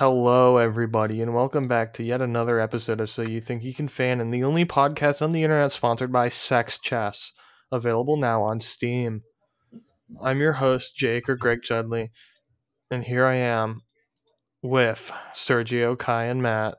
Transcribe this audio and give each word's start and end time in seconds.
Hello, 0.00 0.56
everybody, 0.56 1.20
and 1.20 1.34
welcome 1.34 1.68
back 1.68 1.92
to 1.92 2.02
yet 2.02 2.22
another 2.22 2.58
episode 2.58 3.02
of 3.02 3.10
So 3.10 3.20
You 3.20 3.38
Think 3.38 3.62
You 3.62 3.74
Can 3.74 3.86
Fan, 3.86 4.18
and 4.18 4.32
the 4.32 4.42
only 4.42 4.64
podcast 4.64 5.20
on 5.20 5.32
the 5.32 5.42
internet 5.42 5.72
sponsored 5.72 6.10
by 6.10 6.30
Sex 6.30 6.78
Chess, 6.78 7.32
available 7.70 8.16
now 8.16 8.42
on 8.42 8.60
Steam. 8.60 9.24
I'm 10.24 10.40
your 10.40 10.54
host, 10.54 10.96
Jake 10.96 11.28
or 11.28 11.36
Greg 11.36 11.60
Chudley, 11.62 12.12
and 12.90 13.04
here 13.04 13.26
I 13.26 13.34
am 13.34 13.80
with 14.62 15.12
Sergio, 15.34 15.98
Kai, 15.98 16.24
and 16.24 16.40
Matt, 16.40 16.76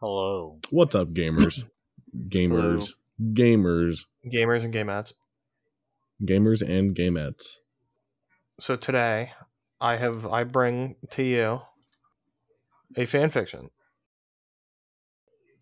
Hello. 0.00 0.58
What's 0.70 0.96
up, 0.96 1.10
gamers? 1.10 1.62
gamers, 2.28 2.90
gamers, 3.22 4.00
gamers 4.26 4.64
and 4.64 4.74
gamettes. 4.74 5.12
gamers, 6.20 6.60
and 6.60 6.92
gamettes. 6.96 7.58
So 8.58 8.74
today, 8.74 9.30
I 9.80 9.94
have 9.94 10.26
I 10.26 10.42
bring 10.42 10.96
to 11.12 11.22
you 11.22 11.60
a 12.96 13.04
fan 13.06 13.30
fiction. 13.30 13.70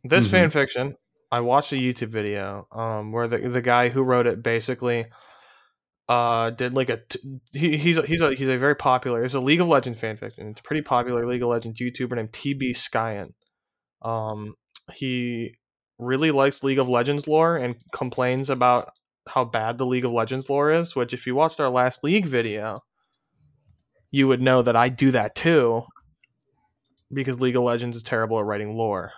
This 0.04 0.27
Mhm. 0.27 0.30
fan 0.30 0.50
fiction, 0.50 0.95
I 1.30 1.41
watched 1.41 1.72
a 1.72 1.77
YouTube 1.77 2.08
video 2.10 2.66
um, 2.72 3.12
where 3.12 3.28
the 3.28 3.38
the 3.38 3.62
guy 3.62 3.88
who 3.88 4.02
wrote 4.02 4.27
it 4.27 4.42
basically 4.42 5.06
uh, 6.08 6.50
did 6.50 6.74
like 6.74 6.91
a 6.91 6.98
t- 7.08 7.20
he, 7.52 7.77
he's 7.77 7.96
a, 7.96 8.02
he's 8.02 8.20
a 8.20 8.34
he's 8.34 8.48
a 8.48 8.58
very 8.58 8.74
popular 8.74 9.22
it's 9.22 9.34
a 9.34 9.41
League 9.41 9.60
of 9.60 9.68
Legends 9.68 10.00
fan 10.00 10.16
fiction. 10.16 10.48
It's 10.48 10.60
a 10.60 10.64
pretty 10.64 10.82
popular 10.82 11.24
League 11.27 11.42
of 11.42 11.48
Legends 11.48 11.80
YouTuber 11.80 12.16
named 12.16 12.32
TB 12.32 12.72
Skyen. 12.72 13.33
Um, 14.02 14.55
he 14.92 15.55
really 15.98 16.33
likes 16.33 16.64
League 16.64 16.80
of 16.80 16.88
Legends 16.88 17.28
lore 17.28 17.56
and 17.56 17.77
complains 17.92 18.50
about 18.50 18.91
how 19.28 19.44
bad 19.44 19.78
the 19.78 19.86
League 19.86 20.05
of 20.05 20.10
Legends 20.10 20.50
lore 20.50 20.72
is. 20.72 20.96
Which, 20.96 21.14
if 21.14 21.27
you 21.27 21.36
watched 21.36 21.60
our 21.60 21.70
last 21.70 22.02
League 22.02 22.27
video, 22.27 22.80
you 24.10 24.27
would 24.27 24.42
know 24.42 24.60
that 24.62 24.74
I 24.77 24.88
do 24.88 25.12
that 25.12 25.34
too, 25.36 25.84
because 27.12 27.40
League 27.40 27.56
of 27.56 27.62
Legends 27.62 27.96
is 27.96 28.02
terrible 28.02 28.38
at 28.38 28.44
writing 28.44 28.76
lore. 28.76 29.12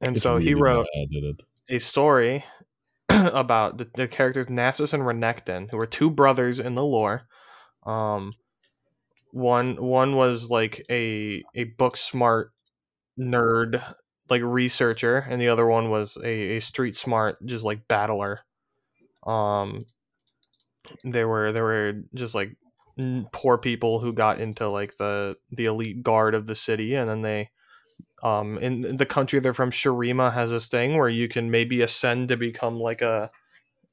And 0.00 0.16
It's 0.16 0.22
so 0.22 0.36
he 0.36 0.54
wrote 0.54 0.86
bad 0.94 1.08
at 1.16 1.24
it. 1.24 1.42
a 1.68 1.78
story 1.78 2.44
about 3.08 3.78
the, 3.78 3.90
the 3.94 4.08
characters 4.08 4.46
Nasus 4.46 4.92
and 4.92 5.02
Renekton, 5.02 5.70
who 5.70 5.76
were 5.76 5.86
two 5.86 6.10
brothers 6.10 6.60
in 6.60 6.74
the 6.74 6.84
lore. 6.84 7.22
Um, 7.84 8.32
one 9.30 9.76
one 9.82 10.16
was 10.16 10.50
like 10.50 10.84
a 10.90 11.42
a 11.54 11.64
book 11.64 11.96
smart 11.96 12.52
nerd 13.18 13.82
like 14.30 14.42
researcher, 14.42 15.18
and 15.18 15.40
the 15.40 15.48
other 15.48 15.66
one 15.66 15.90
was 15.90 16.16
a, 16.18 16.56
a 16.56 16.60
street 16.60 16.96
smart 16.96 17.44
just 17.44 17.64
like 17.64 17.88
battler. 17.88 18.40
Um, 19.26 19.80
they 21.04 21.24
were 21.24 21.52
they 21.52 21.60
were 21.60 22.02
just 22.14 22.34
like 22.34 22.56
poor 23.32 23.58
people 23.58 24.00
who 24.00 24.12
got 24.12 24.40
into 24.40 24.68
like 24.68 24.96
the 24.96 25.36
the 25.50 25.66
elite 25.66 26.02
guard 26.02 26.34
of 26.34 26.46
the 26.46 26.54
city, 26.54 26.94
and 26.94 27.08
then 27.08 27.22
they 27.22 27.50
um 28.22 28.58
in 28.58 28.96
the 28.96 29.06
country 29.06 29.38
they're 29.38 29.54
from 29.54 29.70
Shurima 29.70 30.32
has 30.32 30.50
this 30.50 30.66
thing 30.66 30.96
where 30.96 31.08
you 31.08 31.28
can 31.28 31.50
maybe 31.50 31.82
ascend 31.82 32.28
to 32.28 32.36
become 32.36 32.78
like 32.78 33.02
a 33.02 33.30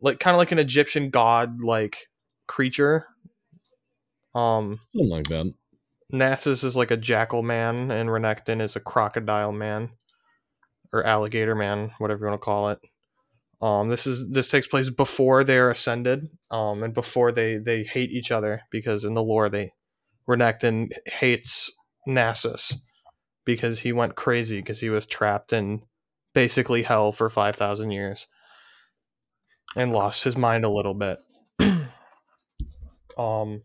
like 0.02 0.20
kind 0.20 0.36
of 0.36 0.40
like 0.40 0.52
an 0.52 0.60
Egyptian 0.60 1.10
god 1.10 1.62
like 1.62 2.08
creature. 2.48 3.08
Um 4.34 4.80
Something 4.90 5.10
like 5.10 5.28
that. 5.28 5.54
Nasus 6.12 6.64
is 6.64 6.76
like 6.76 6.92
a 6.92 6.98
jackal 6.98 7.44
man 7.44 7.92
and 7.92 8.10
Renekton 8.10 8.62
is 8.62 8.76
a 8.76 8.80
crocodile 8.80 9.52
man 9.52 9.92
or 10.94 11.04
alligator 11.04 11.56
man, 11.56 11.92
whatever 11.98 12.26
you 12.26 12.30
want 12.30 12.42
to 12.42 12.46
call 12.46 12.70
it. 12.70 12.80
Um 13.62 13.90
this 13.90 14.06
is 14.06 14.30
this 14.30 14.48
takes 14.48 14.68
place 14.68 14.90
before 14.90 15.44
they're 15.44 15.70
ascended 15.70 16.28
um 16.52 16.84
and 16.84 16.94
before 16.94 17.32
they 17.32 17.58
they 17.58 17.84
hate 17.84 18.12
each 18.12 18.32
other 18.32 18.62
because 18.72 19.06
in 19.06 19.14
the 19.14 19.24
lore 19.24 19.50
they 19.50 19.72
Renekton 20.28 20.90
hates 21.06 21.72
Nasus 22.08 22.74
because 23.46 23.80
he 23.80 23.94
went 23.94 24.16
crazy 24.16 24.60
because 24.60 24.80
he 24.80 24.90
was 24.90 25.06
trapped 25.06 25.54
in 25.54 25.82
basically 26.34 26.84
hell 26.84 27.12
for 27.12 27.30
5000 27.30 27.92
years 27.92 28.28
and 29.76 29.92
lost 29.92 30.24
his 30.24 30.36
mind 30.36 30.66
a 30.66 30.70
little 30.70 30.94
bit. 30.94 31.20
um 33.18 33.62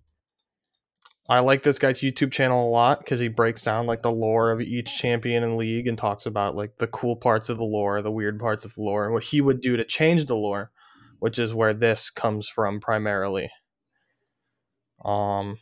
I 1.30 1.38
like 1.38 1.62
this 1.62 1.78
guy's 1.78 2.00
YouTube 2.00 2.32
channel 2.32 2.68
a 2.68 2.70
lot 2.70 2.98
because 2.98 3.20
he 3.20 3.28
breaks 3.28 3.62
down 3.62 3.86
like 3.86 4.02
the 4.02 4.10
lore 4.10 4.50
of 4.50 4.60
each 4.60 4.98
champion 4.98 5.44
and 5.44 5.56
league 5.56 5.86
and 5.86 5.96
talks 5.96 6.26
about 6.26 6.56
like 6.56 6.76
the 6.78 6.88
cool 6.88 7.14
parts 7.14 7.48
of 7.48 7.56
the 7.56 7.64
lore, 7.64 8.02
the 8.02 8.10
weird 8.10 8.40
parts 8.40 8.64
of 8.64 8.74
the 8.74 8.82
lore, 8.82 9.04
and 9.04 9.14
what 9.14 9.22
he 9.22 9.40
would 9.40 9.60
do 9.60 9.76
to 9.76 9.84
change 9.84 10.26
the 10.26 10.34
lore, 10.34 10.72
which 11.20 11.38
is 11.38 11.54
where 11.54 11.72
this 11.72 12.10
comes 12.10 12.48
from 12.48 12.80
primarily. 12.80 13.48
Um, 15.04 15.58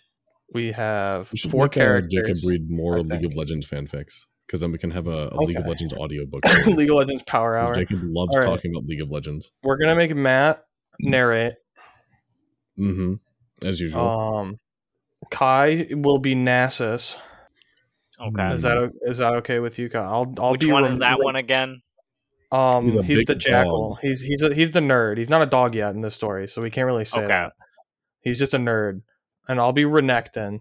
we 0.55 0.73
have 0.73 1.31
We 1.35 1.51
four 1.51 1.69
characters. 1.69 2.15
Jacob 2.15 2.39
read 2.47 2.71
more 2.71 3.03
League 3.03 3.27
of. 3.27 3.35
Legends 3.35 3.69
fanfics 3.69 4.25
because 4.47 4.63
then 4.63 4.73
we 4.73 4.79
can 4.79 4.91
have 4.91 5.07
a, 5.07 5.29
a 5.33 5.37
League 5.37 5.59
of 5.59 5.65
Okay. 5.65 5.69
Legends 5.69 5.93
audiobook. 5.93 6.45
League 6.67 6.89
of 6.89 6.97
Legends 6.97 7.25
Power 7.25 7.59
Hour. 7.59 7.75
Jacob 7.75 8.01
loves 8.05 8.35
right. 8.39 8.47
talking 8.47 8.73
about 8.75 8.87
League 8.87 9.03
of 9.03 9.11
Legends. 9.11 9.51
We're 9.63 9.77
gonna 9.77 9.97
make 9.97 10.17
Matt 10.17 10.65
narrate. 10.99 11.57
Mm 12.79 12.95
hmm 12.95 13.67
As 13.67 13.83
usual. 13.83 14.09
Um, 14.09 14.59
Kai 15.31 15.87
will 15.91 16.19
be 16.19 16.35
Nasus. 16.35 17.17
Okay. 18.21 18.55
Is 18.55 18.63
that 18.63 18.77
o- 18.79 18.91
is 19.03 19.19
that 19.19 19.35
okay 19.37 19.59
with 19.61 19.79
you, 19.79 19.89
Kai? 19.89 20.01
I'll 20.01 20.33
I'll 20.39 20.53
Which 20.53 20.63
be 20.63 20.73
one 20.73 20.85
is 20.85 20.99
that 21.01 21.19
one 21.21 21.37
again? 21.37 21.83
Um, 22.51 22.85
he's, 22.85 22.95
He's 23.05 23.25
the 23.27 23.35
jackal. 23.35 23.91
dog. 23.91 23.99
He's 24.01 24.21
he's 24.23 24.43
a, 24.43 24.55
he's 24.55 24.71
the 24.71 24.81
nerd. 24.81 25.19
He's 25.19 25.29
not 25.29 25.43
a 25.43 25.47
dog 25.47 25.75
yet 25.75 25.95
in 25.95 26.01
this 26.01 26.15
story, 26.15 26.49
so 26.49 26.63
we 26.63 26.71
can't 26.71 26.87
really 26.87 27.05
say 27.05 27.19
Okay. 27.19 27.29
that. 27.29 27.53
He's 28.23 28.39
just 28.39 28.55
a 28.55 28.59
nerd, 28.59 29.03
and 29.49 29.61
I'll 29.61 29.73
be 29.75 29.85
Renekton. 29.85 30.61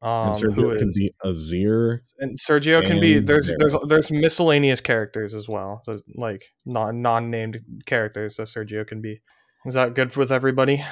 Um, 0.00 0.28
and 0.30 0.36
Sergio 0.36 0.54
who 0.54 0.78
can 0.78 0.88
is 0.88 0.98
be 0.98 1.12
Azir. 1.24 1.98
and 2.18 2.36
Sergio 2.40 2.84
can 2.84 3.00
be 3.00 3.18
and 3.18 3.26
there's 3.26 3.52
there's 3.58 3.76
there's 3.86 4.10
miscellaneous 4.10 4.80
characters 4.80 5.32
as 5.34 5.46
well, 5.48 5.82
so 5.84 5.98
like 6.16 6.42
non 6.66 7.02
non 7.02 7.30
named 7.30 7.60
characters 7.86 8.36
that 8.36 8.48
Sergio 8.48 8.84
can 8.86 9.00
be. 9.00 9.20
Is 9.66 9.74
that 9.74 9.94
good 9.94 10.16
with 10.16 10.32
everybody? 10.32 10.84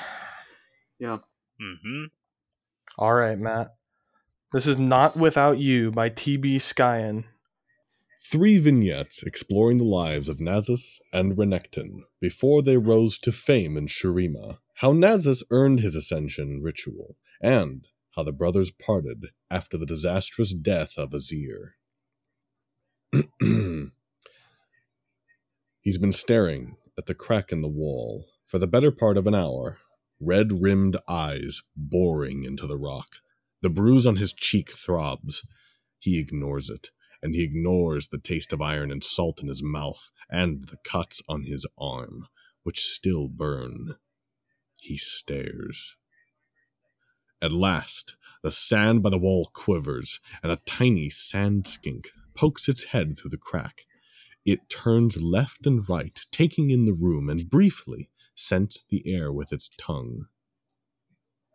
Mm-hmm. 1.60 2.04
All 2.98 3.15
right, 3.15 3.38
Matt. 3.38 3.75
This 4.53 4.66
is 4.66 4.78
not 4.78 5.16
without 5.16 5.59
you 5.59 5.91
by 5.91 6.10
TB 6.10 6.56
Skyen. 6.56 7.25
Three 8.22 8.59
vignettes 8.59 9.22
exploring 9.22 9.78
the 9.78 9.84
lives 9.84 10.28
of 10.28 10.38
Nasus 10.38 10.99
and 11.12 11.37
Renekton 11.37 12.00
before 12.20 12.62
they 12.62 12.76
rose 12.76 13.19
to 13.20 13.32
fame 13.32 13.76
in 13.76 13.87
Shurima, 13.87 14.59
how 14.76 14.93
Nasus 14.93 15.43
earned 15.50 15.81
his 15.81 15.94
ascension 15.94 16.60
ritual, 16.62 17.16
and 17.41 17.87
how 18.16 18.25
the 18.25 18.32
brothers 18.32 18.70
parted 18.70 19.28
after 19.50 19.78
the 19.78 19.87
disastrous 19.87 20.53
death 20.53 20.99
of 20.99 21.10
Azir. 21.10 21.75
He's 25.81 25.99
been 25.99 26.12
staring 26.12 26.76
at 26.99 27.06
the 27.06 27.15
crack 27.15 27.53
in 27.53 27.60
the 27.60 27.69
wall 27.69 28.26
for 28.47 28.59
the 28.59 28.66
better 28.66 28.91
part 28.91 29.16
of 29.16 29.26
an 29.26 29.34
hour, 29.34 29.78
red 30.20 30.62
rimmed 30.62 30.97
eyes 31.08 31.62
boring 31.75 32.44
into 32.44 32.66
the 32.66 32.76
rock. 32.76 33.16
The 33.62 33.70
bruise 33.70 34.06
on 34.06 34.16
his 34.16 34.32
cheek 34.32 34.70
throbs. 34.70 35.42
He 35.98 36.19
ignores 36.19 36.70
it 36.70 36.91
and 37.22 37.34
he 37.34 37.42
ignores 37.42 38.08
the 38.08 38.19
taste 38.19 38.53
of 38.53 38.62
iron 38.62 38.91
and 38.91 39.04
salt 39.04 39.42
in 39.42 39.48
his 39.48 39.62
mouth 39.62 40.10
and 40.31 40.66
the 40.66 40.78
cuts 40.84 41.22
on 41.28 41.42
his 41.42 41.66
arm, 41.78 42.26
which 42.62 42.84
still 42.84 43.28
burn. 43.28 43.97
He 44.75 44.97
stares. 44.97 45.97
At 47.42 47.52
last, 47.52 48.16
the 48.42 48.50
sand 48.50 49.02
by 49.02 49.10
the 49.10 49.19
wall 49.19 49.50
quivers, 49.52 50.20
and 50.42 50.50
a 50.50 50.60
tiny 50.66 51.10
sand 51.10 51.66
skink 51.66 52.10
pokes 52.34 52.69
its 52.69 52.84
head 52.84 53.16
through 53.16 53.31
the 53.31 53.37
crack. 53.37 53.87
It 54.44 54.70
turns 54.70 55.20
left 55.20 55.66
and 55.66 55.87
right, 55.88 56.19
taking 56.31 56.70
in 56.70 56.87
the 56.87 56.94
room, 56.94 57.28
and 57.28 57.50
briefly 57.50 58.09
scents 58.40 58.84
the 58.88 59.02
air 59.06 59.32
with 59.32 59.52
its 59.52 59.70
tongue. 59.76 60.26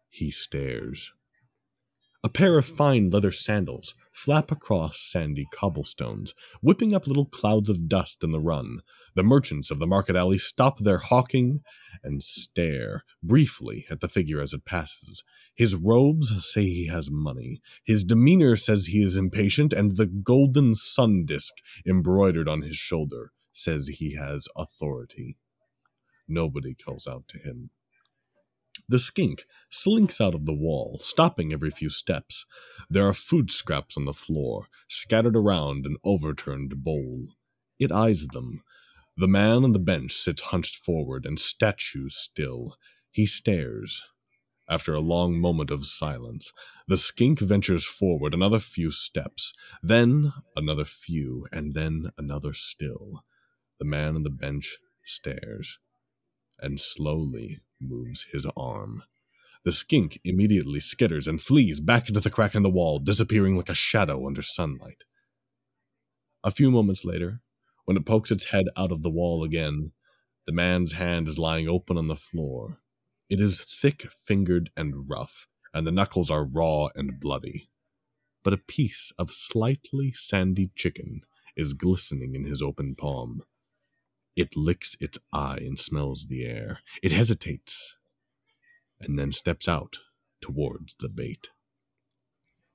He 0.10 0.32
stares. 0.32 1.12
A 2.24 2.30
pair 2.30 2.58
of 2.58 2.66
fine 2.66 3.12
leather 3.12 3.32
sandals 3.32 3.94
flap 4.12 4.50
across 4.50 5.00
sandy 5.00 5.46
cobblestones, 5.54 6.34
whipping 6.60 6.96
up 6.96 7.06
little 7.06 7.28
clouds 7.28 7.70
of 7.70 7.88
dust 7.88 8.24
in 8.24 8.32
the 8.32 8.40
run. 8.40 8.80
The 9.14 9.22
merchants 9.22 9.70
of 9.70 9.78
the 9.78 9.86
market 9.86 10.16
alley 10.16 10.40
stop 10.40 10.80
their 10.80 10.98
hawking 10.98 11.62
and 12.04 12.24
stare 12.24 13.04
briefly 13.22 13.86
at 13.92 14.00
the 14.00 14.08
figure 14.08 14.42
as 14.42 14.54
it 14.54 14.66
passes. 14.66 15.24
His 15.54 15.76
robes 15.76 16.34
say 16.52 16.64
he 16.64 16.88
has 16.88 17.12
money. 17.12 17.62
His 17.84 18.04
demeanor 18.04 18.56
says 18.56 18.88
he 18.88 19.04
is 19.04 19.18
impatient, 19.18 19.72
and 19.72 19.96
the 19.96 20.08
golden 20.08 20.74
sun 20.74 21.26
disk 21.26 21.54
embroidered 21.86 22.50
on 22.50 22.64
his 22.64 22.76
shoulder 22.76 23.34
says 23.54 23.88
he 23.88 24.16
has 24.16 24.48
authority. 24.58 25.38
Nobody 26.28 26.74
calls 26.74 27.08
out 27.08 27.28
to 27.30 27.38
him. 27.38 27.70
The 28.88 29.00
skink 29.00 29.46
slinks 29.70 30.22
out 30.22 30.36
of 30.36 30.46
the 30.46 30.54
wall, 30.54 31.00
stopping 31.00 31.52
every 31.52 31.72
few 31.72 31.90
steps. 31.90 32.46
There 32.90 33.08
are 33.08 33.14
food 33.14 33.50
scraps 33.50 33.98
on 33.98 34.06
the 34.06 34.14
floor, 34.14 34.68
scattered 34.88 35.36
around 35.36 35.86
an 35.86 35.98
overturned 36.04 36.84
bowl. 36.84 37.30
It 37.80 37.92
eyes 37.92 38.28
them. 38.28 38.64
The 39.18 39.28
man 39.28 39.64
on 39.64 39.72
the 39.72 39.80
bench 39.80 40.14
sits 40.14 40.42
hunched 40.44 40.76
forward 40.76 41.26
and 41.26 41.40
statue 41.40 42.10
still. 42.10 42.78
He 43.12 43.26
stares. 43.26 44.04
After 44.70 44.94
a 44.94 45.00
long 45.00 45.40
moment 45.40 45.72
of 45.72 45.86
silence, 45.86 46.52
The 46.88 46.98
skink 46.98 47.40
ventures 47.40 47.86
forward 47.86 48.34
another 48.34 48.60
few 48.60 48.92
steps, 48.92 49.54
then 49.82 50.34
another 50.56 50.86
few, 50.86 51.48
and 51.52 51.74
then 51.74 52.12
another 52.18 52.54
still. 52.54 53.24
The 53.80 53.86
man 53.86 54.16
on 54.16 54.24
the 54.24 54.30
bench 54.30 54.78
stares 55.04 55.80
and 56.60 56.80
slowly 56.80 57.62
moves 57.80 58.28
his 58.32 58.46
arm. 58.58 59.04
The 59.64 59.72
skink 59.72 60.20
immediately 60.24 60.80
skitters 60.80 61.28
and 61.28 61.42
flees 61.42 61.80
back 61.80 62.08
into 62.08 62.20
the 62.20 62.30
crack 62.30 62.56
in 62.56 62.64
the 62.64 62.70
wall, 62.70 63.00
disappearing 63.00 63.56
like 63.58 63.70
a 63.70 63.74
shadow 63.74 64.28
under 64.28 64.42
sunlight. 64.42 65.04
A 66.44 66.52
few 66.52 66.70
moments 66.70 67.04
later, 67.04 67.42
when 67.86 67.98
it 67.98 68.06
pokes 68.06 68.30
its 68.30 68.46
head 68.46 68.66
out 68.78 68.92
of 68.92 69.02
the 69.02 69.10
wall 69.10 69.44
again, 69.44 69.92
the 70.46 70.54
man's 70.54 70.94
hand 70.94 71.28
is 71.28 71.40
lying 71.40 71.68
open 71.68 71.98
on 71.98 72.08
the 72.08 72.16
floor. 72.16 72.80
It 73.30 73.42
is 73.42 73.62
thick 73.62 74.06
fingered 74.26 74.70
and 74.78 75.10
rough, 75.10 75.48
and 75.74 75.88
the 75.88 75.92
knuckles 75.92 76.30
are 76.30 76.46
raw 76.46 76.90
and 76.94 77.20
bloody. 77.20 77.70
But 78.44 78.54
a 78.54 78.58
piece 78.58 79.12
of 79.18 79.32
slightly 79.32 80.12
sandy 80.12 80.70
chicken 80.76 81.22
is 81.56 81.74
glistening 81.74 82.36
in 82.36 82.44
his 82.44 82.62
open 82.62 82.94
palm. 82.94 83.42
It 84.36 84.56
licks 84.56 84.98
its 85.00 85.18
eye 85.32 85.58
and 85.58 85.80
smells 85.80 86.28
the 86.28 86.44
air. 86.46 86.80
It 87.02 87.12
hesitates 87.12 87.96
and 89.00 89.18
then 89.18 89.32
steps 89.32 89.68
out 89.68 89.98
towards 90.42 90.96
the 90.96 91.10
bait. 91.10 91.50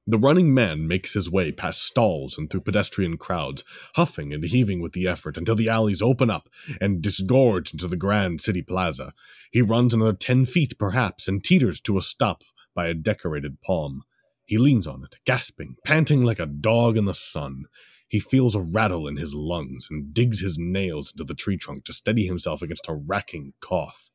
The 0.06 0.18
running 0.18 0.52
man 0.54 0.88
makes 0.88 1.12
his 1.12 1.30
way 1.30 1.52
past 1.52 1.82
stalls 1.82 2.36
and 2.36 2.50
through 2.50 2.62
pedestrian 2.62 3.16
crowds, 3.16 3.62
huffing 3.94 4.32
and 4.32 4.42
heaving 4.42 4.80
with 4.80 4.92
the 4.92 5.06
effort 5.06 5.36
until 5.36 5.54
the 5.54 5.68
alleys 5.68 6.02
open 6.02 6.30
up 6.30 6.48
and 6.80 7.02
disgorge 7.02 7.72
into 7.72 7.86
the 7.86 7.96
grand 7.96 8.40
city 8.40 8.62
plaza. 8.62 9.12
He 9.52 9.62
runs 9.62 9.94
another 9.94 10.14
ten 10.14 10.46
feet, 10.46 10.78
perhaps, 10.78 11.28
and 11.28 11.44
teeters 11.44 11.80
to 11.82 11.98
a 11.98 12.02
stop 12.02 12.42
by 12.74 12.88
a 12.88 12.94
decorated 12.94 13.60
palm. 13.60 14.02
He 14.46 14.58
leans 14.58 14.86
on 14.86 15.04
it, 15.04 15.16
gasping, 15.26 15.76
panting 15.84 16.24
like 16.24 16.40
a 16.40 16.46
dog 16.46 16.96
in 16.96 17.04
the 17.04 17.14
sun. 17.14 17.66
He 18.10 18.18
feels 18.18 18.56
a 18.56 18.60
rattle 18.60 19.06
in 19.06 19.16
his 19.16 19.36
lungs 19.36 19.86
and 19.88 20.12
digs 20.12 20.40
his 20.40 20.58
nails 20.58 21.12
into 21.12 21.22
the 21.22 21.32
tree 21.32 21.56
trunk 21.56 21.84
to 21.84 21.92
steady 21.92 22.26
himself 22.26 22.60
against 22.60 22.88
a 22.88 22.94
racking 22.94 23.52
cough. 23.60 24.10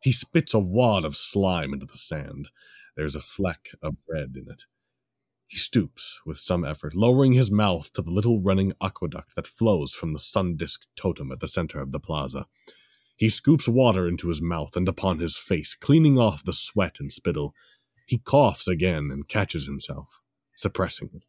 He 0.00 0.12
spits 0.12 0.54
a 0.54 0.58
wad 0.58 1.04
of 1.04 1.14
slime 1.14 1.74
into 1.74 1.84
the 1.84 1.92
sand. 1.92 2.48
There's 2.96 3.14
a 3.14 3.20
fleck 3.20 3.68
of 3.82 4.02
bread 4.06 4.32
in 4.34 4.50
it. 4.50 4.62
He 5.46 5.58
stoops 5.58 6.22
with 6.24 6.38
some 6.38 6.64
effort, 6.64 6.94
lowering 6.94 7.34
his 7.34 7.50
mouth 7.50 7.92
to 7.92 8.00
the 8.00 8.10
little 8.10 8.40
running 8.40 8.72
aqueduct 8.80 9.34
that 9.36 9.46
flows 9.46 9.92
from 9.92 10.14
the 10.14 10.18
sun 10.18 10.56
disk 10.56 10.86
totem 10.96 11.30
at 11.30 11.40
the 11.40 11.46
center 11.46 11.80
of 11.80 11.92
the 11.92 12.00
plaza. 12.00 12.46
He 13.14 13.28
scoops 13.28 13.68
water 13.68 14.08
into 14.08 14.28
his 14.28 14.40
mouth 14.40 14.74
and 14.74 14.88
upon 14.88 15.18
his 15.18 15.36
face, 15.36 15.74
cleaning 15.74 16.18
off 16.18 16.42
the 16.42 16.54
sweat 16.54 16.98
and 16.98 17.12
spittle. 17.12 17.54
He 18.06 18.16
coughs 18.16 18.68
again 18.68 19.10
and 19.12 19.28
catches 19.28 19.66
himself, 19.66 20.22
suppressing 20.56 21.10
it. 21.12 21.26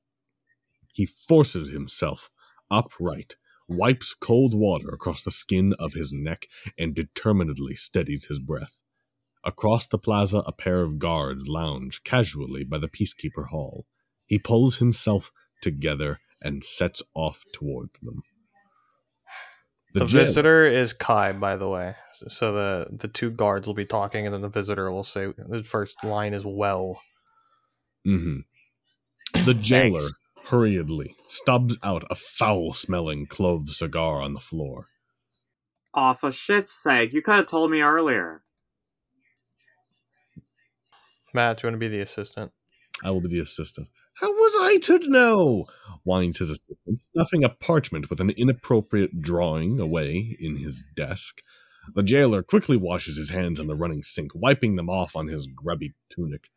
He 0.95 1.05
forces 1.05 1.71
himself 1.71 2.31
upright, 2.71 3.35
wipes 3.67 4.13
cold 4.13 4.53
water 4.53 4.87
across 4.93 5.23
the 5.23 5.29
skin 5.29 5.73
of 5.77 5.91
his 5.91 6.13
neck, 6.13 6.47
and 6.79 6.95
determinedly 6.95 7.75
steadies 7.75 8.27
his 8.27 8.39
breath. 8.39 8.81
Across 9.43 9.87
the 9.87 9.97
plaza, 9.97 10.41
a 10.47 10.53
pair 10.53 10.83
of 10.83 10.97
guards 10.97 11.49
lounge 11.49 12.05
casually 12.05 12.63
by 12.63 12.77
the 12.77 12.87
Peacekeeper 12.87 13.49
Hall. 13.49 13.85
He 14.25 14.39
pulls 14.39 14.77
himself 14.77 15.33
together 15.61 16.21
and 16.41 16.63
sets 16.63 17.03
off 17.13 17.43
towards 17.51 17.99
them. 17.99 18.23
The, 19.93 20.05
jailer- 20.05 20.25
visitor 20.25 20.65
is 20.65 20.93
Kai, 20.93 21.33
by 21.33 21.57
the 21.57 21.67
way. 21.67 21.95
So 22.29 22.53
the 22.53 22.87
the 22.89 23.09
two 23.09 23.31
guards 23.31 23.67
will 23.67 23.73
be 23.73 23.85
talking, 23.85 24.25
and 24.25 24.33
then 24.33 24.41
the 24.41 24.47
visitor 24.47 24.89
will 24.89 25.03
say 25.03 25.33
the 25.37 25.63
first 25.63 26.01
line 26.05 26.33
is 26.33 26.43
"well." 26.45 27.01
Mm-hmm. 28.07 29.43
The 29.45 29.53
jailer 29.53 29.99
Thanks. 29.99 30.13
Hurriedly 30.47 31.15
stubs 31.27 31.77
out 31.83 32.03
a 32.09 32.15
foul 32.15 32.73
smelling 32.73 33.25
clove 33.25 33.69
cigar 33.69 34.21
on 34.21 34.33
the 34.33 34.39
floor. 34.39 34.87
Aw, 35.93 36.13
for 36.13 36.31
shit's 36.31 36.71
sake, 36.71 37.13
you 37.13 37.21
could 37.21 37.35
have 37.35 37.45
told 37.45 37.71
me 37.71 37.81
earlier. 37.81 38.43
Matt, 41.33 41.57
do 41.57 41.67
you 41.67 41.71
want 41.71 41.81
to 41.81 41.85
be 41.85 41.87
the 41.87 42.01
assistant? 42.01 42.51
I 43.03 43.11
will 43.11 43.21
be 43.21 43.29
the 43.29 43.39
assistant. 43.39 43.89
How 44.15 44.31
was 44.31 44.55
I 44.59 44.77
to 44.83 45.09
know? 45.09 45.65
whines 46.03 46.37
his 46.37 46.49
assistant, 46.49 46.99
stuffing 46.99 47.43
a 47.43 47.49
parchment 47.49 48.09
with 48.09 48.21
an 48.21 48.29
inappropriate 48.31 49.21
drawing 49.21 49.79
away 49.79 50.37
in 50.39 50.55
his 50.57 50.83
desk. 50.95 51.41
The 51.93 52.03
jailer 52.03 52.41
quickly 52.41 52.77
washes 52.77 53.17
his 53.17 53.31
hands 53.31 53.59
in 53.59 53.67
the 53.67 53.75
running 53.75 54.03
sink, 54.03 54.31
wiping 54.33 54.75
them 54.75 54.89
off 54.89 55.15
on 55.15 55.27
his 55.27 55.47
grubby 55.47 55.93
tunic. 56.09 56.49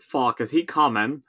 Fuck, 0.00 0.40
is 0.40 0.52
he 0.52 0.64
coming? 0.64 1.22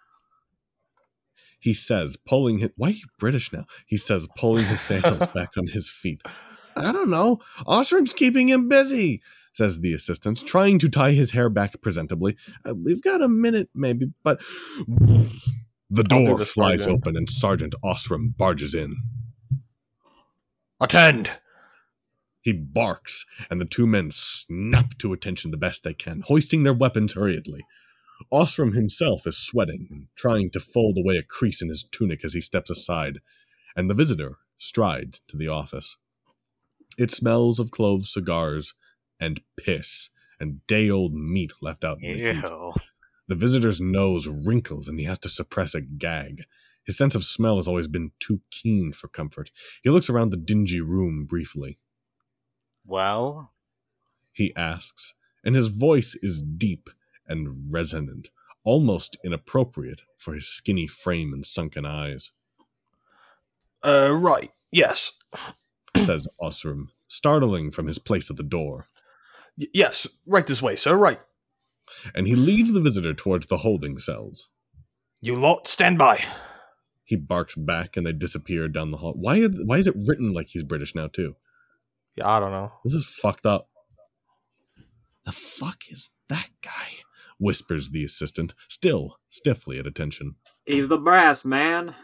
He 1.59 1.73
says, 1.73 2.15
pulling 2.17 2.59
his. 2.59 2.71
Why 2.77 2.89
are 2.89 2.91
you 2.91 3.05
British 3.17 3.51
now? 3.51 3.65
He 3.85 3.97
says, 3.97 4.27
pulling 4.37 4.65
his 4.65 4.81
sandals 4.81 5.27
back 5.35 5.57
on 5.57 5.67
his 5.67 5.89
feet. 5.89 6.21
I 6.75 6.91
don't 6.91 7.09
know. 7.09 7.39
Osram's 7.67 8.13
keeping 8.13 8.47
him 8.47 8.69
busy, 8.69 9.21
says 9.53 9.81
the 9.81 9.93
assistant, 9.93 10.45
trying 10.45 10.79
to 10.79 10.89
tie 10.89 11.11
his 11.11 11.31
hair 11.31 11.49
back 11.49 11.73
presentably. 11.81 12.35
"Uh, 12.65 12.73
we've 12.75 13.01
got 13.03 13.21
a 13.21 13.27
minute, 13.27 13.69
maybe, 13.75 14.07
but. 14.23 14.39
The 15.89 16.03
door 16.03 16.39
flies 16.45 16.87
open 16.87 17.17
and 17.17 17.29
Sergeant 17.29 17.73
Osram 17.83 18.37
barges 18.37 18.75
in. 18.75 18.95
Attend. 20.79 21.31
He 22.41 22.53
barks, 22.53 23.25
and 23.49 23.59
the 23.59 23.65
two 23.65 23.85
men 23.85 24.11
snap 24.11 24.97
to 24.99 25.11
attention 25.11 25.51
the 25.51 25.57
best 25.57 25.83
they 25.83 25.93
can, 25.93 26.21
hoisting 26.21 26.63
their 26.63 26.73
weapons 26.73 27.13
hurriedly. 27.13 27.65
Osram 28.31 28.75
himself 28.75 29.25
is 29.25 29.37
sweating 29.37 29.87
and 29.89 30.07
trying 30.15 30.49
to 30.51 30.59
fold 30.59 30.97
away 30.97 31.15
a 31.15 31.23
crease 31.23 31.61
in 31.61 31.69
his 31.69 31.83
tunic 31.83 32.23
as 32.23 32.33
he 32.33 32.41
steps 32.41 32.69
aside, 32.69 33.19
and 33.75 33.89
the 33.89 33.93
visitor 33.93 34.37
strides 34.57 35.21
to 35.27 35.37
the 35.37 35.47
office. 35.47 35.97
It 36.97 37.11
smells 37.11 37.59
of 37.59 37.71
clove 37.71 38.07
cigars 38.07 38.73
and 39.19 39.41
piss 39.57 40.09
and 40.39 40.65
day 40.67 40.89
old 40.89 41.13
meat 41.13 41.53
left 41.61 41.83
out 41.83 41.99
in 42.01 42.17
the 42.17 42.33
heat. 42.33 42.45
The 43.27 43.35
visitor's 43.35 43.79
nose 43.79 44.27
wrinkles 44.27 44.87
and 44.87 44.99
he 44.99 45.05
has 45.05 45.19
to 45.19 45.29
suppress 45.29 45.75
a 45.75 45.81
gag. 45.81 46.43
His 46.85 46.97
sense 46.97 47.13
of 47.13 47.23
smell 47.23 47.57
has 47.57 47.67
always 47.67 47.87
been 47.87 48.11
too 48.19 48.41
keen 48.49 48.91
for 48.91 49.07
comfort. 49.07 49.51
He 49.83 49.89
looks 49.89 50.09
around 50.09 50.31
the 50.31 50.37
dingy 50.37 50.81
room 50.81 51.25
briefly. 51.25 51.77
Well, 52.85 53.53
he 54.31 54.55
asks, 54.55 55.13
and 55.43 55.55
his 55.55 55.67
voice 55.67 56.17
is 56.21 56.41
deep 56.41 56.89
and 57.29 57.71
resonant, 57.71 58.29
almost 58.65 59.17
inappropriate 59.23 60.01
for 60.17 60.33
his 60.33 60.47
skinny 60.47 60.87
frame 60.87 61.31
and 61.33 61.45
sunken 61.45 61.85
eyes, 61.85 62.31
Uh, 63.85 64.11
right. 64.11 64.51
Yes. 64.71 65.11
says 66.03 66.27
Osram, 66.41 66.87
startling 67.07 67.71
from 67.71 67.87
his 67.87 67.99
place 67.99 68.29
at 68.29 68.35
the 68.37 68.43
door. 68.43 68.87
Y- 69.57 69.67
yes. 69.73 70.05
Right 70.25 70.45
this 70.45 70.61
way, 70.61 70.75
sir. 70.75 70.97
Right. 70.97 71.19
And 72.13 72.27
he 72.27 72.35
leads 72.35 72.71
the 72.73 72.81
visitor 72.81 73.13
towards 73.13 73.47
the 73.47 73.57
holding 73.59 73.97
cells. 73.97 74.47
You 75.21 75.35
lot, 75.39 75.67
stand 75.67 75.97
by. 75.97 76.23
He 77.03 77.15
barks 77.15 77.55
back 77.55 77.97
and 77.97 78.05
they 78.05 78.13
disappear 78.13 78.67
down 78.67 78.91
the 78.91 78.97
hall. 78.97 79.13
Why, 79.15 79.43
why 79.45 79.77
is 79.77 79.87
it 79.87 79.95
written 80.05 80.33
like 80.33 80.47
he's 80.49 80.63
British 80.63 80.93
now, 80.93 81.07
too? 81.07 81.35
Yeah, 82.15 82.29
I 82.29 82.39
don't 82.39 82.51
know. 82.51 82.71
This 82.83 82.93
is 82.93 83.05
fucked 83.05 83.45
up. 83.45 83.69
The 85.25 85.31
fuck 85.31 85.83
is 85.89 86.11
that 86.27 86.49
guy? 86.61 86.89
Whispers 87.39 87.89
the 87.89 88.03
assistant, 88.03 88.53
still 88.67 89.17
stiffly 89.29 89.79
at 89.79 89.87
attention. 89.87 90.35
He's 90.65 90.87
the 90.87 90.97
brass, 90.97 91.45
man. 91.45 91.95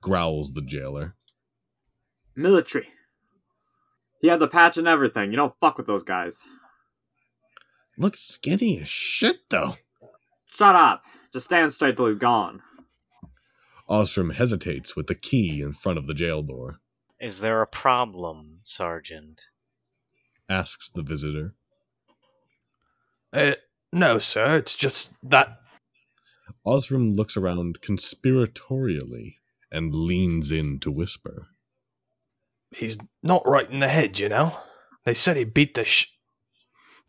Growls 0.00 0.52
the 0.52 0.62
jailer. 0.62 1.14
Military. 2.34 2.88
He 4.20 4.28
had 4.28 4.40
the 4.40 4.48
patch 4.48 4.78
and 4.78 4.88
everything. 4.88 5.30
You 5.30 5.36
don't 5.36 5.58
fuck 5.60 5.76
with 5.76 5.86
those 5.86 6.02
guys. 6.02 6.42
Looks 7.98 8.20
skinny 8.20 8.80
as 8.80 8.88
shit, 8.88 9.48
though. 9.50 9.76
Shut 10.46 10.74
up. 10.74 11.02
Just 11.32 11.46
stand 11.46 11.72
straight 11.72 11.96
till 11.96 12.06
he's 12.06 12.16
gone. 12.16 12.62
Osram 13.88 14.34
hesitates 14.34 14.94
with 14.96 15.06
the 15.08 15.14
key 15.14 15.60
in 15.62 15.72
front 15.72 15.98
of 15.98 16.06
the 16.06 16.14
jail 16.14 16.42
door. 16.42 16.78
is 17.20 17.40
there 17.40 17.60
a 17.62 17.66
problem, 17.66 18.52
Sergeant? 18.64 19.40
Asks 20.48 20.88
the 20.88 21.02
visitor. 21.02 21.54
Uh, 23.32 23.54
no, 23.92 24.18
sir. 24.18 24.56
It's 24.56 24.74
just 24.74 25.12
that. 25.22 25.58
Osram 26.66 27.16
looks 27.16 27.36
around 27.36 27.80
conspiratorially 27.80 29.36
and 29.70 29.94
leans 29.94 30.52
in 30.52 30.78
to 30.80 30.90
whisper. 30.90 31.48
He's 32.70 32.98
not 33.22 33.46
right 33.46 33.70
in 33.70 33.80
the 33.80 33.88
head, 33.88 34.18
you 34.18 34.28
know. 34.28 34.56
They 35.04 35.14
said 35.14 35.36
he 35.36 35.44
beat 35.44 35.74
the 35.74 35.84
sh. 35.84 36.06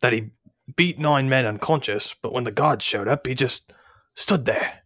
That 0.00 0.12
he 0.14 0.30
beat 0.76 0.98
nine 0.98 1.28
men 1.28 1.44
unconscious, 1.44 2.14
but 2.22 2.32
when 2.32 2.44
the 2.44 2.50
guards 2.50 2.84
showed 2.84 3.08
up, 3.08 3.26
he 3.26 3.34
just 3.34 3.72
stood 4.14 4.46
there. 4.46 4.80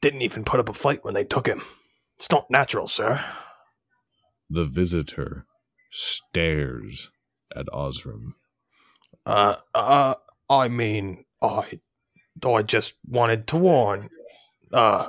Didn't 0.00 0.22
even 0.22 0.44
put 0.44 0.60
up 0.60 0.68
a 0.68 0.72
fight 0.72 1.04
when 1.04 1.14
they 1.14 1.24
took 1.24 1.46
him. 1.46 1.62
It's 2.16 2.30
not 2.30 2.50
natural, 2.50 2.88
sir. 2.88 3.24
The 4.50 4.64
visitor 4.64 5.46
stares 5.90 7.10
at 7.54 7.66
Osram. 7.66 8.32
Uh, 9.26 9.56
uh, 9.74 10.14
I 10.48 10.68
mean, 10.68 11.24
I 11.42 11.80
I 12.44 12.62
just 12.62 12.94
wanted 13.08 13.46
to 13.48 13.56
warn. 13.56 14.08
Uh, 14.72 15.08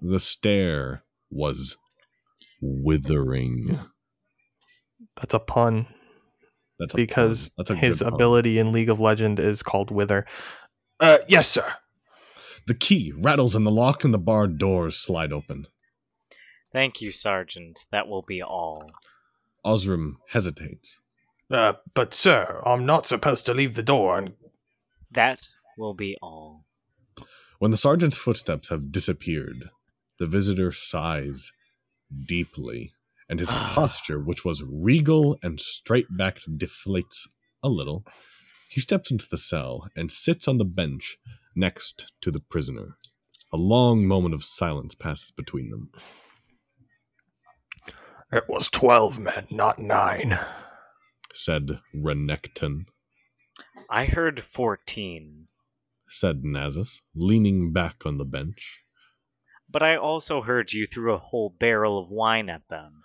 The 0.00 0.18
stare 0.18 1.02
was 1.30 1.76
withering. 2.62 3.78
that's 5.16 5.34
a 5.34 5.38
pun 5.38 5.86
That's 6.78 6.94
a 6.94 6.96
because 6.96 7.48
pun. 7.50 7.54
That's 7.58 7.70
a 7.70 7.76
his 7.76 8.00
ability 8.02 8.58
in 8.58 8.72
League 8.72 8.88
of 8.88 8.98
Legend 9.00 9.38
is 9.38 9.62
called 9.62 9.90
Wither. 9.90 10.24
Uh, 10.98 11.18
yes, 11.28 11.48
sir. 11.48 11.74
The 12.66 12.74
key 12.74 13.12
rattles 13.16 13.54
in 13.56 13.64
the 13.64 13.70
lock 13.70 14.04
and 14.04 14.12
the 14.14 14.18
barred 14.18 14.58
doors 14.58 14.96
slide 14.96 15.32
open. 15.32 15.66
Thank 16.72 17.00
you, 17.00 17.10
Sergeant. 17.10 17.78
That 17.90 18.06
will 18.06 18.22
be 18.22 18.42
all. 18.42 18.90
Osram 19.66 20.14
hesitates. 20.28 20.98
Uh, 21.50 21.74
but 21.94 22.14
sir, 22.14 22.62
I'm 22.64 22.86
not 22.86 23.06
supposed 23.06 23.46
to 23.46 23.54
leave 23.54 23.74
the 23.74 23.82
door 23.82 24.18
and 24.18 24.34
That 25.12 25.40
will 25.76 25.94
be 25.94 26.16
all. 26.22 26.66
When 27.58 27.70
the 27.70 27.76
sergeant's 27.76 28.16
footsteps 28.16 28.68
have 28.68 28.92
disappeared, 28.92 29.70
the 30.18 30.26
visitor 30.26 30.72
sighs 30.72 31.52
deeply, 32.26 32.92
and 33.28 33.40
his 33.40 33.50
posture, 33.52 34.20
which 34.20 34.44
was 34.44 34.62
regal 34.64 35.38
and 35.42 35.60
straight 35.60 36.06
backed, 36.10 36.48
deflates 36.58 37.28
a 37.62 37.68
little. 37.68 38.04
He 38.70 38.80
steps 38.80 39.10
into 39.10 39.26
the 39.28 39.38
cell 39.38 39.88
and 39.96 40.10
sits 40.10 40.48
on 40.48 40.58
the 40.58 40.64
bench 40.64 41.18
next 41.56 42.12
to 42.22 42.30
the 42.30 42.40
prisoner. 42.40 42.96
A 43.52 43.56
long 43.56 44.06
moment 44.06 44.34
of 44.34 44.44
silence 44.44 44.94
passes 44.94 45.32
between 45.32 45.70
them. 45.70 45.90
It 48.32 48.44
was 48.48 48.68
twelve 48.68 49.18
men, 49.18 49.46
not 49.50 49.80
nine. 49.80 50.38
Said 51.34 51.80
Renekton, 51.94 52.86
I 53.88 54.06
heard 54.06 54.44
14, 54.54 55.46
said 56.08 56.42
Nasus, 56.42 57.00
leaning 57.14 57.72
back 57.72 58.04
on 58.04 58.16
the 58.16 58.24
bench. 58.24 58.80
but 59.70 59.82
I 59.82 59.96
also 59.96 60.42
heard 60.42 60.72
you 60.72 60.86
threw 60.86 61.12
a 61.14 61.18
whole 61.18 61.54
barrel 61.58 61.98
of 62.02 62.10
wine 62.10 62.48
at 62.48 62.68
them. 62.68 63.04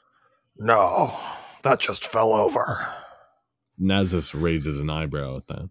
No, 0.57 1.17
that 1.63 1.79
just 1.79 2.05
fell 2.05 2.33
over. 2.33 2.87
Nasus 3.79 4.33
raises 4.39 4.79
an 4.79 4.89
eyebrow 4.89 5.37
at 5.37 5.47
that. 5.47 5.69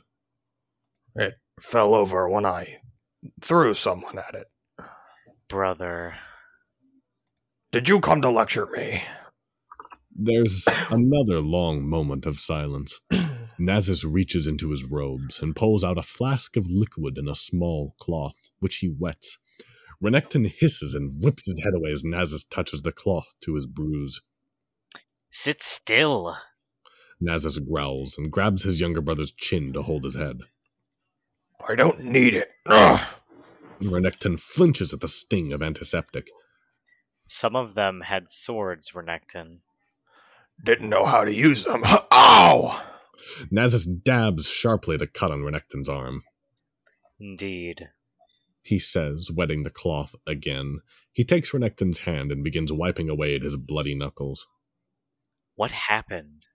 It 1.17 1.35
fell 1.61 1.95
over 1.95 2.29
when 2.29 2.45
I 2.47 2.79
threw 3.41 3.75
someone 3.75 4.19
at 4.19 4.35
it. 4.35 4.47
Brother. 5.49 6.15
Did 7.73 7.89
you 7.89 8.01
come 8.01 8.21
to 8.23 8.31
lecture 8.31 8.67
me? 8.67 9.03
There's 10.17 10.67
another 10.91 11.41
long 11.41 11.89
moment 11.89 12.25
of 12.25 12.39
silence. 12.39 13.01
Nasus 13.59 14.05
reaches 14.05 14.47
into 14.47 14.71
his 14.71 14.85
robes 14.85 15.41
and 15.41 15.57
pulls 15.57 15.83
out 15.83 15.99
a 15.99 16.03
flask 16.03 16.57
of 16.57 16.71
liquid 16.71 17.19
in 17.19 17.29
a 17.29 17.35
small 17.35 17.95
cloth, 17.99 18.51
which 18.61 18.77
he 18.77 18.89
wets. 18.89 19.39
Renekton 20.03 20.49
hisses 20.49 20.95
and 20.95 21.13
whips 21.23 21.47
his 21.47 21.61
head 21.65 21.75
away 21.75 21.91
as 21.91 22.05
Nasus 22.05 22.45
touches 22.49 22.83
the 22.83 22.93
cloth 22.93 23.35
to 23.43 23.55
his 23.55 23.67
bruise. 23.67 24.21
Sit 25.31 25.63
still. 25.63 26.37
Nasus 27.21 27.59
growls 27.59 28.17
and 28.17 28.31
grabs 28.31 28.63
his 28.63 28.81
younger 28.81 29.01
brother's 29.01 29.33
chin 29.33 29.73
to 29.73 29.83
hold 29.83 30.05
his 30.05 30.15
head. 30.15 30.39
I 31.67 31.75
don't 31.75 32.01
need 32.01 32.35
it. 32.35 32.51
Ugh. 32.67 33.01
Renekton 33.81 34.39
flinches 34.39 34.95
at 34.95 35.01
the 35.01 35.09
sting 35.09 35.53
of 35.53 35.63
antiseptic. 35.63 36.29
Some 37.29 37.57
of 37.57 37.75
them 37.75 38.01
had 38.01 38.31
swords, 38.31 38.93
Renekton. 38.95 39.59
Didn't 40.63 40.89
know 40.89 41.05
how 41.05 41.25
to 41.25 41.33
use 41.33 41.65
them. 41.65 41.83
Ow! 42.13 42.83
Nasus 43.51 43.87
dabs 43.87 44.49
sharply 44.49 44.97
at 44.97 45.03
a 45.03 45.07
cut 45.07 45.31
on 45.31 45.41
Renekton's 45.41 45.89
arm. 45.89 46.23
Indeed. 47.21 47.89
He 48.63 48.79
says, 48.79 49.31
wetting 49.31 49.63
the 49.63 49.71
cloth 49.71 50.15
again. 50.27 50.81
He 51.13 51.25
takes 51.25 51.51
Renekton's 51.51 51.99
hand 52.01 52.33
and 52.33 52.43
begins 52.43 52.73
wiping 52.73 53.09
away 53.09 53.35
at 53.35 53.43
his 53.43 53.57
bloody 53.57 53.95
knuckles. 53.95 54.47
What 55.55 55.73
happened? 55.73 56.47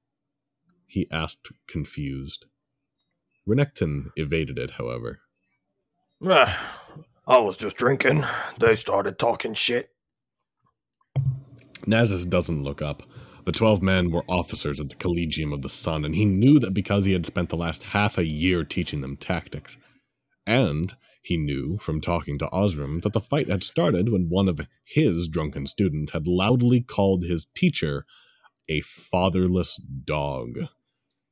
he 0.90 1.08
asked, 1.12 1.52
confused. 1.68 2.46
Renekton 3.48 4.12
evaded 4.16 4.58
it, 4.58 4.72
however. 4.72 5.20
I 6.26 7.38
was 7.38 7.58
just 7.58 7.78
drinking. 7.78 8.26
They 8.60 8.76
started 8.76 9.20
talking 9.20 9.54
shit. 9.54 9.92
Nasus 11.86 12.28
doesn't 12.28 12.64
look 12.64 12.82
up. 12.82 13.04
The 13.50 13.58
twelve 13.58 13.82
men 13.82 14.12
were 14.12 14.24
officers 14.30 14.80
at 14.80 14.90
the 14.90 14.96
Collegium 14.96 15.52
of 15.54 15.64
the 15.64 15.70
Sun, 15.70 16.06
and 16.06 16.14
he 16.14 16.24
knew 16.24 16.60
that 16.60 16.72
because 16.72 17.06
he 17.06 17.14
had 17.14 17.26
spent 17.26 17.50
the 17.50 17.58
last 17.58 17.82
half 17.82 18.20
a 18.20 18.24
year 18.24 18.64
teaching 18.64 19.02
them 19.02 19.18
tactics. 19.18 19.76
And 20.46 20.94
he 21.24 21.36
knew 21.36 21.80
from 21.80 22.00
talking 22.00 22.38
to 22.38 22.48
Osram 22.50 23.02
that 23.02 23.14
the 23.14 23.20
fight 23.20 23.50
had 23.50 23.64
started 23.64 24.12
when 24.12 24.30
one 24.30 24.48
of 24.48 24.62
his 24.84 25.28
drunken 25.28 25.66
students 25.66 26.12
had 26.12 26.28
loudly 26.28 26.80
called 26.80 27.24
his 27.24 27.48
teacher 27.56 28.06
a 28.70 28.82
fatherless 28.82 29.78
dog. 29.78 30.68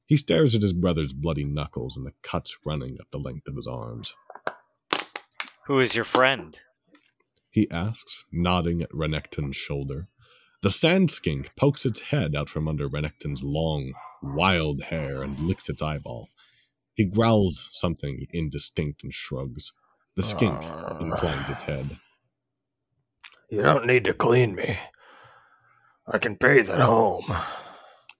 He 0.08 0.18
stares 0.18 0.56
at 0.56 0.64
his 0.64 0.74
brother's 0.74 1.14
bloody 1.14 1.46
knuckles 1.46 1.96
and 1.96 2.04
the 2.04 2.14
cuts 2.24 2.58
running 2.66 2.98
up 3.00 3.12
the 3.12 3.20
length 3.20 3.48
of 3.48 3.56
his 3.56 3.68
arms. 3.68 4.16
Who 5.68 5.80
is 5.80 5.94
your 5.94 6.04
friend? 6.04 6.58
he 7.58 7.70
asks, 7.72 8.26
nodding 8.32 8.82
at 8.82 8.92
Renekton's 8.92 9.56
shoulder. 9.56 10.08
The 10.62 10.70
sand 10.70 11.12
skink 11.12 11.56
pokes 11.56 11.86
its 11.86 12.02
head 12.02 12.36
out 12.36 12.50
from 12.50 12.68
under 12.68 12.90
Renekton's 12.90 13.44
long, 13.44 13.94
wild 14.24 14.82
hair 14.84 15.22
and 15.24 15.40
licks 15.40 15.70
its 15.70 15.82
eyeball. 15.82 16.30
He 16.96 17.06
growls 17.06 17.70
something 17.72 18.26
indistinct 18.34 19.04
and 19.04 19.14
shrugs. 19.14 19.72
The 20.16 20.24
skink 20.24 20.64
Uh. 20.64 20.98
inclines 21.00 21.50
its 21.50 21.64
head. 21.64 22.00
You 23.52 23.62
don't 23.62 23.86
need 23.86 24.04
to 24.06 24.14
clean 24.14 24.56
me. 24.56 24.78
I 26.12 26.18
can 26.18 26.36
bathe 26.36 26.70
at 26.70 26.82
home. 26.82 27.34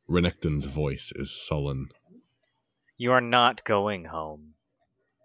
Renekton's 0.08 0.66
voice 0.66 1.12
is 1.16 1.32
sullen, 1.32 1.88
You 2.98 3.12
are 3.12 3.22
not 3.22 3.64
going 3.64 4.06
home. 4.06 4.54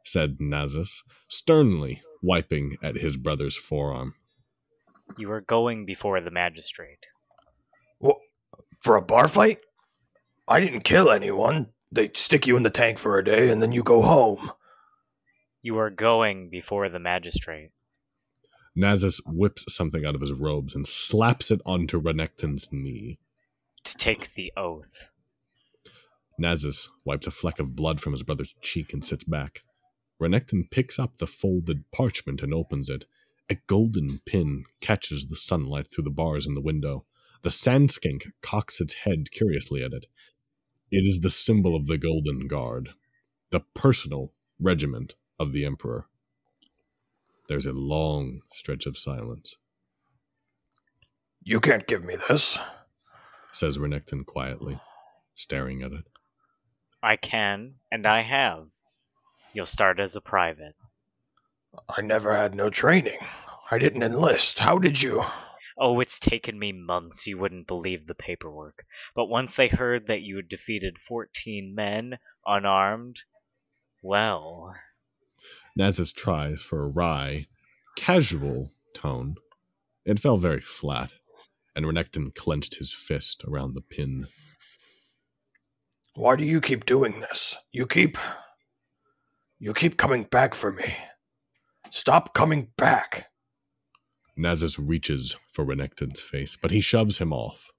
said 0.05 0.39
Nasus, 0.41 1.03
sternly 1.29 2.03
wiping 2.23 2.77
at 2.83 2.97
his 2.97 3.17
brother's 3.17 3.57
forearm. 3.57 4.15
You 5.19 5.31
are 5.33 5.41
going 5.41 5.85
before 5.85 6.21
the 6.21 6.31
magistrate. 6.31 7.07
What? 7.99 8.17
For 8.81 8.97
a 8.97 9.03
bar 9.03 9.29
fight? 9.29 9.59
I 10.49 10.61
didn't 10.61 10.83
kill 10.83 11.11
anyone. 11.11 11.69
They 11.91 12.11
stick 12.15 12.47
you 12.47 12.57
in 12.57 12.63
the 12.63 12.71
tank 12.71 12.99
for 12.99 13.19
a 13.19 13.25
day 13.25 13.51
and 13.51 13.63
then 13.63 13.73
you 13.73 13.83
go 13.83 14.03
home. 14.03 14.51
You 15.63 15.79
are 15.79 15.91
going 15.91 16.51
before 16.51 16.89
the 16.89 16.99
magistrate. 16.99 17.71
Nasus 18.77 19.21
whips 19.27 19.65
something 19.73 20.05
out 20.05 20.15
of 20.15 20.21
his 20.21 20.33
robes 20.33 20.75
and 20.75 20.87
slaps 20.87 21.51
it 21.51 21.61
onto 21.67 22.01
Renekton's 22.01 22.73
knee. 22.73 23.19
To 23.85 23.97
take 23.97 24.35
the 24.35 24.53
oath. 24.57 25.09
Nasus 26.41 26.89
wipes 27.05 27.27
a 27.27 27.31
fleck 27.31 27.59
of 27.59 27.77
blood 27.77 28.01
from 28.01 28.13
his 28.13 28.23
brother's 28.23 28.55
cheek 28.63 28.93
and 28.93 29.05
sits 29.05 29.25
back. 29.25 29.63
Renekton 30.21 30.71
picks 30.71 30.99
up 30.99 31.19
the 31.19 31.27
folded 31.27 31.85
parchment 31.93 32.43
and 32.43 32.55
opens 32.55 32.89
it. 32.89 33.05
A 33.53 33.57
golden 33.67 34.19
pin 34.25 34.65
catches 34.81 35.27
the 35.27 35.37
sunlight 35.37 35.91
through 35.91 36.05
the 36.05 36.11
bars 36.11 36.47
in 36.47 36.55
the 36.55 36.61
window. 36.63 37.05
The 37.43 37.51
sand 37.51 37.91
skink 37.91 38.29
cocks 38.41 38.81
its 38.81 38.95
head 38.95 39.31
curiously 39.31 39.85
at 39.85 39.93
it. 39.93 40.07
It 40.91 41.07
is 41.07 41.21
the 41.21 41.29
symbol 41.29 41.77
of 41.77 41.87
the 41.87 41.99
Golden 41.99 42.49
Guard, 42.49 42.95
the 43.51 43.61
personal 43.75 44.33
regiment 44.59 45.17
of 45.39 45.53
the 45.53 45.67
Emperor. 45.67 46.07
There's 47.47 47.67
a 47.67 47.73
long 47.73 48.41
stretch 48.55 48.87
of 48.87 48.97
silence, 48.97 49.57
You 51.43 51.61
can't 51.61 51.87
give 51.87 52.03
me 52.03 52.17
this. 52.27 52.59
says 53.51 53.77
Renekton 53.77 54.25
quietly, 54.25 54.81
staring 55.35 55.83
at 55.83 55.93
it. 55.93 56.05
I 57.03 57.17
can, 57.17 57.75
and 57.91 58.07
I 58.07 58.23
have. 58.23 58.69
You'll 59.53 59.67
start 59.67 60.01
as 60.01 60.17
a 60.17 60.23
private. 60.23 60.75
I 61.95 62.01
never 62.01 62.35
had 62.35 62.55
no 62.55 62.71
training. 62.71 63.19
I 63.73 63.79
didn't 63.79 64.03
enlist. 64.03 64.59
How 64.59 64.79
did 64.79 65.01
you? 65.01 65.25
Oh, 65.79 65.99
it's 66.01 66.21
taken 66.21 66.59
me 66.59 66.73
months. 66.73 67.27
You 67.27 67.39
wouldn't 67.39 67.67
believe 67.67 68.07
the 68.07 68.15
paperwork. 68.15 68.85
But 69.17 69.31
once 69.31 69.55
they 69.55 69.69
heard 69.69 70.09
that 70.09 70.21
you 70.21 70.37
had 70.37 70.51
defeated 70.51 70.99
14 71.09 71.75
men, 71.75 72.19
unarmed, 72.47 73.21
well, 74.03 74.75
Nasus 75.79 76.15
tries 76.15 76.61
for 76.61 76.83
a 76.83 76.87
wry, 76.87 77.47
casual 77.97 78.75
tone. 78.95 79.37
It 80.05 80.19
fell 80.19 80.37
very 80.37 80.61
flat, 80.61 81.15
and 81.75 81.87
Renekton 81.87 82.35
clenched 82.35 82.75
his 82.75 82.93
fist 82.93 83.43
around 83.49 83.73
the 83.73 83.81
pin. 83.81 84.27
Why 86.15 86.37
do 86.37 86.45
you 86.45 86.61
keep 86.61 86.85
doing 86.85 87.21
this? 87.21 87.57
You 87.73 87.87
keep. 87.87 88.19
You 89.59 89.73
keep 89.73 89.97
coming 89.97 90.25
back 90.25 90.55
for 90.55 90.71
me. 90.71 90.95
Stop 91.91 92.35
coming 92.35 92.69
back. 92.77 93.32
Nasus 94.39 94.79
reaches 94.79 95.37
for 95.53 95.65
Renekton's 95.65 96.21
face, 96.21 96.57
but 96.61 96.71
he 96.71 96.81
shoves 96.81 97.19
him 97.19 97.33
off. 97.33 97.71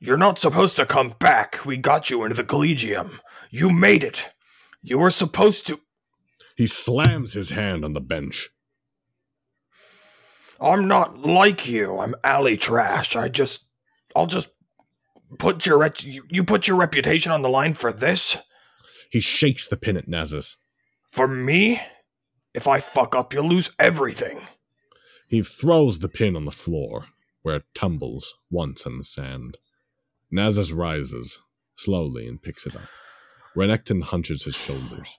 You're 0.00 0.16
not 0.16 0.38
supposed 0.38 0.76
to 0.76 0.86
come 0.86 1.14
back. 1.18 1.64
We 1.64 1.76
got 1.76 2.10
you 2.10 2.24
into 2.24 2.34
the 2.34 2.44
Collegium. 2.44 3.20
You 3.50 3.70
made 3.70 4.04
it. 4.04 4.30
You 4.82 4.98
were 4.98 5.10
supposed 5.10 5.66
to. 5.68 5.80
He 6.56 6.66
slams 6.66 7.32
his 7.32 7.50
hand 7.50 7.84
on 7.84 7.92
the 7.92 8.00
bench. 8.00 8.50
I'm 10.60 10.86
not 10.86 11.18
like 11.18 11.68
you. 11.68 11.98
I'm 11.98 12.14
alley 12.22 12.56
trash. 12.56 13.16
I 13.16 13.28
just, 13.28 13.64
I'll 14.14 14.26
just 14.26 14.50
put 15.38 15.66
your 15.66 15.78
ret- 15.78 16.04
you, 16.04 16.24
you 16.28 16.44
put 16.44 16.68
your 16.68 16.76
reputation 16.76 17.32
on 17.32 17.42
the 17.42 17.48
line 17.48 17.74
for 17.74 17.92
this. 17.92 18.36
He 19.10 19.20
shakes 19.20 19.66
the 19.66 19.76
pin 19.76 19.96
at 19.96 20.08
Nasus. 20.08 20.56
For 21.10 21.26
me, 21.26 21.80
if 22.52 22.68
I 22.68 22.80
fuck 22.80 23.14
up, 23.14 23.32
you'll 23.32 23.48
lose 23.48 23.70
everything. 23.78 24.40
He 25.34 25.42
throws 25.42 25.98
the 25.98 26.08
pin 26.08 26.36
on 26.36 26.44
the 26.44 26.52
floor, 26.52 27.06
where 27.42 27.56
it 27.56 27.64
tumbles 27.74 28.34
once 28.52 28.86
in 28.86 28.98
the 28.98 29.04
sand. 29.04 29.58
Nasus 30.32 30.72
rises 30.72 31.40
slowly 31.74 32.28
and 32.28 32.40
picks 32.40 32.66
it 32.66 32.76
up. 32.76 32.86
Renekton 33.56 34.04
hunches 34.04 34.44
his 34.44 34.54
shoulders. 34.54 35.18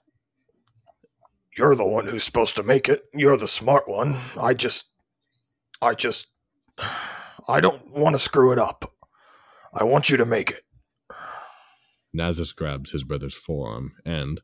You're 1.58 1.76
the 1.76 1.86
one 1.86 2.08
who's 2.08 2.24
supposed 2.24 2.56
to 2.56 2.64
make 2.64 2.88
it. 2.88 3.04
You're 3.14 3.36
the 3.36 3.50
smart 3.50 3.90
one. 3.90 4.22
I 4.40 4.54
just, 4.54 4.86
I 5.82 5.96
just, 5.96 6.28
I 7.50 7.60
don't 7.60 7.92
want 7.92 8.16
to 8.16 8.20
screw 8.20 8.54
it 8.54 8.58
up. 8.58 8.94
I 9.74 9.84
want 9.84 10.10
you 10.10 10.16
to 10.16 10.26
make 10.26 10.50
it. 10.50 10.64
Nasus 12.16 12.56
grabs 12.56 12.92
his 12.92 13.04
brother's 13.04 13.34
forearm 13.34 13.92
and, 14.06 14.40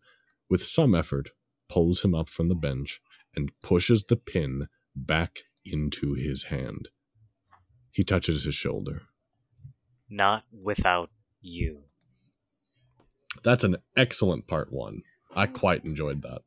with 0.49 0.65
some 0.65 0.93
effort, 0.93 1.29
pulls 1.69 2.01
him 2.01 2.13
up 2.13 2.27
from 2.27 2.49
the 2.49 2.55
bench 2.55 2.99
and 3.37 3.53
pushes 3.61 4.03
the 4.03 4.17
pin 4.17 4.67
back 4.93 5.43
into 5.65 6.13
his 6.13 6.45
hand. 6.45 6.89
He 7.91 8.03
touches 8.03 8.43
his 8.45 8.55
shoulder. 8.55 9.03
Not 10.09 10.43
without 10.63 11.09
you. 11.41 11.81
That's 13.43 13.63
an 13.63 13.77
excellent 13.95 14.47
part 14.47 14.71
one. 14.71 15.01
I 15.35 15.45
quite 15.47 15.85
enjoyed 15.85 16.21
that. 16.23 16.41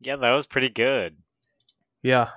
Yeah, 0.00 0.16
that 0.16 0.30
was 0.32 0.46
pretty 0.46 0.68
good. 0.68 1.16
Yeah, 2.02 2.30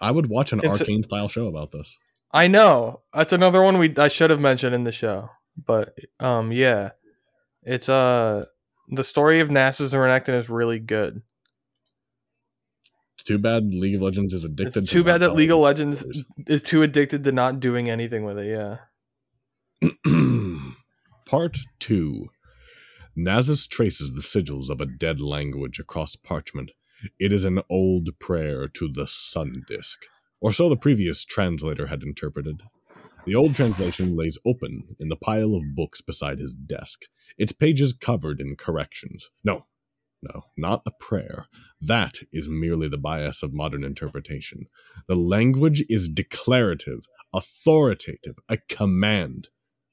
I 0.00 0.10
would 0.10 0.26
watch 0.26 0.52
an 0.52 0.58
It's 0.58 0.66
a- 0.80 0.82
arcane 0.82 1.02
style 1.02 1.28
show 1.28 1.46
about 1.46 1.70
this. 1.72 1.96
I 2.30 2.46
know. 2.46 3.00
That's 3.14 3.32
another 3.32 3.62
one 3.62 3.78
we 3.78 3.94
I 3.96 4.08
should 4.08 4.28
have 4.30 4.40
mentioned 4.40 4.74
in 4.74 4.84
the 4.84 4.92
show. 4.92 5.30
But 5.56 5.96
um, 6.20 6.52
yeah, 6.52 6.90
it's 7.62 7.88
uh 7.88 8.44
the 8.90 9.04
story 9.04 9.40
of 9.40 9.48
Nasus 9.48 9.92
and 9.94 10.02
Renekton 10.02 10.34
is 10.38 10.50
really 10.50 10.78
good. 10.78 11.22
Too 13.28 13.36
bad 13.36 13.74
League 13.74 13.94
of 13.94 14.00
Legends 14.00 14.32
is 14.32 14.46
addicted. 14.46 14.84
It's 14.84 14.90
to 14.90 14.96
too 15.00 15.04
bad 15.04 15.20
not 15.20 15.28
that 15.28 15.34
League 15.34 15.50
of 15.50 15.58
Legends 15.58 15.98
stories. 15.98 16.24
is 16.46 16.62
too 16.62 16.82
addicted 16.82 17.24
to 17.24 17.32
not 17.32 17.60
doing 17.60 17.90
anything 17.90 18.24
with 18.24 18.38
it. 18.38 18.78
Yeah. 19.82 19.90
Part 21.26 21.58
2 21.80 22.26
Nasus 23.18 23.68
traces 23.68 24.14
the 24.14 24.22
sigils 24.22 24.70
of 24.70 24.80
a 24.80 24.86
dead 24.86 25.20
language 25.20 25.78
across 25.78 26.16
parchment. 26.16 26.70
It 27.20 27.30
is 27.30 27.44
an 27.44 27.60
old 27.68 28.08
prayer 28.18 28.66
to 28.66 28.88
the 28.90 29.06
sun 29.06 29.62
disk, 29.68 30.06
or 30.40 30.50
so 30.50 30.70
the 30.70 30.76
previous 30.76 31.22
translator 31.22 31.88
had 31.88 32.02
interpreted. 32.02 32.62
The 33.26 33.34
old 33.34 33.54
translation 33.54 34.16
lays 34.16 34.38
open 34.46 34.96
in 34.98 35.10
the 35.10 35.16
pile 35.16 35.54
of 35.54 35.74
books 35.74 36.00
beside 36.00 36.38
his 36.38 36.54
desk, 36.54 37.02
its 37.36 37.52
pages 37.52 37.92
covered 37.92 38.40
in 38.40 38.56
corrections. 38.56 39.28
No, 39.44 39.66
no, 40.22 40.44
not 40.56 40.82
a 40.86 40.90
prayer. 40.90 41.46
That 41.80 42.18
is 42.32 42.48
merely 42.48 42.88
the 42.88 42.98
bias 42.98 43.42
of 43.42 43.54
modern 43.54 43.84
interpretation. 43.84 44.66
The 45.06 45.16
language 45.16 45.84
is 45.88 46.08
declarative, 46.08 47.06
authoritative, 47.32 48.36
a 48.48 48.58
command 48.68 49.48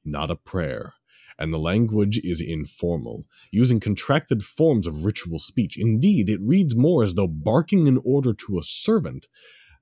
not 0.05 0.31
a 0.31 0.35
prayer. 0.35 0.93
And 1.37 1.53
the 1.53 1.59
language 1.59 2.19
is 2.23 2.39
informal, 2.39 3.25
using 3.51 3.81
contracted 3.81 4.41
forms 4.41 4.87
of 4.87 5.03
ritual 5.03 5.39
speech. 5.39 5.77
Indeed, 5.77 6.29
it 6.29 6.39
reads 6.41 6.75
more 6.75 7.03
as 7.03 7.15
though 7.15 7.27
barking 7.27 7.87
an 7.89 7.99
order 8.05 8.33
to 8.33 8.57
a 8.57 8.63
servant 8.63 9.27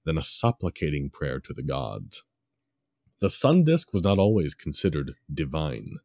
than 0.04 0.18
a 0.18 0.24
supplicating 0.24 1.12
prayer 1.12 1.40
to 1.42 1.54
the 1.54 1.62
gods. 1.62 2.24
The 3.22 3.30
sun 3.30 3.64
disk 3.64 3.94
was 3.94 4.04
not 4.04 4.18
always 4.18 4.56
considered 4.56 5.14
divine. 5.32 5.98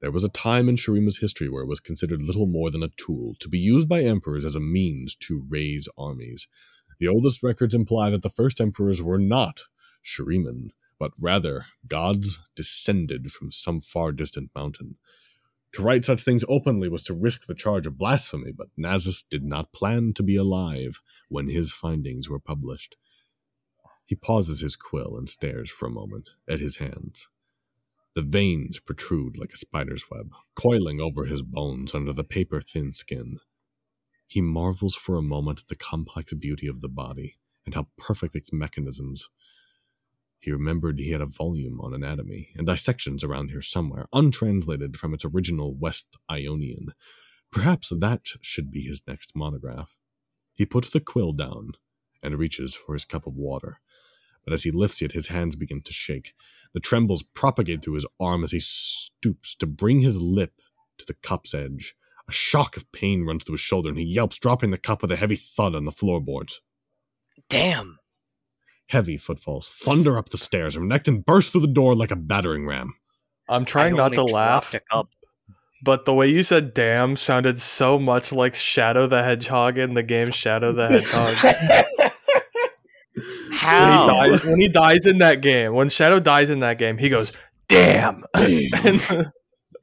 There 0.00 0.10
was 0.10 0.24
a 0.24 0.30
time 0.30 0.68
in 0.68 0.76
Shurima's 0.76 1.18
history 1.18 1.48
where 1.48 1.62
it 1.62 1.68
was 1.68 1.80
considered 1.80 2.22
little 2.22 2.46
more 2.46 2.70
than 2.70 2.82
a 2.82 2.88
tool 2.96 3.34
to 3.40 3.48
be 3.48 3.58
used 3.58 3.88
by 3.88 4.02
emperors 4.02 4.44
as 4.44 4.54
a 4.54 4.60
means 4.60 5.14
to 5.16 5.44
raise 5.48 5.88
armies. 5.98 6.48
The 6.98 7.08
oldest 7.08 7.42
records 7.42 7.74
imply 7.74 8.10
that 8.10 8.22
the 8.22 8.30
first 8.30 8.60
emperors 8.60 9.02
were 9.02 9.18
not 9.18 9.62
Shuriman, 10.02 10.70
but 10.98 11.12
rather 11.18 11.66
gods 11.86 12.40
descended 12.56 13.30
from 13.30 13.52
some 13.52 13.80
far 13.80 14.12
distant 14.12 14.50
mountain. 14.54 14.96
To 15.72 15.82
write 15.82 16.04
such 16.04 16.22
things 16.22 16.44
openly 16.48 16.88
was 16.88 17.02
to 17.04 17.14
risk 17.14 17.46
the 17.46 17.54
charge 17.54 17.86
of 17.86 17.98
blasphemy, 17.98 18.52
but 18.52 18.68
Nasus 18.76 19.22
did 19.22 19.44
not 19.44 19.72
plan 19.72 20.14
to 20.14 20.22
be 20.22 20.34
alive 20.34 21.00
when 21.28 21.48
his 21.48 21.72
findings 21.72 22.28
were 22.28 22.40
published. 22.40 22.96
He 24.04 24.16
pauses 24.16 24.60
his 24.60 24.76
quill 24.76 25.16
and 25.16 25.28
stares 25.28 25.70
for 25.70 25.86
a 25.86 25.90
moment 25.90 26.30
at 26.48 26.58
his 26.58 26.78
hands. 26.78 27.28
The 28.14 28.22
veins 28.22 28.80
protrude 28.80 29.38
like 29.38 29.52
a 29.52 29.56
spider's 29.56 30.04
web, 30.10 30.32
coiling 30.54 31.00
over 31.00 31.24
his 31.24 31.42
bones 31.42 31.94
under 31.94 32.12
the 32.12 32.24
paper 32.24 32.60
thin 32.60 32.92
skin. 32.92 33.38
He 34.26 34.40
marvels 34.40 34.94
for 34.94 35.16
a 35.16 35.22
moment 35.22 35.60
at 35.60 35.68
the 35.68 35.76
complex 35.76 36.32
beauty 36.34 36.66
of 36.66 36.80
the 36.80 36.88
body 36.88 37.38
and 37.64 37.74
how 37.74 37.88
perfect 37.96 38.34
its 38.34 38.52
mechanisms 38.52 39.28
he 40.40 40.50
remembered 40.50 40.98
he 40.98 41.10
had 41.10 41.20
a 41.20 41.26
volume 41.26 41.80
on 41.82 41.92
anatomy 41.92 42.48
and 42.56 42.66
dissections 42.66 43.22
around 43.22 43.50
here 43.50 43.60
somewhere, 43.60 44.06
untranslated 44.12 44.96
from 44.96 45.12
its 45.12 45.24
original 45.24 45.74
West 45.74 46.16
Ionian. 46.30 46.94
Perhaps 47.52 47.92
that 48.00 48.22
should 48.40 48.70
be 48.70 48.80
his 48.80 49.02
next 49.06 49.36
monograph. 49.36 49.98
He 50.54 50.64
puts 50.64 50.88
the 50.88 51.00
quill 51.00 51.32
down 51.34 51.72
and 52.22 52.38
reaches 52.38 52.74
for 52.74 52.94
his 52.94 53.04
cup 53.04 53.26
of 53.26 53.34
water. 53.34 53.80
But 54.50 54.54
as 54.54 54.64
he 54.64 54.72
lifts 54.72 55.00
it, 55.00 55.12
his 55.12 55.28
hands 55.28 55.54
begin 55.54 55.80
to 55.82 55.92
shake. 55.92 56.34
The 56.74 56.80
trembles 56.80 57.22
propagate 57.22 57.84
through 57.84 57.94
his 57.94 58.06
arm 58.18 58.42
as 58.42 58.50
he 58.50 58.58
stoops 58.58 59.54
to 59.54 59.66
bring 59.66 60.00
his 60.00 60.20
lip 60.20 60.60
to 60.98 61.06
the 61.06 61.14
cup's 61.14 61.54
edge. 61.54 61.94
A 62.28 62.32
shock 62.32 62.76
of 62.76 62.90
pain 62.90 63.24
runs 63.24 63.44
through 63.44 63.52
his 63.52 63.60
shoulder, 63.60 63.90
and 63.90 63.98
he 63.98 64.04
yelps, 64.04 64.40
dropping 64.40 64.72
the 64.72 64.76
cup 64.76 65.02
with 65.02 65.12
a 65.12 65.16
heavy 65.16 65.36
thud 65.36 65.76
on 65.76 65.84
the 65.84 65.92
floorboards. 65.92 66.62
Damn. 67.48 68.00
Heavy 68.88 69.16
footfalls 69.16 69.68
thunder 69.68 70.18
up 70.18 70.30
the 70.30 70.36
stairs, 70.36 70.74
and 70.74 70.90
Renekton 70.90 71.24
bursts 71.24 71.52
through 71.52 71.60
the 71.60 71.68
door 71.68 71.94
like 71.94 72.10
a 72.10 72.16
battering 72.16 72.66
ram. 72.66 72.94
I'm 73.48 73.64
trying 73.64 73.94
I 73.94 73.98
not 73.98 74.14
to 74.14 74.24
laugh, 74.24 74.74
but 75.84 76.06
the 76.06 76.14
way 76.14 76.26
you 76.26 76.42
said 76.42 76.74
"damn" 76.74 77.16
sounded 77.16 77.60
so 77.60 78.00
much 78.00 78.32
like 78.32 78.56
Shadow 78.56 79.06
the 79.06 79.22
Hedgehog 79.22 79.78
in 79.78 79.94
the 79.94 80.02
game 80.02 80.32
Shadow 80.32 80.72
the 80.72 80.88
Hedgehog. 81.12 81.84
when, 83.62 83.92
he 83.92 84.06
dies, 84.30 84.44
when 84.44 84.60
he 84.60 84.68
dies 84.68 85.06
in 85.06 85.18
that 85.18 85.40
game, 85.40 85.74
when 85.74 85.88
Shadow 85.88 86.20
dies 86.20 86.50
in 86.50 86.60
that 86.60 86.78
game, 86.78 86.98
he 86.98 87.08
goes 87.08 87.32
"damn." 87.68 88.24
Damn. 88.34 89.32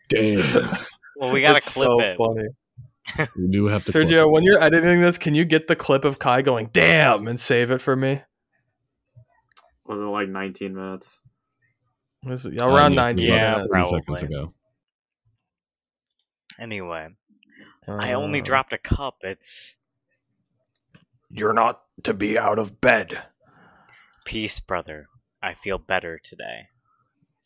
Damn. 0.10 0.78
Well, 1.18 1.32
we 1.32 1.42
gotta 1.42 1.58
It's 1.58 1.74
clip 1.74 1.88
so 1.88 2.00
it. 2.02 2.18
funny. 2.18 3.28
We 3.38 3.48
do 3.48 3.66
have 3.68 3.84
to. 3.86 3.92
clip 3.92 4.08
Sergio, 4.08 4.22
it. 4.22 4.30
when 4.32 4.44
you're 4.44 4.62
editing 4.62 5.02
this, 5.02 5.18
can 5.18 5.34
you 5.36 5.46
get 5.46 5.68
the 5.68 5.76
clip 5.76 6.06
of 6.06 6.20
Kai 6.20 6.42
going 6.42 6.70
"damn" 6.74 7.28
and 7.28 7.40
save 7.40 7.72
it 7.72 7.82
for 7.82 7.96
me? 7.96 8.22
Was 9.86 10.00
it 10.00 10.04
like 10.04 10.28
19 10.30 10.76
minutes? 10.76 11.22
Was 12.26 12.46
it- 12.46 12.60
Uh, 12.62 12.68
around 12.68 12.94
yes, 12.94 13.06
19 13.06 13.28
yeah, 13.28 13.52
minutes. 13.54 13.74
three 13.74 13.86
seconds 13.86 14.24
ago. 14.24 14.54
Anyway, 16.60 17.08
I 17.88 18.14
only 18.14 18.42
Uh, 18.42 18.44
dropped 18.44 18.74
a 18.74 18.78
cup. 18.78 19.18
It's 19.22 19.76
You're 21.30 21.54
not 21.54 21.82
to 22.04 22.14
be 22.14 22.38
out 22.38 22.58
of 22.60 22.80
bed. 22.82 23.22
Peace, 24.28 24.60
brother. 24.60 25.08
I 25.42 25.54
feel 25.54 25.78
better 25.78 26.20
today. 26.22 26.68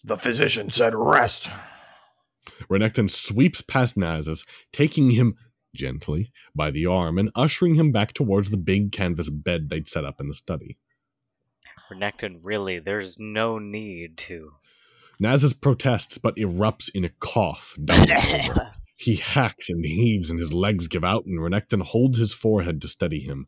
The 0.03 0.17
physician 0.17 0.71
said 0.71 0.95
rest. 0.95 1.49
Renekton 2.69 3.07
sweeps 3.07 3.61
past 3.61 3.95
Nasus, 3.95 4.47
taking 4.73 5.11
him 5.11 5.35
gently 5.75 6.31
by 6.55 6.71
the 6.71 6.87
arm 6.87 7.19
and 7.19 7.29
ushering 7.35 7.75
him 7.75 7.91
back 7.91 8.13
towards 8.13 8.49
the 8.49 8.57
big 8.57 8.91
canvas 8.91 9.29
bed 9.29 9.69
they'd 9.69 9.87
set 9.87 10.03
up 10.05 10.19
in 10.19 10.27
the 10.27 10.33
study. 10.33 10.79
Renekton, 11.91 12.39
really, 12.43 12.79
there's 12.79 13.17
no 13.19 13.59
need 13.59 14.17
to. 14.17 14.53
Nasus 15.21 15.53
protests 15.53 16.17
but 16.17 16.35
erupts 16.37 16.89
in 16.93 17.05
a 17.05 17.09
cough. 17.19 17.77
He 19.01 19.15
hacks 19.15 19.71
and 19.71 19.83
heaves, 19.83 20.29
and 20.29 20.37
his 20.39 20.53
legs 20.53 20.87
give 20.87 21.03
out, 21.03 21.25
and 21.25 21.39
Renekton 21.39 21.81
holds 21.81 22.19
his 22.19 22.33
forehead 22.33 22.79
to 22.81 22.87
steady 22.87 23.19
him. 23.19 23.47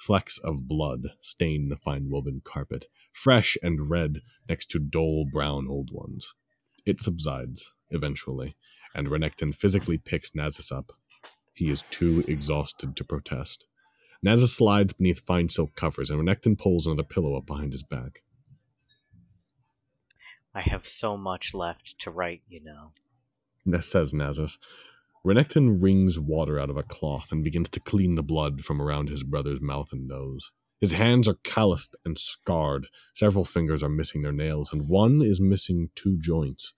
Flecks 0.00 0.38
of 0.38 0.66
blood 0.66 1.08
stain 1.20 1.68
the 1.68 1.76
fine 1.76 2.08
woven 2.08 2.40
carpet, 2.42 2.86
fresh 3.12 3.58
and 3.62 3.90
red 3.90 4.22
next 4.48 4.70
to 4.70 4.78
dull 4.78 5.26
brown 5.30 5.68
old 5.68 5.90
ones. 5.92 6.34
It 6.86 7.00
subsides, 7.00 7.74
eventually, 7.90 8.56
and 8.94 9.08
Renekton 9.08 9.54
physically 9.54 9.98
picks 9.98 10.30
Nasus 10.30 10.72
up. 10.72 10.92
He 11.52 11.68
is 11.68 11.84
too 11.90 12.24
exhausted 12.26 12.96
to 12.96 13.04
protest. 13.04 13.66
Nasus 14.24 14.54
slides 14.56 14.94
beneath 14.94 15.20
fine 15.20 15.50
silk 15.50 15.76
covers, 15.76 16.08
and 16.08 16.18
Renekton 16.18 16.58
pulls 16.58 16.86
another 16.86 17.02
pillow 17.02 17.36
up 17.36 17.44
behind 17.44 17.72
his 17.72 17.82
back. 17.82 18.22
I 20.54 20.62
have 20.62 20.88
so 20.88 21.18
much 21.18 21.52
left 21.52 21.96
to 22.00 22.10
write, 22.10 22.42
you 22.48 22.62
know. 22.64 23.80
Says 23.80 24.14
Nasus. 24.14 24.56
Renekton 25.24 25.82
wrings 25.82 26.18
water 26.18 26.58
out 26.58 26.70
of 26.70 26.78
a 26.78 26.82
cloth 26.82 27.30
and 27.30 27.44
begins 27.44 27.68
to 27.70 27.80
clean 27.80 28.14
the 28.14 28.22
blood 28.22 28.64
from 28.64 28.80
around 28.80 29.08
his 29.10 29.22
brother's 29.22 29.60
mouth 29.60 29.92
and 29.92 30.08
nose. 30.08 30.50
His 30.80 30.92
hands 30.92 31.28
are 31.28 31.36
calloused 31.44 31.94
and 32.06 32.16
scarred. 32.16 32.86
Several 33.14 33.44
fingers 33.44 33.82
are 33.82 33.90
missing 33.90 34.22
their 34.22 34.32
nails, 34.32 34.72
and 34.72 34.88
one 34.88 35.20
is 35.20 35.38
missing 35.38 35.90
two 35.94 36.16
joints. 36.18 36.72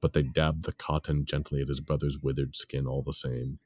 But 0.00 0.12
they 0.12 0.24
dab 0.24 0.62
the 0.62 0.72
cotton 0.72 1.24
gently 1.24 1.62
at 1.62 1.68
his 1.68 1.80
brother's 1.80 2.18
withered 2.18 2.56
skin 2.56 2.86
all 2.86 3.02
the 3.02 3.12
same. 3.12 3.60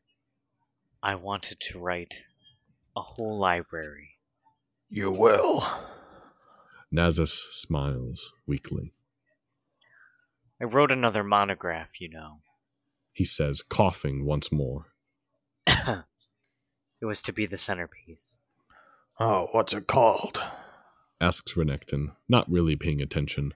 I 1.02 1.14
wanted 1.14 1.58
to 1.60 1.78
write 1.78 2.24
a 2.94 3.00
whole 3.00 3.38
library. 3.38 4.18
You 4.90 5.10
will. 5.10 5.66
Nasus 6.92 7.46
smiles 7.52 8.32
weakly. 8.46 8.92
I 10.60 10.64
wrote 10.64 10.90
another 10.90 11.24
monograph, 11.24 12.00
you 12.00 12.10
know. 12.10 12.40
He 13.18 13.24
says, 13.24 13.62
coughing 13.62 14.24
once 14.24 14.52
more. 14.52 14.92
it 15.66 16.04
was 17.02 17.20
to 17.22 17.32
be 17.32 17.46
the 17.46 17.58
centerpiece. 17.58 18.38
Oh, 19.18 19.48
what's 19.50 19.74
it 19.74 19.88
called? 19.88 20.40
Asks 21.20 21.54
Renekton, 21.54 22.12
not 22.28 22.48
really 22.48 22.76
paying 22.76 23.02
attention. 23.02 23.54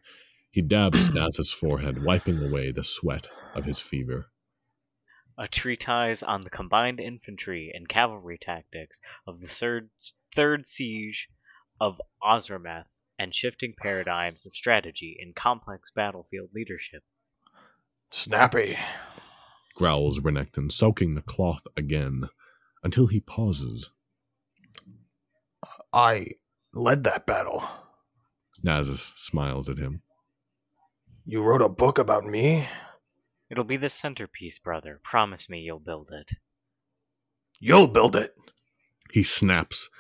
He 0.51 0.63
dabs 0.63 1.11
Naz's 1.15 1.53
forehead, 1.53 2.03
wiping 2.03 2.43
away 2.43 2.73
the 2.73 2.83
sweat 2.83 3.29
of 3.55 3.65
his 3.65 3.79
fever. 3.79 4.33
A 5.39 5.47
treatise 5.47 6.25
on 6.25 6.43
the 6.43 6.51
combined 6.51 6.99
infantry 6.99 7.71
and 7.73 7.89
cavalry 7.89 8.41
tactics 8.43 8.99
of 9.29 9.41
the 9.41 9.47
third, 9.47 9.91
third 10.35 10.67
siege 10.67 11.29
of 11.81 12.01
Osrameth 12.21 12.87
and 13.17 13.33
shifting 13.33 13.75
paradigms 13.79 14.45
of 14.45 14.57
strategy 14.57 15.17
in 15.21 15.35
complex 15.35 15.93
battlefield 15.93 16.51
leadership. 16.53 17.05
Snappy. 18.11 18.77
Growls 19.83 20.21
Renekton, 20.21 20.71
soaking 20.71 21.17
the 21.17 21.23
cloth 21.23 21.67
again, 21.77 22.29
until 22.85 23.09
he 23.09 23.19
pauses. 23.19 23.91
I 25.93 26.35
led 26.73 27.03
that 27.03 27.27
battle. 27.27 27.65
Nasus 28.65 29.11
smiles 29.17 29.69
at 29.69 29.79
him. 29.79 30.03
You 31.25 31.43
wrote 31.43 31.63
a 31.63 31.69
book 31.69 31.99
about 31.99 32.25
me? 32.25 32.69
It'll 33.51 33.65
be 33.65 33.77
the 33.77 33.89
centerpiece, 33.89 34.61
brother. 34.61 35.01
Promise 35.03 35.49
me 35.49 35.59
you'll 35.63 35.81
build 35.81 36.11
it. 36.13 36.31
You'll 37.59 37.89
build 37.89 38.15
it. 38.15 38.37
He 39.11 39.25
snaps. 39.25 39.91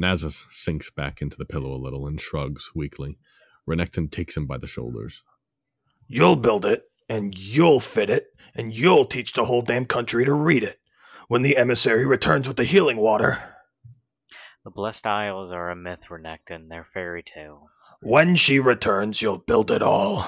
Nasus 0.00 0.46
sinks 0.48 0.88
back 0.88 1.20
into 1.20 1.36
the 1.36 1.44
pillow 1.44 1.74
a 1.74 1.76
little 1.76 2.06
and 2.06 2.18
shrugs 2.18 2.70
weakly. 2.74 3.18
Renekton 3.68 4.10
takes 4.10 4.38
him 4.38 4.46
by 4.46 4.56
the 4.56 4.66
shoulders. 4.66 5.22
You'll 6.06 6.36
build 6.36 6.64
it, 6.64 6.84
and 7.08 7.36
you'll 7.38 7.80
fit 7.80 8.10
it, 8.10 8.34
and 8.54 8.74
you'll 8.74 9.04
teach 9.04 9.32
the 9.32 9.44
whole 9.44 9.62
damn 9.62 9.86
country 9.86 10.24
to 10.24 10.32
read 10.32 10.62
it. 10.62 10.80
When 11.28 11.42
the 11.42 11.56
emissary 11.56 12.06
returns 12.06 12.48
with 12.48 12.56
the 12.56 12.64
healing 12.64 12.96
water. 12.96 13.42
The 14.64 14.70
Blessed 14.70 15.06
Isles 15.06 15.52
are 15.52 15.70
a 15.70 15.76
myth, 15.76 16.00
Renekton. 16.10 16.68
They're 16.68 16.86
fairy 16.92 17.22
tales. 17.22 17.90
When 18.02 18.34
she 18.34 18.58
returns, 18.58 19.22
you'll 19.22 19.38
build 19.38 19.70
it 19.70 19.82
all. 19.82 20.26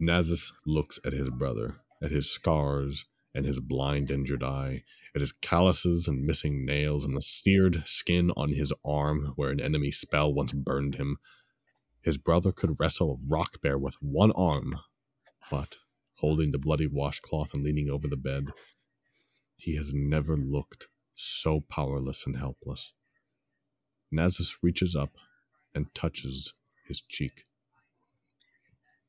Nasus 0.00 0.52
looks 0.66 0.98
at 1.04 1.12
his 1.12 1.28
brother, 1.30 1.76
at 2.02 2.10
his 2.10 2.30
scars 2.30 3.06
and 3.34 3.44
his 3.44 3.60
blind 3.60 4.10
injured 4.10 4.42
eye, 4.42 4.84
at 5.14 5.20
his 5.20 5.32
calluses 5.32 6.08
and 6.08 6.24
missing 6.24 6.64
nails 6.64 7.04
and 7.04 7.16
the 7.16 7.20
seared 7.20 7.82
skin 7.86 8.30
on 8.36 8.50
his 8.50 8.72
arm 8.84 9.32
where 9.36 9.50
an 9.50 9.60
enemy 9.60 9.90
spell 9.90 10.32
once 10.32 10.52
burned 10.52 10.94
him. 10.94 11.18
His 12.02 12.18
brother 12.18 12.52
could 12.52 12.78
wrestle 12.78 13.12
a 13.12 13.32
rock 13.34 13.60
bear 13.60 13.78
with 13.78 13.96
one 14.00 14.32
arm, 14.32 14.76
but 15.50 15.76
holding 16.16 16.52
the 16.52 16.58
bloody 16.58 16.86
washcloth 16.86 17.54
and 17.54 17.62
leaning 17.62 17.88
over 17.88 18.08
the 18.08 18.16
bed, 18.16 18.48
he 19.56 19.76
has 19.76 19.92
never 19.94 20.36
looked 20.36 20.88
so 21.14 21.60
powerless 21.68 22.26
and 22.26 22.36
helpless. 22.36 22.92
Nasus 24.12 24.56
reaches 24.62 24.96
up 24.96 25.10
and 25.74 25.92
touches 25.94 26.54
his 26.86 27.00
cheek. 27.00 27.44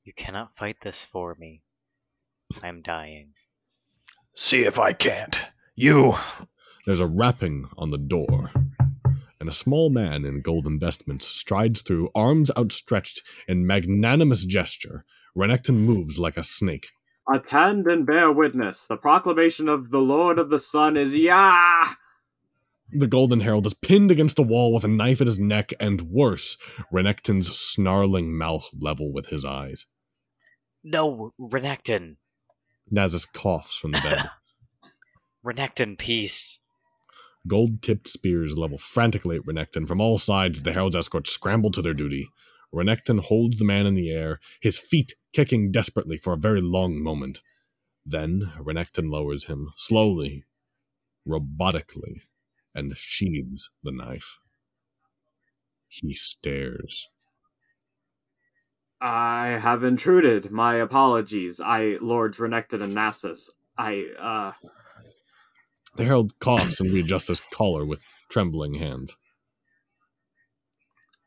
You 0.03 0.13
cannot 0.13 0.55
fight 0.57 0.77
this 0.83 1.03
for 1.03 1.35
me. 1.39 1.61
I'm 2.63 2.81
dying. 2.81 3.33
See 4.35 4.63
if 4.63 4.79
I 4.79 4.93
can't. 4.93 5.39
You. 5.75 6.15
There's 6.85 6.99
a 6.99 7.07
rapping 7.07 7.69
on 7.77 7.91
the 7.91 7.97
door, 7.97 8.51
and 9.39 9.47
a 9.47 9.53
small 9.53 9.89
man 9.89 10.25
in 10.25 10.41
golden 10.41 10.79
vestments 10.79 11.27
strides 11.27 11.81
through, 11.81 12.09
arms 12.15 12.49
outstretched 12.57 13.21
in 13.47 13.67
magnanimous 13.67 14.43
gesture. 14.45 15.05
Renekton 15.39 15.75
moves 15.75 16.19
like 16.19 16.35
a 16.35 16.43
snake. 16.43 16.89
Attend 17.33 17.87
and 17.87 18.05
bear 18.05 18.29
witness. 18.29 18.85
The 18.87 18.97
proclamation 18.97 19.69
of 19.69 19.89
the 19.89 20.01
Lord 20.01 20.37
of 20.37 20.49
the 20.49 20.59
Sun 20.59 20.97
is 20.97 21.15
Yah! 21.15 21.93
The 22.91 23.07
Golden 23.07 23.39
Herald 23.39 23.65
is 23.65 23.73
pinned 23.73 24.11
against 24.11 24.35
the 24.35 24.43
wall 24.43 24.73
with 24.73 24.83
a 24.83 24.89
knife 24.89 25.21
at 25.21 25.27
his 25.27 25.39
neck, 25.39 25.71
and 25.79 26.01
worse, 26.01 26.57
Renekton's 26.91 27.57
snarling 27.57 28.37
mouth 28.37 28.67
level 28.77 29.13
with 29.13 29.27
his 29.27 29.45
eyes. 29.45 29.85
No, 30.83 31.33
Renekton. 31.39 32.17
Nasus 32.91 33.31
coughs 33.31 33.77
from 33.77 33.91
the 33.91 34.01
bed. 34.01 34.29
Renekton, 35.45 35.97
peace. 35.97 36.59
Gold 37.47 37.81
tipped 37.81 38.09
spears 38.09 38.57
level 38.57 38.77
frantically 38.77 39.37
at 39.37 39.45
Renekton. 39.45 39.87
From 39.87 40.01
all 40.01 40.17
sides, 40.17 40.63
the 40.63 40.73
Herald's 40.73 40.97
escort 40.97 41.27
scramble 41.27 41.71
to 41.71 41.81
their 41.81 41.93
duty. 41.93 42.27
Renekton 42.73 43.19
holds 43.19 43.57
the 43.57 43.65
man 43.65 43.85
in 43.85 43.95
the 43.95 44.11
air, 44.11 44.39
his 44.59 44.79
feet 44.79 45.13
kicking 45.33 45.71
desperately 45.71 46.17
for 46.17 46.33
a 46.33 46.37
very 46.37 46.61
long 46.61 47.01
moment. 47.01 47.41
Then 48.05 48.51
Renekton 48.59 49.11
lowers 49.11 49.45
him, 49.45 49.71
slowly, 49.77 50.45
robotically, 51.27 52.21
and 52.73 52.95
sheathes 52.97 53.69
the 53.83 53.91
knife. 53.91 54.39
He 55.87 56.13
stares. 56.13 57.09
I 59.01 59.59
have 59.61 59.83
intruded. 59.83 60.51
My 60.51 60.75
apologies. 60.75 61.59
I, 61.59 61.97
Lords 62.01 62.37
Renekton 62.37 62.81
and 62.81 62.93
Nasus. 62.93 63.49
I, 63.77 64.05
uh. 64.19 64.51
The 65.95 66.03
herald 66.03 66.37
coughs 66.39 66.79
and 66.79 66.93
readjusts 66.93 67.27
his 67.27 67.41
collar 67.51 67.85
with 67.85 68.01
trembling 68.29 68.75
hands. 68.75 69.15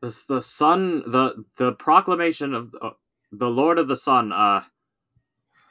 This, 0.01 0.25
the 0.27 0.41
sun, 0.41 1.03
the 1.11 1.45
the 1.57 1.73
proclamation 1.73 2.55
of 2.55 2.73
the, 2.73 2.93
the 3.33 3.51
Lord 3.51 3.79
of 3.79 3.89
the 3.89 3.97
Sun. 3.97 4.33
Uh, 4.33 4.63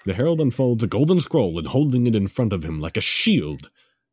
The 0.06 0.13
herald 0.15 0.41
unfolds 0.41 0.84
a 0.84 0.88
golden 0.88 1.19
scroll 1.19 1.58
and 1.60 1.67
holding 1.67 2.08
it 2.08 2.15
in 2.15 2.28
front 2.28 2.52
of 2.54 2.63
him 2.65 2.80
like 2.80 2.97
a 2.97 3.02
shield, 3.02 3.69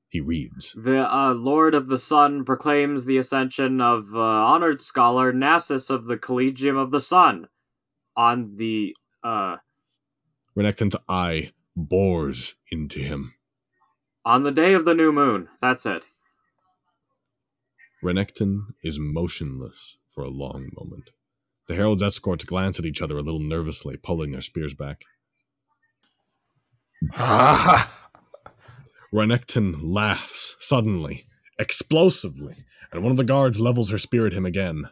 he 0.09 0.21
reads. 0.21 0.75
the 0.77 1.01
uh, 1.13 1.33
Lord 1.35 1.75
of 1.75 1.89
the 1.89 1.99
Sun 1.99 2.45
proclaims 2.45 3.05
the 3.07 3.17
ascension 3.19 3.81
of 3.81 4.15
uh, 4.15 4.19
honored 4.21 4.81
scholar 4.81 5.33
Nasus 5.33 5.89
of 5.91 6.05
the 6.05 6.17
Collegium 6.19 6.77
of 6.77 6.91
the 6.91 7.01
Sun 7.01 7.49
on 8.17 8.57
the 8.57 8.95
uh 9.25 9.57
Renekton's 10.57 10.97
eye 11.09 11.53
bores 11.77 12.55
into 12.73 12.99
him. 13.01 13.35
on 14.25 14.43
the 14.43 14.51
day 14.53 14.75
of 14.75 14.85
the 14.85 14.95
new 14.95 15.13
moon. 15.13 15.49
That's 15.61 15.87
it. 15.87 16.05
Renekton 18.03 18.75
is 18.83 18.99
motionless 18.99 19.97
for 20.13 20.23
a 20.23 20.29
long 20.29 20.71
moment. 20.79 21.11
The 21.69 21.75
herald's 21.75 22.03
escorts 22.03 22.45
glance 22.45 22.79
at 22.79 22.87
each 22.87 23.03
other 23.03 23.19
a 23.19 23.23
little 23.23 23.41
nervously, 23.41 23.99
pulling 23.99 24.33
their 24.33 24.41
spears 24.41 24.73
back. 24.73 25.05
Renekton 29.13 29.77
laughs 29.83 30.57
suddenly, 30.59 31.27
explosively, 31.59 32.57
and 32.91 33.03
one 33.03 33.11
of 33.11 33.19
the 33.19 33.25
guards 33.25 33.61
levels 33.61 33.91
her 33.91 33.99
spear 33.99 34.27
at 34.27 34.33
him 34.33 34.47
again. 34.47 34.89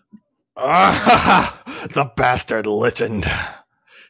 ah, 0.56 1.62
the 1.94 2.12
bastard 2.14 2.66
listened. 2.66 3.24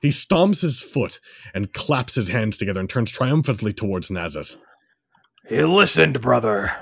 He 0.03 0.09
stomps 0.09 0.63
his 0.63 0.83
foot 0.83 1.21
and 1.55 1.73
claps 1.73 2.17
his 2.17 2.29
hands 2.29 2.59
together 2.59 2.81
and 2.81 2.91
turns 2.91 3.11
triumphantly 3.13 3.73
towards 3.73 4.11
Nasus. 4.11 4.57
He 5.49 5.63
listened, 5.63 6.21
brother. 6.21 6.73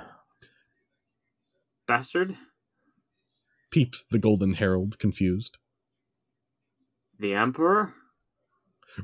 Bastard. 1.86 2.36
Peeps 3.70 4.04
the 4.10 4.18
Golden 4.18 4.54
Herald, 4.54 4.98
confused. 4.98 5.58
The 7.18 7.34
Emperor. 7.34 7.94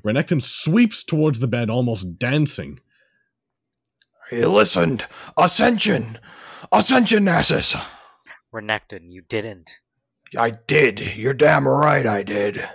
Renekton 0.05 0.42
sweeps 0.42 1.03
towards 1.03 1.40
the 1.40 1.46
bed, 1.46 1.70
almost 1.70 2.18
dancing. 2.18 2.81
He 4.31 4.44
listened. 4.44 5.07
Ascension. 5.37 6.18
Ascension, 6.70 7.25
Nasus. 7.25 7.81
Renekton, 8.55 9.11
you 9.11 9.23
didn't. 9.29 9.79
I 10.37 10.51
did. 10.51 11.01
You're 11.16 11.35
damn 11.35 11.66
right 11.66 12.07
I 12.07 12.23
did. 12.23 12.68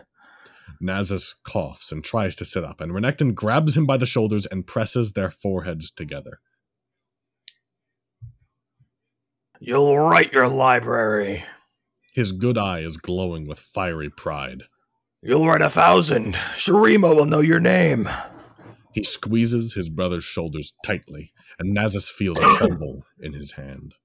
Nasus 0.82 1.36
coughs 1.46 1.92
and 1.92 2.04
tries 2.04 2.36
to 2.36 2.46
sit 2.46 2.64
up, 2.66 2.82
and 2.82 2.92
Renekton 2.92 3.34
grabs 3.34 3.78
him 3.78 3.86
by 3.86 3.98
the 3.98 4.06
shoulders 4.06 4.46
and 4.46 4.68
presses 4.68 5.14
their 5.14 5.32
foreheads 5.32 5.90
together. 5.90 6.40
You'll 9.60 9.98
write 9.98 10.34
your 10.34 10.50
library. 10.50 11.46
His 12.14 12.34
good 12.34 12.58
eye 12.58 12.80
is 12.80 12.98
glowing 12.98 13.48
with 13.48 13.60
fiery 13.60 14.10
pride. 14.10 14.64
You'll 15.26 15.48
write 15.48 15.64
a 15.64 15.72
thousand. 15.72 16.36
Shurima 16.56 17.16
will 17.16 17.26
know 17.26 17.40
your 17.40 17.60
name. 17.60 18.08
He 18.94 19.04
squeezes 19.04 19.74
his 19.74 19.90
brother's 19.90 20.24
shoulders 20.24 20.76
tightly, 20.86 21.34
and 21.58 21.76
Nasus 21.76 22.12
feels 22.12 22.38
a 22.38 22.56
tremble 22.58 23.04
in 23.20 23.34
his 23.34 23.54
hand. 23.54 23.96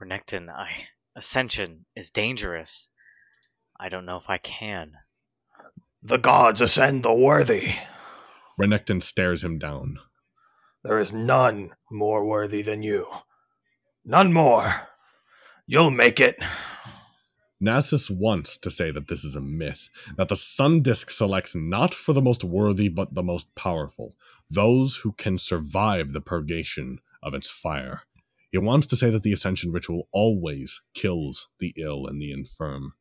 Renekton, 0.00 0.48
I 0.48 0.68
ascension 1.16 1.86
is 1.96 2.10
dangerous. 2.10 2.86
I 3.80 3.88
don't 3.88 4.06
know 4.06 4.16
if 4.16 4.30
I 4.30 4.38
can. 4.38 4.92
The 6.04 6.18
gods 6.18 6.60
ascend 6.60 7.02
the 7.02 7.12
worthy. 7.12 7.74
Renekton 8.56 9.02
stares 9.02 9.42
him 9.42 9.58
down. 9.58 9.98
There 10.84 11.00
is 11.00 11.12
none 11.12 11.70
more 11.90 12.24
worthy 12.24 12.62
than 12.62 12.84
you. 12.84 13.08
None 14.04 14.32
more. 14.32 14.72
You'll 15.66 15.90
make 15.90 16.20
it. 16.20 16.36
Nasus 17.64 18.10
wants 18.10 18.58
to 18.58 18.70
say 18.70 18.90
that 18.90 19.08
this 19.08 19.24
is 19.24 19.34
a 19.34 19.40
myth, 19.40 19.88
that 20.18 20.28
the 20.28 20.36
sun 20.36 20.82
disk 20.82 21.08
selects 21.08 21.54
not 21.54 21.94
for 21.94 22.12
the 22.12 22.20
most 22.20 22.44
worthy 22.44 22.88
but 22.88 23.14
the 23.14 23.22
most 23.22 23.54
powerful, 23.54 24.14
those 24.50 24.96
who 24.96 25.12
can 25.12 25.38
survive 25.38 26.12
the 26.12 26.20
purgation 26.20 27.00
of 27.22 27.32
its 27.32 27.48
fire. 27.48 28.02
He 28.50 28.58
wants 28.58 28.86
to 28.88 28.96
say 28.96 29.08
that 29.08 29.22
the 29.22 29.32
ascension 29.32 29.72
ritual 29.72 30.08
always 30.12 30.82
kills 30.92 31.48
the 31.58 31.72
ill 31.78 32.06
and 32.06 32.20
the 32.20 32.32
infirm. 32.32 32.92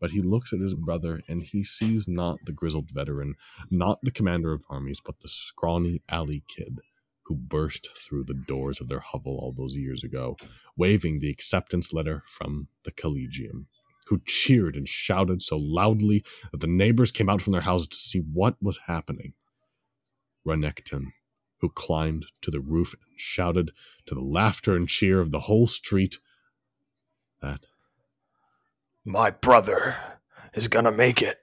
But 0.00 0.10
he 0.10 0.22
looks 0.22 0.54
at 0.54 0.60
his 0.60 0.74
brother 0.74 1.20
and 1.28 1.42
he 1.42 1.62
sees 1.62 2.08
not 2.08 2.38
the 2.46 2.52
grizzled 2.52 2.90
veteran, 2.90 3.34
not 3.70 3.98
the 4.02 4.10
commander 4.10 4.54
of 4.54 4.64
armies, 4.70 5.02
but 5.04 5.20
the 5.20 5.28
scrawny 5.28 6.00
alley 6.08 6.42
kid 6.48 6.80
who 7.26 7.34
burst 7.34 7.88
through 7.96 8.24
the 8.24 8.34
doors 8.34 8.80
of 8.80 8.88
their 8.88 9.00
hovel 9.00 9.38
all 9.38 9.52
those 9.52 9.76
years 9.76 10.04
ago, 10.04 10.36
waving 10.76 11.18
the 11.18 11.30
acceptance 11.30 11.92
letter 11.92 12.22
from 12.26 12.68
the 12.84 12.92
Collegium, 12.92 13.66
who 14.06 14.20
cheered 14.26 14.76
and 14.76 14.88
shouted 14.88 15.42
so 15.42 15.56
loudly 15.56 16.24
that 16.52 16.60
the 16.60 16.68
neighbors 16.68 17.10
came 17.10 17.28
out 17.28 17.42
from 17.42 17.52
their 17.52 17.62
houses 17.62 17.88
to 17.88 17.96
see 17.96 18.20
what 18.20 18.56
was 18.62 18.78
happening. 18.86 19.32
Renekton, 20.46 21.06
who 21.60 21.68
climbed 21.68 22.26
to 22.42 22.50
the 22.52 22.60
roof 22.60 22.92
and 22.94 23.18
shouted 23.18 23.72
to 24.06 24.14
the 24.14 24.20
laughter 24.20 24.76
and 24.76 24.88
cheer 24.88 25.20
of 25.20 25.32
the 25.32 25.40
whole 25.40 25.66
street 25.66 26.18
that 27.42 27.66
My 29.04 29.30
brother 29.30 29.96
is 30.54 30.68
gonna 30.68 30.92
make 30.92 31.22
it. 31.22 31.40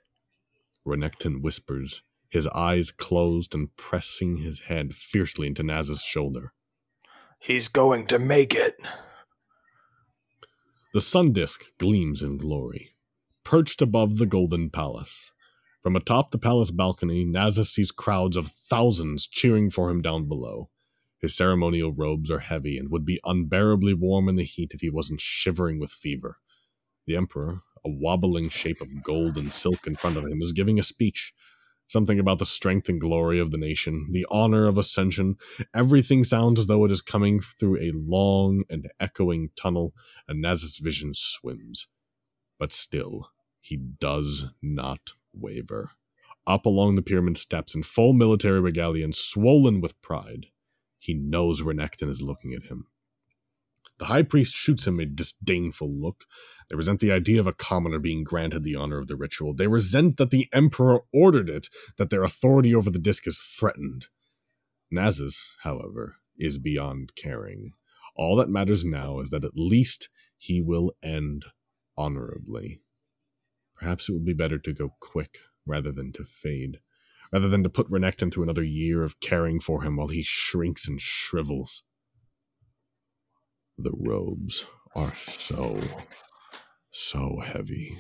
Renekton 0.86 1.42
whispers, 1.42 2.02
his 2.34 2.48
eyes 2.48 2.90
closed 2.90 3.54
and 3.54 3.78
pressing 3.78 4.38
his 4.38 4.62
head 4.62 4.96
fiercely 4.96 5.46
into 5.46 5.62
Naz's 5.62 6.02
shoulder. 6.02 6.52
He's 7.40 7.68
going 7.68 8.08
to 8.08 8.18
make 8.18 8.56
it. 8.56 8.76
The 10.96 11.02
sun 11.02 11.32
disk 11.32 11.64
gleams 11.78 12.24
in 12.24 12.38
glory, 12.38 12.96
perched 13.44 13.84
above 13.84 14.18
the 14.18 14.26
golden 14.26 14.72
palace. 14.72 15.32
From 15.84 15.96
atop 15.96 16.32
the 16.32 16.40
palace 16.40 16.72
balcony, 16.72 17.24
Nasus 17.24 17.70
sees 17.70 17.92
crowds 17.92 18.36
of 18.36 18.48
thousands 18.48 19.28
cheering 19.28 19.70
for 19.70 19.92
him 19.92 20.02
down 20.02 20.28
below. 20.28 20.72
His 21.20 21.36
ceremonial 21.36 21.94
robes 21.94 22.32
are 22.32 22.40
heavy 22.40 22.80
and 22.80 22.90
would 22.90 23.06
be 23.06 23.20
unbearably 23.24 23.94
warm 23.94 24.28
in 24.28 24.38
the 24.38 24.44
heat 24.44 24.72
if 24.74 24.82
he 24.82 24.90
wasn't 24.90 25.22
shivering 25.22 25.80
with 25.80 25.92
fever. 25.92 26.38
The 27.06 27.16
Emperor, 27.16 27.60
a 27.86 27.92
wobbling 27.92 28.50
shape 28.50 28.82
of 28.82 29.04
gold 29.04 29.38
and 29.38 29.54
silk 29.54 29.86
in 29.86 29.94
front 29.94 30.18
of 30.18 30.26
him, 30.26 30.42
is 30.42 30.52
giving 30.52 30.80
a 30.80 30.84
speech. 30.84 31.32
Something 31.94 32.18
about 32.18 32.40
the 32.40 32.46
strength 32.48 32.90
and 32.90 33.00
glory 33.00 33.38
of 33.38 33.52
the 33.52 33.58
nation, 33.60 34.08
the 34.12 34.26
honor 34.32 34.66
of 34.66 34.80
ascension. 34.80 35.38
Everything 35.76 36.24
sounds 36.24 36.60
as 36.60 36.66
though 36.66 36.86
it 36.86 36.92
is 36.92 37.02
coming 37.02 37.40
through 37.40 37.80
a 37.80 37.92
long 37.94 38.64
and 38.68 38.90
echoing 39.00 39.52
tunnel, 39.56 39.94
and 40.28 40.44
Nasus' 40.44 40.80
vision 40.80 41.12
swims. 41.14 41.86
But 42.58 42.72
still, 42.72 43.30
he 43.62 43.78
does 43.78 44.46
not 44.60 45.12
waver. 45.34 45.92
Up 46.48 46.66
along 46.66 46.96
the 46.96 47.04
pyramid 47.04 47.38
steps 47.38 47.76
in 47.76 47.84
full 47.84 48.14
military 48.14 48.60
regalia 48.60 49.04
and 49.04 49.14
swollen 49.14 49.80
with 49.80 50.02
pride, 50.02 50.48
he 50.98 51.14
knows 51.14 51.62
Renekton 51.62 52.10
is 52.10 52.24
looking 52.24 52.56
at 52.56 52.64
him. 52.72 52.88
The 54.00 54.06
high 54.06 54.24
priest 54.24 54.56
shoots 54.56 54.88
him 54.88 55.00
a 55.00 55.06
disdainful 55.06 55.94
look. 55.94 56.26
They 56.70 56.76
resent 56.76 57.00
the 57.00 57.12
idea 57.12 57.40
of 57.40 57.48
a 57.48 57.54
commoner 57.54 58.00
being 58.00 58.24
granted 58.24 58.64
the 58.64 58.76
honor 58.76 59.00
of 59.00 59.08
the 59.08 59.16
ritual. 59.16 59.54
They 59.54 59.68
resent 59.68 60.18
that 60.18 60.32
the 60.32 60.48
emperor 60.54 61.02
ordered 61.14 61.50
it, 61.50 61.68
that 61.98 62.10
their 62.10 62.24
authority 62.24 62.74
over 62.74 62.90
the 62.90 63.00
disc 63.00 63.28
is 63.28 63.40
threatened. 63.40 64.08
Nasus, 64.92 65.56
however, 65.64 66.18
is 66.38 66.60
beyond 66.60 67.16
caring. 67.16 67.72
All 68.16 68.36
that 68.38 68.50
matters 68.50 68.86
now 68.86 69.20
is 69.20 69.30
that 69.32 69.46
at 69.46 69.56
least 69.56 70.10
he 70.38 70.62
will 70.62 70.94
end 71.02 71.46
honorably. 71.98 72.82
Perhaps 73.76 74.08
it 74.08 74.14
would 74.14 74.26
be 74.26 74.34
better 74.34 74.60
to 74.60 74.74
go 74.74 74.94
quick 75.00 75.40
rather 75.66 75.92
than 75.92 76.12
to 76.14 76.24
fade, 76.24 76.80
rather 77.32 77.50
than 77.50 77.64
to 77.64 77.70
put 77.70 77.90
Renekton 77.90 78.32
through 78.32 78.44
another 78.44 78.64
year 78.64 79.04
of 79.04 79.20
caring 79.20 79.60
for 79.60 79.84
him 79.84 79.96
while 79.96 80.10
he 80.10 80.24
shrinks 80.24 80.88
and 80.88 81.02
shrivels. 81.02 81.84
The 83.78 83.92
robes 83.94 84.66
are 84.96 85.16
so, 85.16 85.80
so 86.94 87.42
heavy. 87.44 87.98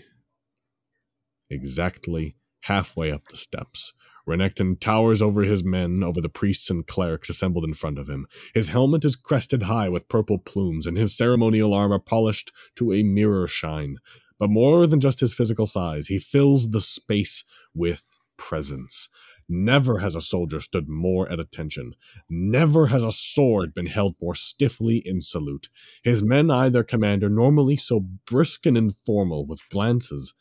Exactly 1.50 2.36
halfway 2.62 3.12
up 3.12 3.28
the 3.28 3.36
steps, 3.36 3.94
Renekton 4.28 4.80
towers 4.80 5.22
over 5.22 5.42
his 5.42 5.64
men, 5.64 6.02
over 6.04 6.22
the 6.22 6.30
priests 6.30 6.70
and 6.70 6.88
clerics 6.88 7.30
assembled 7.30 7.66
in 7.66 7.74
front 7.74 8.00
of 8.00 8.08
him. 8.08 8.26
His 8.54 8.70
helmet 8.70 9.04
is 9.04 9.16
crested 9.16 9.64
high 9.64 9.90
with 9.90 10.08
purple 10.08 10.38
plumes, 10.38 10.86
and 10.86 10.96
his 10.98 11.18
ceremonial 11.18 11.74
armor 11.74 12.00
polished 12.00 12.52
to 12.78 12.94
a 12.94 13.04
mirror 13.04 13.48
shine. 13.48 13.98
But 14.40 14.50
more 14.50 14.88
than 14.88 15.00
just 15.00 15.20
his 15.20 15.34
physical 15.34 15.68
size, 15.68 16.08
he 16.08 16.20
fills 16.20 16.72
the 16.72 16.82
space 16.82 17.44
with 17.74 18.04
presence. 18.38 19.10
Never 19.50 20.00
has 20.00 20.16
a 20.16 20.22
soldier 20.22 20.60
stood 20.60 20.88
more 20.88 21.32
at 21.32 21.40
attention. 21.40 21.94
Never 22.30 22.88
has 22.88 23.04
a 23.04 23.12
sword 23.12 23.74
been 23.74 23.88
held 23.88 24.16
more 24.22 24.36
stiffly 24.36 25.02
in 25.06 25.22
salute. 25.22 25.70
His 26.04 26.24
men 26.24 26.50
eye 26.50 26.70
their 26.70 26.84
commander, 26.84 27.30
normally 27.30 27.78
so 27.78 28.00
brisk 28.00 28.66
and 28.66 28.78
informal, 28.78 29.46
with 29.46 29.68
glances 29.70 30.34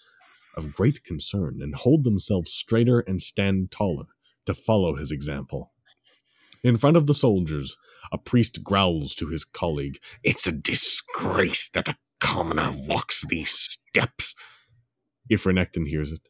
of 0.56 0.74
great 0.74 1.02
concern, 1.04 1.60
and 1.60 1.74
hold 1.74 2.04
themselves 2.04 2.52
straighter 2.52 3.00
and 3.00 3.20
stand 3.20 3.70
taller 3.70 4.06
to 4.46 4.54
follow 4.54 4.96
his 4.96 5.10
example. 5.10 5.72
In 6.62 6.76
front 6.76 6.96
of 6.96 7.06
the 7.06 7.14
soldiers, 7.14 7.76
a 8.12 8.18
priest 8.18 8.62
growls 8.62 9.14
to 9.16 9.28
his 9.28 9.44
colleague, 9.44 9.98
It's 10.22 10.46
a 10.46 10.52
disgrace 10.52 11.68
that 11.70 11.88
a 11.88 11.96
commoner 12.20 12.72
walks 12.72 13.26
these 13.26 13.50
steps. 13.50 14.34
If 15.28 15.44
Renekton 15.44 15.88
hears 15.88 16.12
it, 16.12 16.20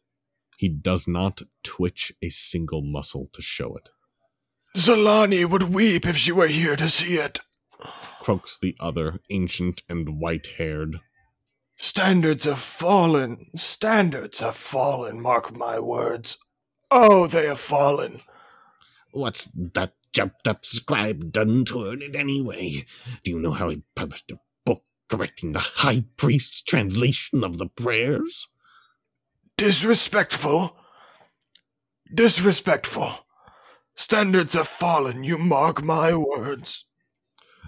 he 0.59 0.69
does 0.69 1.09
not 1.09 1.43
twitch 1.63 2.13
a 2.23 2.29
single 2.29 2.83
muscle 2.83 3.29
to 3.33 3.43
show 3.43 3.77
it. 3.77 3.91
Zolani 4.77 5.45
would 5.49 5.65
weep 5.65 6.07
if 6.07 6.17
she 6.17 6.33
were 6.33 6.49
here 6.49 6.77
to 6.77 6.89
see 6.89 7.17
it. 7.17 7.41
Croaks 8.21 8.57
the 8.57 8.77
other, 8.81 9.21
ancient 9.31 9.83
and 9.89 10.21
white 10.21 10.47
haired. 10.59 11.01
Standards 11.77 12.45
have 12.45 12.59
fallen. 12.59 13.47
Standards 13.57 14.41
have 14.41 14.57
fallen, 14.57 15.21
mark 15.21 15.55
my 15.55 15.79
words. 15.79 16.39
Oh, 16.91 17.27
they 17.27 17.47
have 17.47 17.59
fallen. 17.59 18.21
What's 19.13 19.51
that 19.55 19.95
jumped 20.13 20.47
up 20.47 20.65
scribe 20.65 21.33
done 21.33 21.65
to 21.67 21.91
it 21.91 22.15
anyway? 22.15 22.85
Do 23.25 23.31
you 23.31 23.41
know 23.41 23.53
how 23.53 23.69
he 23.69 23.83
published 23.95 24.31
a 24.31 24.39
book 24.65 24.85
correcting 25.09 25.53
the 25.53 25.59
high 25.59 26.05
priest's 26.17 26.63
translation 26.63 27.43
of 27.43 27.59
the 27.59 27.67
prayers? 27.67 28.49
Disrespectful. 29.63 30.75
Disrespectful. 32.13 33.13
Standards 33.95 34.55
have 34.55 34.67
fallen, 34.67 35.23
you 35.23 35.39
mark 35.39 35.85
my 35.85 36.13
words. 36.17 36.85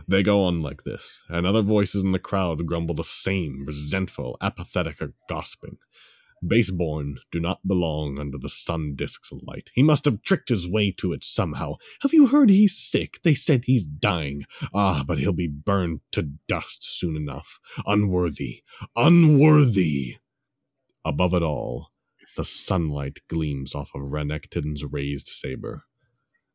They 0.08 0.24
go 0.24 0.42
on 0.42 0.60
like 0.60 0.82
this, 0.82 1.22
and 1.28 1.46
other 1.46 1.62
voices 1.62 2.02
in 2.02 2.10
the 2.10 2.18
crowd 2.18 2.66
grumble 2.66 2.96
the 2.96 3.04
same, 3.04 3.64
resentful, 3.64 4.36
apathetic 4.40 5.00
gossiping. 5.28 5.78
Baseborn 6.44 7.18
do 7.30 7.38
not 7.38 7.64
belong 7.64 8.18
under 8.18 8.38
the 8.38 8.48
sun 8.48 8.96
disk's 8.96 9.30
light. 9.30 9.70
He 9.72 9.84
must 9.84 10.04
have 10.04 10.20
tricked 10.22 10.48
his 10.48 10.68
way 10.68 10.90
to 10.98 11.12
it 11.12 11.22
somehow. 11.22 11.76
Have 12.00 12.12
you 12.12 12.26
heard 12.26 12.50
he's 12.50 12.76
sick? 12.76 13.20
They 13.22 13.36
said 13.36 13.66
he's 13.66 13.86
dying. 13.86 14.46
Ah, 14.74 15.04
but 15.06 15.18
he'll 15.18 15.32
be 15.32 15.46
burned 15.46 16.00
to 16.10 16.32
dust 16.48 16.98
soon 16.98 17.14
enough. 17.14 17.60
Unworthy. 17.86 18.64
Unworthy. 18.96 20.16
Above 21.04 21.34
it 21.34 21.42
all, 21.42 21.88
the 22.36 22.44
sunlight 22.44 23.20
gleams 23.28 23.74
off 23.74 23.90
of 23.94 24.02
Renekton's 24.02 24.84
raised 24.84 25.28
saber. 25.28 25.84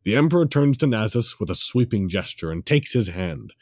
The 0.03 0.15
Emperor 0.15 0.47
turns 0.47 0.77
to 0.77 0.87
Nasus 0.87 1.39
with 1.39 1.49
a 1.49 1.55
sweeping 1.55 2.09
gesture 2.09 2.51
and 2.51 2.65
takes 2.65 2.93
his 2.93 3.09
hand. 3.09 3.53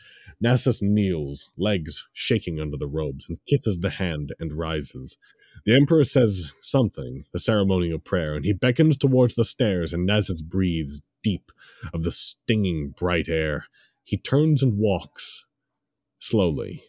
Nasus 0.44 0.82
kneels, 0.82 1.50
legs 1.58 2.08
shaking 2.14 2.60
under 2.60 2.78
the 2.78 2.88
robes, 2.88 3.26
and 3.28 3.44
kisses 3.48 3.80
the 3.80 3.90
hand 3.90 4.34
and 4.40 4.54
rises. 4.54 5.18
The 5.66 5.76
Emperor 5.76 6.04
says 6.04 6.54
something, 6.62 7.26
the 7.34 7.40
ceremonial 7.40 8.00
prayer, 8.00 8.36
and 8.36 8.46
he 8.46 8.54
beckons 8.54 8.98
towards 8.98 9.36
the 9.36 9.44
stairs, 9.44 9.94
and 9.94 10.08
Nasus 10.08 10.44
breathes 10.44 11.02
deep 11.24 11.52
of 11.94 12.04
the 12.04 12.12
stinging 12.12 12.94
bright 12.98 13.28
air. 13.28 13.66
He 14.04 14.18
turns 14.18 14.62
and 14.62 14.78
walks 14.78 15.46
slowly. 16.20 16.84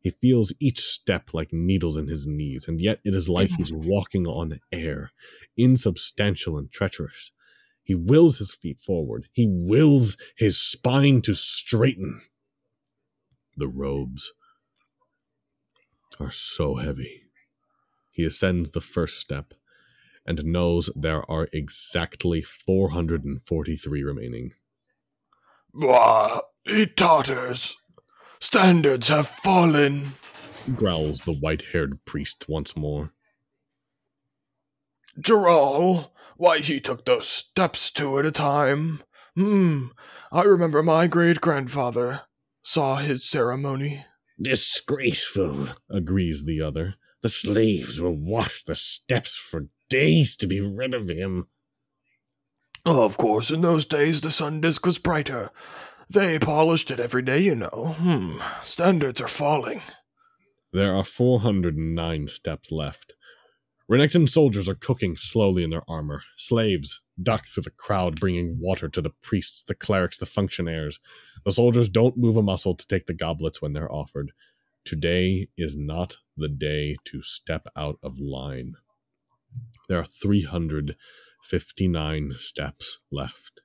He 0.00 0.10
feels 0.10 0.54
each 0.60 0.80
step 0.80 1.34
like 1.34 1.52
needles 1.52 1.96
in 1.96 2.08
his 2.08 2.26
knees, 2.26 2.66
and 2.66 2.80
yet 2.80 3.00
it 3.04 3.14
is 3.14 3.28
like 3.28 3.50
he's 3.50 3.72
walking 3.72 4.26
on 4.26 4.58
air, 4.72 5.12
insubstantial 5.56 6.56
and 6.56 6.70
treacherous. 6.72 7.32
He 7.82 7.94
wills 7.94 8.38
his 8.38 8.54
feet 8.54 8.80
forward. 8.80 9.28
He 9.32 9.46
wills 9.46 10.16
his 10.36 10.58
spine 10.58 11.20
to 11.22 11.34
straighten. 11.34 12.22
The 13.56 13.68
robes 13.68 14.32
are 16.18 16.30
so 16.30 16.76
heavy. 16.76 17.22
He 18.10 18.24
ascends 18.24 18.70
the 18.70 18.80
first 18.80 19.18
step 19.18 19.54
and 20.26 20.44
knows 20.44 20.90
there 20.94 21.28
are 21.30 21.48
exactly 21.52 22.42
443 22.42 24.02
remaining. 24.02 24.52
Wah, 25.74 26.40
it 26.64 26.96
totters. 26.96 27.76
Standards 28.40 29.08
have 29.08 29.28
fallen. 29.28 30.14
Growls 30.74 31.22
the 31.22 31.32
white 31.32 31.62
haired 31.72 32.04
priest 32.04 32.46
once 32.48 32.76
more. 32.76 33.12
Gerald, 35.18 36.06
why 36.36 36.60
he 36.60 36.80
took 36.80 37.04
those 37.04 37.28
steps 37.28 37.90
two 37.90 38.18
at 38.18 38.26
a 38.26 38.32
time. 38.32 39.02
Hmm, 39.34 39.88
I 40.32 40.42
remember 40.42 40.82
my 40.82 41.06
great 41.06 41.40
grandfather 41.40 42.22
saw 42.62 42.96
his 42.96 43.24
ceremony. 43.24 44.04
Disgraceful, 44.40 45.68
Agrees 45.90 46.44
the 46.44 46.62
other. 46.62 46.94
The 47.22 47.28
slaves 47.28 48.00
will 48.00 48.16
wash 48.16 48.64
the 48.64 48.74
steps 48.74 49.36
for 49.36 49.66
days 49.90 50.34
to 50.36 50.46
be 50.46 50.60
rid 50.60 50.94
of 50.94 51.08
him. 51.10 51.48
Of 52.86 53.18
course, 53.18 53.50
in 53.50 53.60
those 53.60 53.84
days 53.84 54.22
the 54.22 54.30
sun 54.30 54.62
disk 54.62 54.86
was 54.86 54.96
brighter. 54.96 55.50
They 56.12 56.40
polished 56.40 56.90
it 56.90 56.98
every 56.98 57.22
day, 57.22 57.38
you 57.38 57.54
know. 57.54 57.94
Hmm, 57.96 58.40
standards 58.64 59.20
are 59.20 59.28
falling. 59.28 59.80
There 60.72 60.92
are 60.92 61.04
409 61.04 62.26
steps 62.26 62.72
left. 62.72 63.14
Renekton 63.88 64.28
soldiers 64.28 64.68
are 64.68 64.74
cooking 64.74 65.14
slowly 65.14 65.62
in 65.62 65.70
their 65.70 65.88
armor. 65.88 66.24
Slaves 66.36 67.00
duck 67.22 67.46
through 67.46 67.62
the 67.62 67.70
crowd, 67.70 68.18
bringing 68.18 68.58
water 68.58 68.88
to 68.88 69.00
the 69.00 69.12
priests, 69.22 69.62
the 69.62 69.76
clerics, 69.76 70.18
the 70.18 70.26
functionaries. 70.26 70.98
The 71.44 71.52
soldiers 71.52 71.88
don't 71.88 72.16
move 72.16 72.36
a 72.36 72.42
muscle 72.42 72.74
to 72.74 72.88
take 72.88 73.06
the 73.06 73.14
goblets 73.14 73.62
when 73.62 73.70
they're 73.70 73.92
offered. 73.92 74.32
Today 74.84 75.46
is 75.56 75.76
not 75.76 76.16
the 76.36 76.48
day 76.48 76.96
to 77.04 77.22
step 77.22 77.68
out 77.76 78.00
of 78.02 78.18
line. 78.18 78.74
There 79.88 79.98
are 79.98 80.04
359 80.04 82.32
steps 82.36 82.98
left. 83.12 83.60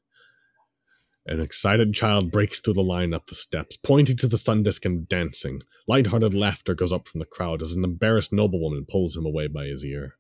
An 1.28 1.40
excited 1.40 1.94
child 1.94 2.32
breaks 2.32 2.60
through 2.60 2.76
the 2.76 2.84
line 2.84 3.14
up 3.14 3.26
the 3.26 3.36
steps, 3.36 3.78
pointing 3.78 4.16
to 4.18 4.28
the 4.28 4.38
sun 4.38 4.62
disk 4.62 4.86
and 4.86 5.10
dancing. 5.10 5.62
Light-hearted 5.88 6.36
laughter 6.36 6.76
goes 6.76 6.94
up 6.94 7.08
from 7.08 7.20
the 7.20 7.26
crowd 7.26 7.64
as 7.64 7.74
an 7.74 7.84
embarrassed 7.84 8.32
noblewoman 8.32 8.86
pulls 8.86 9.16
him 9.16 9.26
away 9.26 9.48
by 9.48 9.66
his 9.66 9.84
ear. 9.84 10.18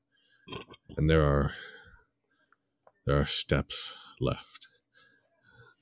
And 0.97 1.07
there 1.07 1.23
are 1.23 1.53
there 3.05 3.19
are 3.19 3.27
steps 3.27 3.91
left. 4.19 4.67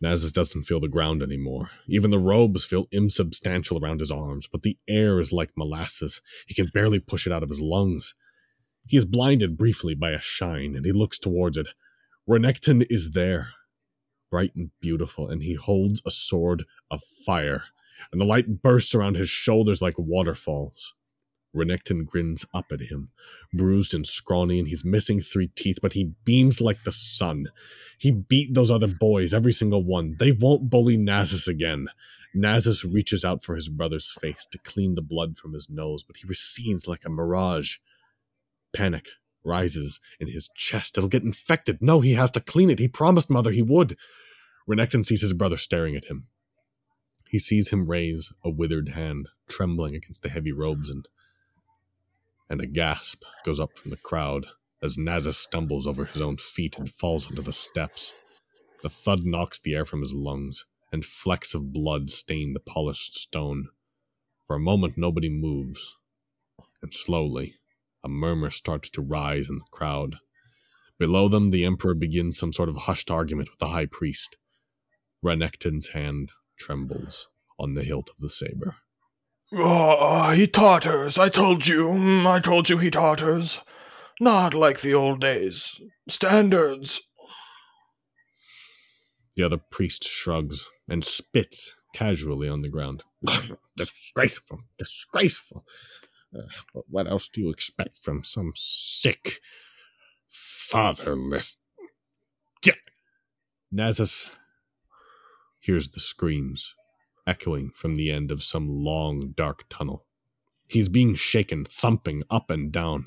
Nasus 0.03 0.33
doesn't 0.33 0.65
feel 0.65 0.81
the 0.81 0.89
ground 0.89 1.23
anymore. 1.23 1.69
Even 1.87 2.11
the 2.11 2.19
robes 2.19 2.65
feel 2.65 2.89
insubstantial 2.91 3.81
around 3.81 4.01
his 4.01 4.11
arms, 4.11 4.47
but 4.51 4.63
the 4.63 4.77
air 4.89 5.21
is 5.21 5.31
like 5.31 5.51
molasses. 5.55 6.21
He 6.45 6.53
can 6.53 6.69
barely 6.73 6.99
push 6.99 7.25
it 7.25 7.31
out 7.31 7.43
of 7.43 7.47
his 7.47 7.61
lungs. 7.61 8.13
He 8.85 8.97
is 8.97 9.05
blinded 9.05 9.57
briefly 9.57 9.95
by 9.95 10.11
a 10.11 10.19
shine, 10.19 10.75
and 10.75 10.85
he 10.85 10.91
looks 10.91 11.17
towards 11.17 11.57
it. 11.57 11.69
Renekton 12.27 12.85
is 12.89 13.11
there, 13.11 13.51
bright 14.33 14.55
and 14.55 14.71
beautiful, 14.81 15.29
and 15.29 15.43
he 15.43 15.53
holds 15.53 16.01
a 16.07 16.09
sword 16.09 16.65
of 16.89 17.03
fire, 17.23 17.65
and 18.11 18.19
the 18.19 18.25
light 18.25 18.63
bursts 18.63 18.95
around 18.95 19.15
his 19.15 19.29
shoulders 19.29 19.79
like 19.79 19.93
waterfalls. 19.95 20.95
Renekton 21.55 22.03
grins 22.03 22.43
up 22.51 22.71
at 22.71 22.81
him, 22.81 23.11
bruised 23.53 23.93
and 23.93 24.07
scrawny, 24.07 24.57
and 24.57 24.67
he's 24.67 24.83
missing 24.83 25.19
three 25.19 25.49
teeth, 25.49 25.77
but 25.83 25.93
he 25.93 26.15
beams 26.25 26.59
like 26.59 26.83
the 26.83 26.91
sun. 26.91 27.45
He 27.99 28.09
beat 28.09 28.55
those 28.55 28.71
other 28.71 28.87
boys, 28.87 29.35
every 29.35 29.53
single 29.53 29.83
one. 29.83 30.15
They 30.17 30.31
won't 30.31 30.67
bully 30.67 30.97
Nasus 30.97 31.47
again. 31.47 31.89
Nasus 32.35 32.83
reaches 32.83 33.23
out 33.23 33.43
for 33.43 33.53
his 33.53 33.69
brother's 33.69 34.11
face 34.19 34.47
to 34.49 34.57
clean 34.57 34.95
the 34.95 35.03
blood 35.03 35.37
from 35.37 35.53
his 35.53 35.69
nose, 35.69 36.01
but 36.01 36.17
he 36.17 36.27
recedes 36.27 36.87
like 36.87 37.05
a 37.05 37.09
mirage. 37.09 37.77
Panic 38.73 39.09
rises 39.43 39.99
in 40.19 40.27
his 40.27 40.49
chest. 40.55 40.97
It'll 40.97 41.07
get 41.07 41.21
infected. 41.21 41.83
No, 41.83 42.01
he 42.01 42.13
has 42.13 42.31
to 42.31 42.39
clean 42.39 42.71
it. 42.71 42.79
He 42.79 42.87
promised 42.87 43.29
Mother 43.29 43.51
he 43.51 43.61
would. 43.61 43.95
Renekton 44.67 45.03
sees 45.03 45.21
his 45.21 45.33
brother 45.33 45.57
staring 45.57 45.95
at 45.95 46.05
him. 46.05 46.27
He 47.27 47.39
sees 47.39 47.69
him 47.69 47.85
raise 47.85 48.31
a 48.43 48.49
withered 48.49 48.89
hand, 48.89 49.27
trembling 49.47 49.95
against 49.95 50.21
the 50.21 50.29
heavy 50.29 50.51
robes, 50.51 50.89
and 50.89 51.07
and 52.49 52.61
a 52.61 52.67
gasp 52.67 53.23
goes 53.43 53.59
up 53.59 53.77
from 53.77 53.89
the 53.89 53.97
crowd 53.97 54.45
as 54.81 54.97
Nasus 54.97 55.37
stumbles 55.37 55.87
over 55.87 56.05
his 56.05 56.21
own 56.21 56.37
feet 56.37 56.77
and 56.77 56.91
falls 56.91 57.25
onto 57.25 57.41
the 57.41 57.53
steps. 57.53 58.13
The 58.83 58.89
thud 58.89 59.25
knocks 59.25 59.59
the 59.59 59.73
air 59.73 59.85
from 59.85 60.01
his 60.01 60.13
lungs, 60.13 60.65
and 60.91 61.03
flecks 61.03 61.55
of 61.55 61.71
blood 61.71 62.09
stain 62.09 62.53
the 62.53 62.59
polished 62.59 63.15
stone. 63.15 63.69
For 64.45 64.57
a 64.57 64.59
moment, 64.59 64.97
nobody 64.97 65.29
moves, 65.29 65.95
and 66.81 66.93
slowly, 66.93 67.55
a 68.03 68.09
murmur 68.09 68.51
starts 68.51 68.89
to 68.91 69.01
rise 69.01 69.49
in 69.49 69.59
the 69.59 69.65
crowd. 69.71 70.17
Below 70.99 71.29
them, 71.29 71.51
the 71.51 71.63
Emperor 71.63 71.95
begins 71.95 72.37
some 72.37 72.53
sort 72.53 72.69
of 72.69 72.75
hushed 72.75 73.09
argument 73.09 73.49
with 73.49 73.59
the 73.59 73.69
High 73.69 73.87
Priest. 73.87 74.37
Renekton's 75.23 75.89
hand 75.89 76.31
trembles 76.57 77.27
on 77.59 77.73
the 77.73 77.83
hilt 77.83 78.09
of 78.09 78.15
the 78.19 78.29
saber. 78.29 78.75
Oh, 79.53 80.31
he 80.31 80.47
totters. 80.47 81.17
I 81.17 81.29
told 81.29 81.67
you. 81.67 81.87
Mm, 81.89 82.25
I 82.25 82.39
told 82.39 82.69
you 82.69 82.77
he 82.77 82.89
totters. 82.89 83.59
Not 84.19 84.53
like 84.53 84.81
the 84.81 84.93
old 84.93 85.21
days. 85.21 85.79
Standards. 86.09 87.01
The 89.35 89.43
other 89.43 89.57
priest 89.57 90.03
shrugs 90.03 90.69
and 90.89 91.03
spits 91.03 91.75
casually 91.93 92.49
on 92.49 92.61
the 92.61 92.69
ground. 92.69 93.03
disgraceful, 93.77 94.59
disgraceful. 94.77 95.65
Uh, 96.35 96.81
what 96.89 97.07
else 97.07 97.29
do 97.29 97.41
you 97.41 97.49
expect 97.49 97.99
from 98.03 98.23
some 98.23 98.53
sick, 98.55 99.39
fatherless? 100.29 101.57
Nasus 103.73 104.29
hears 105.63 105.89
the 105.89 105.99
screams 105.99 106.75
echoing 107.25 107.71
from 107.73 107.95
the 107.95 108.11
end 108.11 108.31
of 108.31 108.43
some 108.43 108.67
long, 108.69 109.33
dark 109.37 109.63
tunnel. 109.69 110.05
He's 110.67 110.89
being 110.89 111.15
shaken, 111.15 111.63
thumping 111.63 112.23
up 112.29 112.49
and 112.49 112.69
down. 112.71 113.05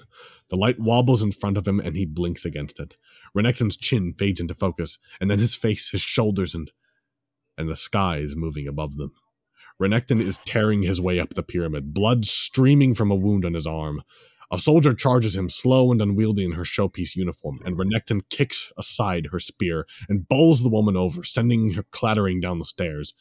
The 0.48 0.56
light 0.56 0.80
wobbles 0.80 1.22
in 1.22 1.32
front 1.32 1.58
of 1.58 1.68
him 1.68 1.80
and 1.80 1.96
he 1.96 2.06
blinks 2.06 2.46
against 2.46 2.80
it. 2.80 2.96
Renekton's 3.36 3.76
chin 3.76 4.14
fades 4.16 4.40
into 4.40 4.54
focus, 4.54 4.98
and 5.20 5.30
then 5.30 5.38
his 5.38 5.54
face, 5.54 5.90
his 5.90 6.00
shoulders, 6.00 6.54
and 6.54 6.70
and 7.58 7.68
the 7.68 7.76
sky 7.76 8.18
is 8.18 8.36
moving 8.36 8.66
above 8.66 8.96
them. 8.96 9.12
Renekton 9.80 10.22
is 10.22 10.38
tearing 10.46 10.82
his 10.82 11.00
way 11.00 11.20
up 11.20 11.34
the 11.34 11.42
pyramid, 11.42 11.92
blood 11.92 12.24
streaming 12.24 12.94
from 12.94 13.10
a 13.10 13.14
wound 13.14 13.44
on 13.44 13.54
his 13.54 13.66
arm. 13.66 14.02
A 14.50 14.58
soldier 14.60 14.92
charges 14.92 15.34
him, 15.34 15.48
slow 15.48 15.90
and 15.90 16.00
unwieldy 16.00 16.44
in 16.44 16.52
her 16.52 16.62
showpiece 16.62 17.16
uniform, 17.16 17.60
and 17.64 17.76
Renekton 17.76 18.20
kicks 18.30 18.70
aside 18.78 19.28
her 19.32 19.40
spear 19.40 19.86
and 20.08 20.28
bowls 20.28 20.62
the 20.62 20.68
woman 20.68 20.96
over, 20.96 21.24
sending 21.24 21.72
her 21.72 21.82
clattering 21.90 22.40
down 22.40 22.58
the 22.58 22.64
stairs. 22.64 23.12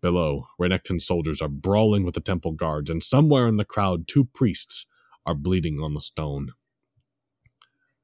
Below, 0.00 0.46
Renekton's 0.58 1.06
soldiers 1.06 1.40
are 1.40 1.48
brawling 1.48 2.04
with 2.04 2.14
the 2.14 2.20
temple 2.20 2.52
guards, 2.52 2.90
and 2.90 3.02
somewhere 3.02 3.46
in 3.46 3.58
the 3.58 3.64
crowd, 3.64 4.08
two 4.08 4.24
priests 4.24 4.86
are 5.24 5.34
bleeding 5.34 5.78
on 5.80 5.94
the 5.94 6.00
stone. 6.00 6.52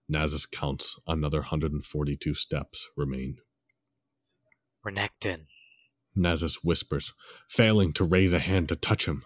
Nasus 0.09 0.49
counts 0.49 0.95
another 1.09 1.39
142 1.39 2.35
steps 2.35 2.89
remain. 2.97 3.39
Renekton, 4.87 5.47
Nasus 6.17 6.61
whispers, 6.63 7.13
failing 7.49 7.93
to 7.95 8.05
raise 8.05 8.33
a 8.33 8.39
hand 8.39 8.69
to 8.69 8.77
touch 8.77 9.09
him. 9.09 9.25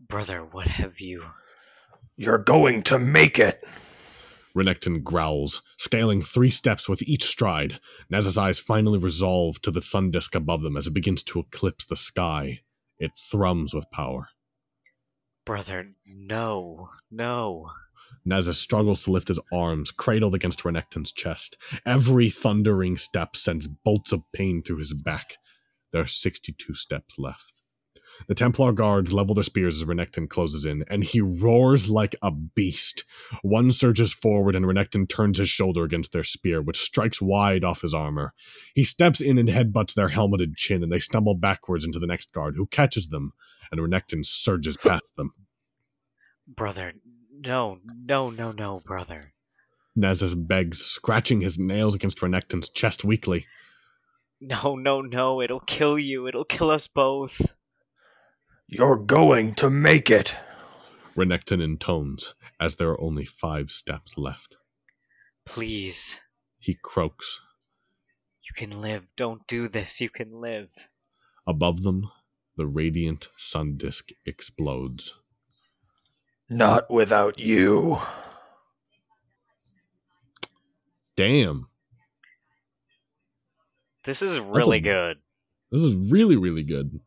brother, 0.00 0.40
what 0.44 0.66
have 0.66 0.98
you? 0.98 1.22
You're 2.16 2.38
going 2.38 2.82
to 2.84 2.98
make 2.98 3.38
it. 3.38 3.64
Renekton 4.56 5.02
growls, 5.02 5.62
scaling 5.78 6.22
three 6.22 6.50
steps 6.50 6.88
with 6.88 7.02
each 7.02 7.24
stride. 7.24 7.80
Naz's 8.08 8.38
eyes 8.38 8.60
finally 8.60 8.98
resolve 8.98 9.60
to 9.62 9.72
the 9.72 9.80
sun 9.80 10.12
disk 10.12 10.34
above 10.36 10.62
them 10.62 10.76
as 10.76 10.86
it 10.86 10.94
begins 10.94 11.24
to 11.24 11.40
eclipse 11.40 11.84
the 11.84 11.96
sky. 11.96 12.60
It 12.98 13.12
thrums 13.16 13.74
with 13.74 13.90
power. 13.90 14.28
Brother, 15.44 15.88
no, 16.06 16.90
no. 17.10 17.70
Nasus 18.26 18.54
struggles 18.54 19.04
to 19.04 19.10
lift 19.10 19.28
his 19.28 19.40
arms, 19.52 19.90
cradled 19.90 20.34
against 20.34 20.62
Renekton's 20.62 21.12
chest. 21.12 21.58
Every 21.84 22.30
thundering 22.30 22.96
step 22.96 23.36
sends 23.36 23.66
bolts 23.66 24.12
of 24.12 24.22
pain 24.32 24.62
through 24.62 24.78
his 24.78 24.94
back. 24.94 25.36
There 25.92 26.00
are 26.00 26.06
62 26.06 26.74
steps 26.74 27.18
left. 27.18 27.60
The 28.28 28.34
Templar 28.34 28.72
guards 28.72 29.12
level 29.12 29.34
their 29.34 29.44
spears 29.44 29.76
as 29.76 29.84
Renekton 29.84 30.28
closes 30.28 30.64
in, 30.64 30.84
and 30.88 31.04
he 31.04 31.20
roars 31.20 31.90
like 31.90 32.16
a 32.22 32.30
beast. 32.30 33.04
One 33.42 33.70
surges 33.70 34.12
forward, 34.12 34.54
and 34.54 34.64
Renekton 34.64 35.08
turns 35.08 35.38
his 35.38 35.48
shoulder 35.48 35.84
against 35.84 36.12
their 36.12 36.24
spear, 36.24 36.62
which 36.62 36.80
strikes 36.80 37.20
wide 37.20 37.64
off 37.64 37.82
his 37.82 37.94
armor. 37.94 38.32
He 38.74 38.84
steps 38.84 39.20
in 39.20 39.38
and 39.38 39.48
headbutts 39.48 39.94
their 39.94 40.08
helmeted 40.08 40.56
chin, 40.56 40.82
and 40.82 40.92
they 40.92 40.98
stumble 40.98 41.34
backwards 41.34 41.84
into 41.84 41.98
the 41.98 42.06
next 42.06 42.32
guard, 42.32 42.54
who 42.56 42.66
catches 42.66 43.08
them, 43.08 43.32
and 43.70 43.80
Renekton 43.80 44.24
surges 44.24 44.76
past 44.76 45.16
them. 45.16 45.34
Brother, 46.46 46.92
no, 47.44 47.78
no, 47.86 48.28
no, 48.28 48.52
no, 48.52 48.80
brother. 48.84 49.32
Nasus 49.96 50.34
begs, 50.34 50.78
scratching 50.78 51.40
his 51.40 51.58
nails 51.58 51.94
against 51.94 52.18
Renekton's 52.18 52.68
chest 52.68 53.04
weakly. 53.04 53.46
No, 54.40 54.76
no, 54.76 55.00
no, 55.00 55.40
it'll 55.40 55.60
kill 55.60 55.98
you. 55.98 56.26
It'll 56.26 56.44
kill 56.44 56.70
us 56.70 56.86
both. 56.86 57.32
You're 58.66 58.96
going 58.96 59.54
to 59.56 59.70
make 59.70 60.10
it. 60.10 60.34
Renekton 61.16 61.62
intones 61.62 62.34
as 62.58 62.76
there 62.76 62.90
are 62.90 63.00
only 63.00 63.24
five 63.24 63.70
steps 63.70 64.16
left. 64.18 64.56
Please. 65.46 66.16
He 66.58 66.76
croaks. 66.82 67.40
You 68.42 68.54
can 68.56 68.80
live. 68.80 69.04
Don't 69.16 69.46
do 69.46 69.68
this. 69.68 70.00
You 70.00 70.08
can 70.10 70.40
live. 70.40 70.68
Above 71.46 71.82
them, 71.82 72.10
the 72.56 72.66
radiant 72.66 73.28
sun 73.36 73.76
disk 73.76 74.10
explodes. 74.26 75.14
Not 76.48 76.90
without 76.90 77.38
you. 77.38 77.98
Damn. 81.16 81.68
This 84.04 84.20
is 84.20 84.38
really 84.38 84.78
a- 84.78 84.80
good. 84.80 85.16
This 85.70 85.80
is 85.82 85.94
really, 85.94 86.36
really 86.36 86.62
good. 86.62 87.00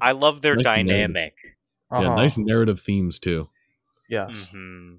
I 0.00 0.12
love 0.12 0.42
their 0.42 0.56
Nice 0.56 0.64
dynamic. 0.64 1.34
Yeah, 1.90 1.98
Uh-huh. 1.98 2.16
nice 2.16 2.36
narrative 2.38 2.80
themes 2.80 3.18
too. 3.18 3.48
Yes. 4.08 4.48
hmm 4.52 4.96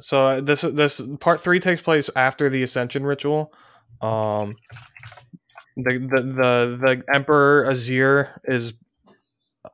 So 0.00 0.26
uh, 0.26 0.40
this 0.40 0.62
this 0.62 1.00
part 1.20 1.40
three 1.40 1.60
takes 1.60 1.82
place 1.82 2.08
after 2.16 2.48
the 2.48 2.62
Ascension 2.62 3.04
ritual. 3.04 3.52
Um, 4.00 4.56
the 5.76 5.98
the 5.98 6.22
the, 6.22 6.78
the 6.80 7.02
Emperor 7.14 7.64
Azir 7.64 8.38
is 8.44 8.72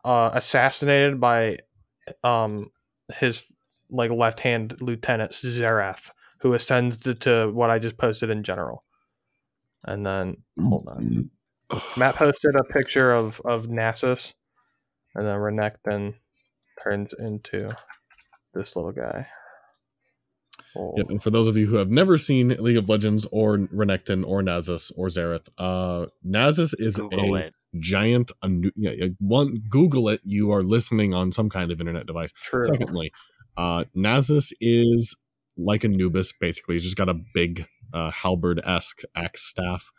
uh, 0.04 0.30
assassinated 0.32 1.20
by 1.20 1.58
um 2.24 2.70
his 3.14 3.44
like 3.90 4.10
left 4.10 4.40
hand 4.40 4.76
lieutenant 4.80 5.32
Xerath, 5.32 6.10
who 6.40 6.54
ascends 6.54 6.98
to, 6.98 7.14
to 7.14 7.50
what 7.52 7.70
I 7.70 7.78
just 7.78 7.96
posted 7.96 8.30
in 8.30 8.42
general. 8.42 8.84
And 9.84 10.04
then 10.04 10.38
hold 10.60 10.88
on, 10.88 11.30
Matt 11.96 12.16
posted 12.16 12.56
a 12.56 12.64
picture 12.64 13.12
of 13.12 13.40
of 13.44 13.68
Nasus, 13.68 14.32
and 15.16 15.26
then 15.26 15.36
Renekton 15.38 16.14
turns 16.82 17.12
into 17.18 17.76
this 18.54 18.76
little 18.76 18.92
guy. 18.92 19.26
Oh. 20.76 20.92
Yep, 20.96 21.10
and 21.10 21.22
for 21.22 21.30
those 21.30 21.46
of 21.48 21.56
you 21.56 21.66
who 21.66 21.76
have 21.76 21.90
never 21.90 22.18
seen 22.18 22.48
League 22.48 22.76
of 22.76 22.88
Legends 22.88 23.26
or 23.32 23.56
Renekton 23.56 24.26
or 24.26 24.42
Nasus 24.42 24.92
or 24.96 25.08
Xerath, 25.08 25.48
uh, 25.58 26.06
Nasus 26.24 26.74
is 26.78 26.96
Google 26.96 27.34
a 27.36 27.38
it. 27.38 27.54
giant. 27.80 28.30
anu- 28.42 28.70
yeah, 28.76 28.90
yeah, 28.94 29.06
one, 29.18 29.62
Google 29.70 30.08
it. 30.10 30.20
You 30.24 30.52
are 30.52 30.62
listening 30.62 31.14
on 31.14 31.32
some 31.32 31.48
kind 31.48 31.72
of 31.72 31.80
internet 31.80 32.06
device. 32.06 32.30
True. 32.42 32.62
Secondly, 32.62 33.10
uh, 33.56 33.84
Nasus 33.96 34.52
is 34.60 35.16
like 35.56 35.82
Anubis, 35.82 36.32
basically. 36.38 36.74
He's 36.74 36.84
just 36.84 36.96
got 36.96 37.08
a 37.08 37.18
big 37.32 37.66
uh, 37.94 38.10
halberd 38.10 38.60
esque 38.62 39.00
axe 39.14 39.44
staff. 39.44 39.90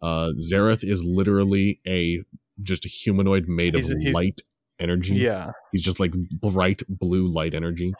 Uh, 0.00 0.32
Xerath 0.40 0.82
is 0.82 1.04
literally 1.04 1.80
a 1.86 2.22
just 2.62 2.84
a 2.84 2.88
humanoid 2.88 3.46
made 3.48 3.74
He's- 3.74 3.90
of 3.90 3.98
he's- 3.98 4.14
light 4.14 4.40
energy. 4.78 5.16
Yeah. 5.16 5.52
He's 5.72 5.82
just 5.82 5.98
like 6.00 6.12
bright 6.12 6.82
blue 6.88 7.28
light 7.28 7.54
energy. 7.54 7.92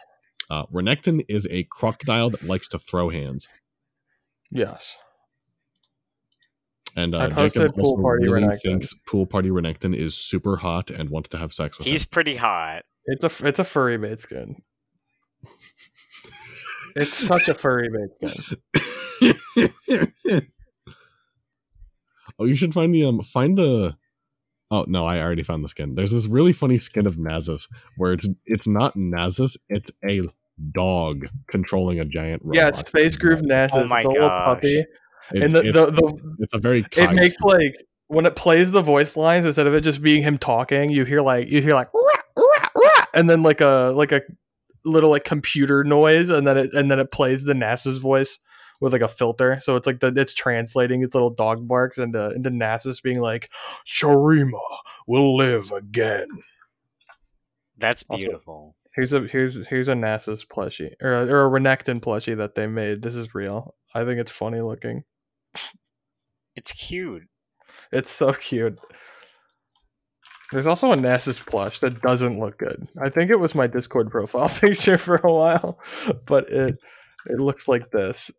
Uh, 0.50 0.66
Renekton 0.66 1.24
is 1.28 1.46
a 1.50 1.64
crocodile 1.64 2.30
that 2.30 2.42
likes 2.44 2.68
to 2.68 2.78
throw 2.78 3.08
hands. 3.08 3.48
Yes. 4.50 4.96
And 6.94 7.14
uh, 7.14 7.30
posted 7.30 7.62
Jacob 7.62 7.74
Pool 7.76 7.84
also 7.90 8.02
Party 8.02 8.28
really 8.28 8.42
Renekton. 8.46 8.60
thinks 8.62 8.94
Pool 9.06 9.26
Party 9.26 9.48
Renekton 9.50 9.94
is 9.94 10.16
super 10.16 10.56
hot 10.56 10.90
and 10.90 11.10
wants 11.10 11.28
to 11.30 11.38
have 11.38 11.52
sex 11.52 11.78
with 11.78 11.86
He's 11.86 12.04
him. 12.04 12.08
pretty 12.12 12.36
hot. 12.36 12.84
It's 13.06 13.24
a 13.24 13.46
it's 13.46 13.58
a 13.58 13.64
furry 13.64 13.98
bait 13.98 14.20
skin. 14.20 14.56
It's 16.94 17.14
such 17.16 17.48
a 17.48 17.54
furry 17.54 17.88
bait 17.90 18.34
skin. 19.20 19.36
oh, 22.38 22.44
you 22.44 22.54
should 22.54 22.72
find 22.74 22.94
the 22.94 23.04
um 23.04 23.20
find 23.20 23.56
the. 23.58 23.96
Oh 24.70 24.84
no, 24.88 25.06
I 25.06 25.20
already 25.20 25.42
found 25.42 25.62
the 25.62 25.68
skin. 25.68 25.94
There's 25.94 26.10
this 26.10 26.26
really 26.26 26.52
funny 26.52 26.78
skin 26.78 27.06
of 27.06 27.16
Nasus 27.16 27.68
where 27.96 28.12
it's 28.12 28.28
it's 28.46 28.66
not 28.66 28.96
Nasus, 28.96 29.56
it's 29.68 29.90
a 30.08 30.22
dog 30.72 31.26
controlling 31.48 32.00
a 32.00 32.04
giant 32.04 32.42
robot. 32.44 32.56
Yeah, 32.56 32.68
it's 32.68 32.80
Space 32.80 33.16
Groove 33.16 33.42
oh 33.44 33.46
Nasus. 33.46 33.70
Oh 33.72 33.86
my 33.86 33.98
it's 33.98 34.06
a 34.06 34.08
little 34.08 34.28
puppy. 34.28 34.78
It- 34.78 34.88
and 35.32 35.52
the, 35.52 35.58
it's, 35.60 35.78
the, 35.78 35.90
the 35.90 36.36
it's 36.38 36.54
a 36.54 36.58
very 36.58 36.86
it 36.96 37.12
makes 37.12 37.34
skin. 37.34 37.50
like 37.50 37.76
when 38.06 38.26
it 38.26 38.36
plays 38.36 38.70
the 38.70 38.82
voice 38.82 39.16
lines 39.16 39.44
instead 39.44 39.66
of 39.66 39.74
it 39.74 39.80
just 39.80 40.00
being 40.00 40.22
him 40.22 40.38
talking, 40.38 40.90
you 40.90 41.04
hear 41.04 41.20
like 41.20 41.48
you 41.48 41.60
hear 41.60 41.74
like 41.74 41.92
"Rah, 41.92 42.20
rah, 42.36 42.68
rah," 42.76 43.04
and 43.12 43.28
then 43.28 43.42
like 43.42 43.60
a 43.60 43.92
like 43.96 44.12
a 44.12 44.22
little 44.84 45.10
like 45.10 45.24
computer 45.24 45.82
noise, 45.82 46.28
and 46.28 46.46
then 46.46 46.56
it 46.56 46.74
and 46.74 46.90
then 46.90 47.00
it 47.00 47.10
plays 47.10 47.42
the 47.42 47.54
Nasus 47.54 47.98
voice 48.00 48.38
with 48.80 48.92
like 48.92 49.02
a 49.02 49.08
filter, 49.08 49.58
so 49.60 49.76
it's 49.76 49.86
like 49.86 50.00
the 50.00 50.12
it's 50.16 50.34
translating 50.34 51.02
its 51.02 51.14
little 51.14 51.30
dog 51.30 51.66
barks 51.66 51.98
into 51.98 52.30
into 52.32 52.50
Nasus 52.50 53.02
being 53.02 53.20
like 53.20 53.50
Shurima 53.86 54.60
will 55.06 55.36
live 55.36 55.70
again. 55.72 56.26
That's 57.78 58.04
Also- 58.08 58.22
beautiful. 58.22 58.76
Here's 58.94 59.12
a 59.12 59.20
here's 59.20 59.66
here's 59.66 59.88
a 59.88 59.92
Nasus 59.94 60.46
plushie 60.46 60.92
or 61.02 61.10
a, 61.12 61.26
or 61.26 61.46
a 61.46 61.50
Renekton 61.60 62.00
plushie 62.00 62.36
that 62.38 62.54
they 62.54 62.66
made. 62.66 63.02
This 63.02 63.14
is 63.14 63.34
real. 63.34 63.74
I 63.94 64.04
think 64.04 64.18
it's 64.18 64.32
funny 64.32 64.62
looking. 64.62 65.04
It's 66.54 66.72
cute. 66.72 67.24
It's 67.92 68.10
so 68.10 68.32
cute. 68.32 68.78
There's 70.52 70.66
also 70.66 70.92
a 70.92 70.96
Nasus 70.96 71.44
plush 71.44 71.80
that 71.80 72.00
doesn't 72.00 72.38
look 72.38 72.56
good. 72.58 72.88
I 73.02 73.10
think 73.10 73.30
it 73.30 73.38
was 73.40 73.54
my 73.54 73.66
Discord 73.66 74.10
profile 74.10 74.48
picture 74.60 74.96
for 74.96 75.16
a 75.16 75.32
while, 75.32 75.78
but 76.24 76.48
it 76.48 76.78
it 77.26 77.38
looks 77.40 77.68
like 77.68 77.90
this. 77.90 78.30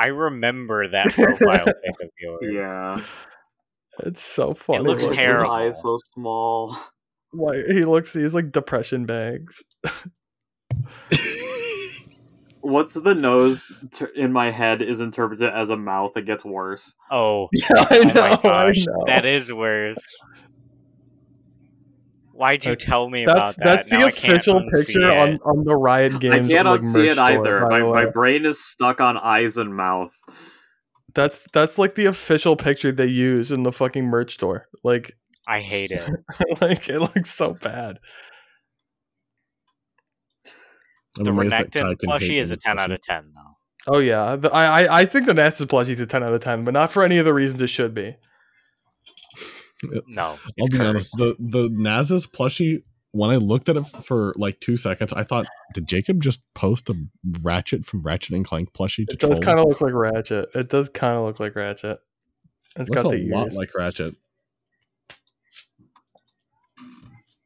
I 0.00 0.06
remember 0.06 0.88
that 0.88 1.08
profile 1.12 1.64
pic 1.66 1.94
of 2.02 2.08
yours. 2.20 2.40
Yeah. 2.54 3.00
It's 4.06 4.22
so 4.22 4.54
funny. 4.54 4.84
looks 4.84 5.02
looking. 5.04 5.18
terrible. 5.18 5.54
His 5.58 5.74
eyes 5.76 5.82
so 5.82 5.98
small. 6.14 6.74
Like 7.34 7.64
he 7.66 7.84
looks, 7.84 8.12
he's 8.14 8.32
like 8.34 8.50
depression 8.50 9.04
bags. 9.06 9.62
What's 12.62 12.94
the 12.94 13.14
nose 13.14 13.72
t- 13.90 14.04
in 14.14 14.32
my 14.32 14.50
head 14.50 14.82
is 14.82 15.00
interpreted 15.00 15.50
as 15.52 15.70
a 15.70 15.76
mouth. 15.76 16.16
It 16.16 16.26
gets 16.26 16.44
worse. 16.44 16.94
Oh, 17.10 17.48
Yeah, 17.54 17.66
I 17.70 17.86
oh 17.90 18.02
know. 18.02 18.14
my 18.14 18.30
I 18.32 18.36
gosh, 18.36 18.84
know. 18.86 19.04
that 19.06 19.24
is 19.24 19.52
worse. 19.52 19.98
Why'd 22.40 22.64
you 22.64 22.72
Okay, 22.72 22.84
tell 22.86 23.10
me 23.10 23.26
that's 23.26 23.38
about 23.38 23.56
that? 23.56 23.64
that's 23.64 23.90
Now 23.92 24.00
the 24.00 24.06
official 24.08 24.62
picture 24.72 25.10
on, 25.10 25.38
on 25.44 25.62
the 25.64 25.76
Riot 25.76 26.18
Games. 26.20 26.48
I 26.48 26.52
can't 26.54 26.66
like, 26.66 26.80
unsee 26.80 26.94
merch 26.94 27.12
it 27.12 27.18
either. 27.18 27.66
by 27.68 27.80
My, 27.80 28.04
my 28.04 28.10
brain 28.10 28.46
is 28.46 28.64
stuck 28.64 28.98
on 28.98 29.18
eyes 29.18 29.58
and 29.58 29.76
mouth. 29.76 30.14
That's 31.14 31.46
that's 31.52 31.76
like 31.76 31.96
the 31.96 32.06
official 32.06 32.56
picture 32.56 32.92
they 32.92 33.04
use 33.04 33.52
in 33.52 33.62
the 33.62 33.72
fucking 33.72 34.06
merch 34.06 34.32
store. 34.34 34.68
Like 34.82 35.12
I 35.46 35.60
hate 35.60 35.90
it. 35.90 36.08
like 36.62 36.88
it 36.88 37.00
looks 37.00 37.28
so 37.34 37.52
bad. 37.52 37.98
I'm 41.18 41.24
The 41.24 41.30
amazed 41.32 41.52
that 41.52 41.72
Kai 41.72 41.80
Renekton 41.80 41.98
can 41.98 42.08
plushie 42.08 42.40
is 42.40 42.50
a 42.52 42.56
the 42.56 42.62
10 42.62 42.78
out 42.78 42.90
of 42.90 43.02
10, 43.02 43.32
though. 43.34 43.92
Oh 43.94 43.98
yeah, 43.98 44.36
The- 44.36 44.50
I 44.50 44.84
I, 44.84 45.00
I 45.00 45.04
think 45.04 45.26
the 45.26 45.32
Nasus 45.34 45.66
plushie 45.66 45.90
is 45.90 46.00
a 46.00 46.06
ten 46.06 46.22
out 46.22 46.32
of 46.32 46.40
ten, 46.40 46.64
but 46.64 46.72
not 46.72 46.90
for 46.92 47.02
any 47.02 47.18
of 47.18 47.24
the 47.26 47.34
reasons 47.34 47.60
it 47.60 47.66
should 47.68 47.92
be. 47.94 48.16
No. 50.06 50.38
I'll 50.60 50.66
be 50.70 50.76
cursed. 50.78 50.88
honest. 50.88 51.16
The 51.16 51.36
the 51.38 51.68
Nasus 51.68 52.26
plushie. 52.30 52.82
When 53.12 53.30
I 53.30 53.36
looked 53.36 53.68
at 53.68 53.76
it 53.76 53.82
for 54.04 54.32
like 54.36 54.60
two 54.60 54.76
seconds, 54.76 55.12
I 55.12 55.24
thought, 55.24 55.46
did 55.74 55.88
Jacob 55.88 56.22
just 56.22 56.42
post 56.54 56.88
a 56.90 56.94
Ratchet 57.42 57.84
from 57.84 58.02
Ratchet 58.02 58.36
and 58.36 58.44
Clank 58.44 58.72
plushie 58.72 59.04
to 59.08 59.14
It 59.14 59.18
does 59.18 59.40
kind 59.40 59.58
of 59.58 59.66
look 59.66 59.80
like 59.80 59.92
Ratchet. 59.94 60.48
It 60.54 60.68
does 60.68 60.88
kind 60.90 61.16
of 61.18 61.24
look 61.24 61.40
like 61.40 61.56
Ratchet. 61.56 61.98
It's 62.76 62.88
Looks 62.88 63.02
got 63.02 63.12
a 63.12 63.16
the 63.18 63.28
lot 63.34 63.46
ears. 63.46 63.56
like 63.56 63.74
Ratchet. 63.74 64.14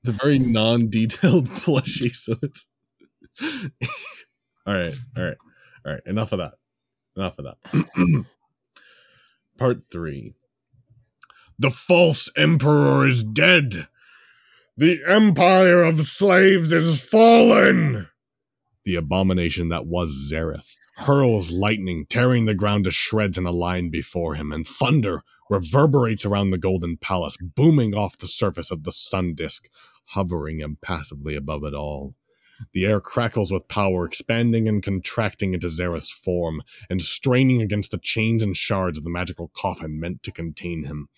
It's 0.01 0.09
a 0.09 0.13
very 0.13 0.39
non-detailed 0.39 1.49
plushie, 1.49 2.15
so 2.15 2.35
it's. 2.43 2.67
all 4.67 4.75
right, 4.75 4.95
all 5.17 5.25
right, 5.25 5.37
all 5.87 5.93
right. 5.93 6.03
Enough 6.05 6.33
of 6.33 6.39
that. 6.41 6.53
Enough 7.17 7.39
of 7.39 7.47
that. 7.47 8.27
Part 9.59 9.85
three. 9.91 10.35
The 11.59 11.71
false 11.71 12.31
emperor 12.37 13.07
is 13.07 13.23
dead. 13.23 13.89
The 14.77 15.01
empire 15.07 15.85
of 15.85 16.07
slaves 16.07 16.73
is 16.73 17.01
fallen. 17.01 18.09
The 18.85 18.97
abomination 18.97 19.69
that 19.69 19.87
was 19.87 20.31
Xerath 20.33 20.77
hurls 20.97 21.51
lightning, 21.51 22.07
tearing 22.09 22.45
the 22.45 22.55
ground 22.55 22.85
to 22.85 22.91
shreds 22.91 23.39
in 23.39 23.47
a 23.47 23.53
line 23.53 23.91
before 23.91 24.35
him, 24.35 24.53
and 24.53 24.67
thunder 24.67 25.23
reverberates 25.49 26.25
around 26.25 26.51
the 26.51 26.59
golden 26.59 26.97
palace, 26.97 27.37
booming 27.37 27.95
off 27.95 28.19
the 28.19 28.27
surface 28.27 28.71
of 28.71 28.85
the 28.85 28.93
sun 28.93 29.35
disk, 29.35 29.69
hovering 30.07 30.61
impassively 30.61 31.35
above 31.35 31.65
it 31.65 31.75
all. 31.75 32.15
The 32.73 32.87
air 32.87 33.01
crackles 33.01 33.53
with 33.53 33.69
power, 33.69 34.05
expanding 34.05 34.69
and 34.69 34.83
contracting 34.83 35.55
into 35.55 35.69
Xerath's 35.69 36.11
form, 36.11 36.63
and 36.89 37.01
straining 37.01 37.63
against 37.63 37.91
the 37.91 37.99
chains 37.99 38.43
and 38.43 38.57
shards 38.57 38.99
of 38.99 39.05
the 39.05 39.11
magical 39.11 39.51
coffin 39.55 39.99
meant 39.99 40.23
to 40.25 40.33
contain 40.33 40.85
him. 40.85 41.09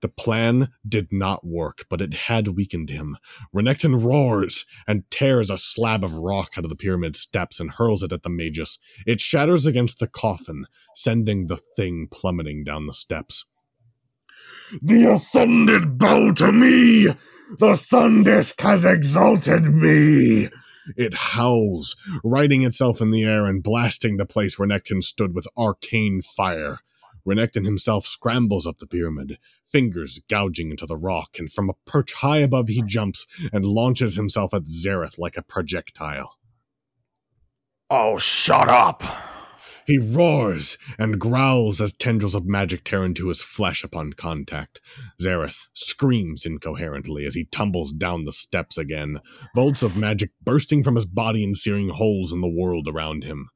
The 0.00 0.08
plan 0.08 0.70
did 0.88 1.12
not 1.12 1.46
work, 1.46 1.84
but 1.90 2.00
it 2.00 2.14
had 2.14 2.48
weakened 2.48 2.88
him. 2.88 3.18
Renekton 3.54 4.02
roars 4.02 4.64
and 4.86 5.08
tears 5.10 5.50
a 5.50 5.58
slab 5.58 6.02
of 6.02 6.14
rock 6.14 6.52
out 6.56 6.64
of 6.64 6.70
the 6.70 6.76
pyramid 6.76 7.16
steps 7.16 7.60
and 7.60 7.70
hurls 7.70 8.02
it 8.02 8.12
at 8.12 8.22
the 8.22 8.30
magus. 8.30 8.78
It 9.06 9.20
shatters 9.20 9.66
against 9.66 9.98
the 9.98 10.06
coffin, 10.06 10.66
sending 10.94 11.46
the 11.46 11.58
thing 11.58 12.08
plummeting 12.10 12.64
down 12.64 12.86
the 12.86 12.94
steps. 12.94 13.44
The 14.80 15.12
ascended 15.12 15.98
bow 15.98 16.32
to 16.32 16.52
me! 16.52 17.08
The 17.58 17.74
sun 17.74 18.22
disk 18.22 18.60
has 18.60 18.84
exalted 18.84 19.64
me! 19.74 20.48
It 20.96 21.14
howls, 21.14 21.96
righting 22.24 22.62
itself 22.62 23.00
in 23.00 23.10
the 23.10 23.24
air 23.24 23.46
and 23.46 23.62
blasting 23.62 24.16
the 24.16 24.26
place 24.26 24.58
where 24.58 24.68
Renekton 24.68 25.02
stood 25.02 25.34
with 25.34 25.46
arcane 25.56 26.22
fire. 26.22 26.80
Renekton 27.26 27.64
himself 27.64 28.06
scrambles 28.06 28.66
up 28.66 28.78
the 28.78 28.86
pyramid, 28.86 29.38
fingers 29.66 30.20
gouging 30.28 30.70
into 30.70 30.86
the 30.86 30.96
rock, 30.96 31.38
and 31.38 31.52
from 31.52 31.68
a 31.68 31.74
perch 31.84 32.14
high 32.14 32.38
above 32.38 32.68
he 32.68 32.82
jumps 32.82 33.26
and 33.52 33.64
launches 33.64 34.16
himself 34.16 34.54
at 34.54 34.64
Xerath 34.64 35.18
like 35.18 35.36
a 35.36 35.42
projectile. 35.42 36.38
Oh, 37.90 38.18
shut 38.18 38.68
up! 38.68 39.02
He 39.90 39.98
roars 39.98 40.78
and 41.00 41.18
growls 41.18 41.80
as 41.80 41.92
tendrils 41.92 42.36
of 42.36 42.46
magic 42.46 42.84
tear 42.84 43.04
into 43.04 43.26
his 43.26 43.42
flesh 43.42 43.82
upon 43.82 44.12
contact. 44.12 44.80
Xerath 45.20 45.62
screams 45.74 46.46
incoherently 46.46 47.26
as 47.26 47.34
he 47.34 47.46
tumbles 47.46 47.92
down 47.92 48.24
the 48.24 48.30
steps 48.30 48.78
again, 48.78 49.18
bolts 49.52 49.82
of 49.82 49.96
magic 49.96 50.30
bursting 50.44 50.84
from 50.84 50.94
his 50.94 51.06
body 51.06 51.42
and 51.42 51.56
searing 51.56 51.88
holes 51.88 52.32
in 52.32 52.40
the 52.40 52.48
world 52.48 52.86
around 52.86 53.24
him. 53.24 53.48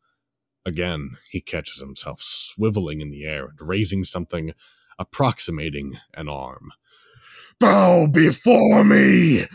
Again, 0.66 1.10
he 1.30 1.40
catches 1.40 1.78
himself 1.78 2.20
swiveling 2.20 3.00
in 3.00 3.12
the 3.12 3.22
air 3.22 3.44
and 3.44 3.68
raising 3.68 4.02
something 4.02 4.54
approximating 4.98 5.98
an 6.14 6.28
arm. 6.28 6.72
Bow 7.60 8.08
before 8.08 8.82
me! 8.82 9.46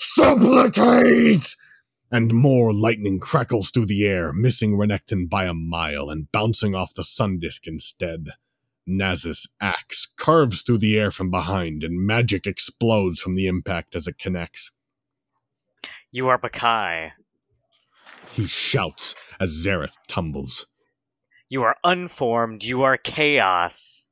Supplicate! 0.00 1.54
And 2.14 2.32
more 2.32 2.72
lightning 2.72 3.18
crackles 3.18 3.72
through 3.72 3.86
the 3.86 4.06
air, 4.06 4.32
missing 4.32 4.76
Renekton 4.76 5.28
by 5.28 5.46
a 5.46 5.52
mile 5.52 6.10
and 6.10 6.30
bouncing 6.30 6.72
off 6.72 6.94
the 6.94 7.02
sun 7.02 7.40
disk 7.40 7.66
instead. 7.66 8.28
Naz's 8.86 9.48
axe 9.60 10.06
carves 10.16 10.62
through 10.62 10.78
the 10.78 10.96
air 10.96 11.10
from 11.10 11.32
behind, 11.32 11.82
and 11.82 12.06
magic 12.06 12.46
explodes 12.46 13.20
from 13.20 13.34
the 13.34 13.48
impact 13.48 13.96
as 13.96 14.06
it 14.06 14.16
connects. 14.16 14.70
You 16.12 16.28
are 16.28 16.38
Bakai. 16.38 17.10
He 18.30 18.46
shouts 18.46 19.16
as 19.40 19.50
Xerath 19.50 19.96
tumbles. 20.06 20.66
You 21.48 21.64
are 21.64 21.74
unformed. 21.82 22.62
You 22.62 22.82
are 22.82 22.96
chaos. 22.96 24.06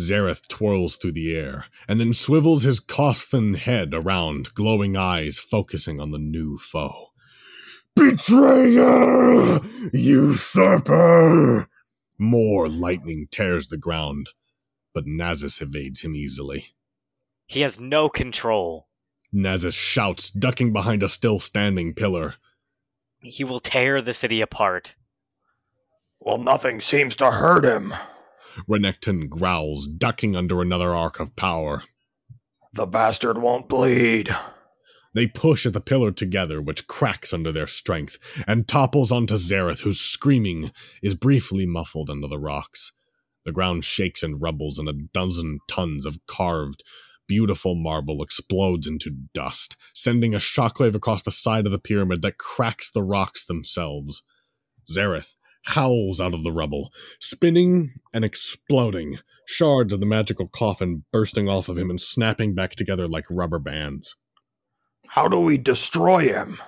Xerath 0.00 0.48
twirls 0.48 0.96
through 0.96 1.12
the 1.12 1.36
air, 1.36 1.66
and 1.86 2.00
then 2.00 2.14
swivels 2.14 2.62
his 2.62 2.80
coffin 2.80 3.52
head 3.52 3.92
around, 3.92 4.54
glowing 4.54 4.96
eyes 4.96 5.38
focusing 5.38 6.00
on 6.00 6.10
the 6.10 6.18
new 6.18 6.56
foe. 6.56 7.10
Betrayer! 7.96 9.60
Usurper! 9.92 11.68
More 12.18 12.68
lightning 12.68 13.26
tears 13.30 13.68
the 13.68 13.76
ground, 13.76 14.30
but 14.92 15.06
Nasus 15.06 15.60
evades 15.60 16.02
him 16.02 16.14
easily. 16.14 16.74
He 17.46 17.60
has 17.60 17.78
no 17.78 18.08
control. 18.08 18.88
Nasus 19.32 19.74
shouts, 19.74 20.30
ducking 20.30 20.72
behind 20.72 21.02
a 21.02 21.08
still 21.08 21.38
standing 21.38 21.94
pillar. 21.94 22.34
He 23.20 23.44
will 23.44 23.60
tear 23.60 24.00
the 24.02 24.14
city 24.14 24.40
apart. 24.40 24.94
Well, 26.20 26.38
nothing 26.38 26.80
seems 26.80 27.16
to 27.16 27.30
hurt 27.30 27.64
him. 27.64 27.94
Renekton 28.68 29.28
growls, 29.28 29.86
ducking 29.88 30.36
under 30.36 30.62
another 30.62 30.94
arc 30.94 31.20
of 31.20 31.36
power. 31.36 31.82
The 32.72 32.86
bastard 32.86 33.38
won't 33.38 33.68
bleed. 33.68 34.34
They 35.14 35.26
push 35.26 35.64
at 35.64 35.72
the 35.72 35.80
pillar 35.80 36.10
together, 36.10 36.60
which 36.60 36.86
cracks 36.86 37.32
under 37.32 37.52
their 37.52 37.68
strength, 37.68 38.18
and 38.46 38.66
topples 38.66 39.12
onto 39.12 39.36
Xerath, 39.36 39.80
whose 39.80 40.00
screaming 40.00 40.72
is 41.02 41.14
briefly 41.14 41.66
muffled 41.66 42.10
under 42.10 42.26
the 42.26 42.38
rocks. 42.38 42.92
The 43.44 43.52
ground 43.52 43.84
shakes 43.84 44.22
and 44.22 44.42
rumbles, 44.42 44.78
and 44.78 44.88
a 44.88 44.92
dozen 44.92 45.60
tons 45.68 46.04
of 46.04 46.18
carved, 46.26 46.82
beautiful 47.26 47.74
marble 47.74 48.22
explodes 48.22 48.86
into 48.86 49.10
dust, 49.32 49.76
sending 49.94 50.34
a 50.34 50.38
shockwave 50.38 50.94
across 50.94 51.22
the 51.22 51.30
side 51.30 51.66
of 51.66 51.72
the 51.72 51.78
pyramid 51.78 52.22
that 52.22 52.38
cracks 52.38 52.90
the 52.90 53.02
rocks 53.02 53.44
themselves. 53.44 54.22
Xerath 54.90 55.36
howls 55.64 56.20
out 56.20 56.34
of 56.34 56.42
the 56.42 56.52
rubble, 56.52 56.92
spinning 57.20 57.94
and 58.12 58.24
exploding, 58.24 59.18
shards 59.46 59.92
of 59.92 60.00
the 60.00 60.06
magical 60.06 60.46
coffin 60.48 61.04
bursting 61.12 61.48
off 61.48 61.68
of 61.68 61.78
him 61.78 61.88
and 61.88 62.00
snapping 62.00 62.54
back 62.54 62.74
together 62.74 63.08
like 63.08 63.24
rubber 63.30 63.58
bands. 63.58 64.16
How 65.14 65.28
do 65.28 65.38
we 65.38 65.58
destroy 65.58 66.26
him? 66.26 66.60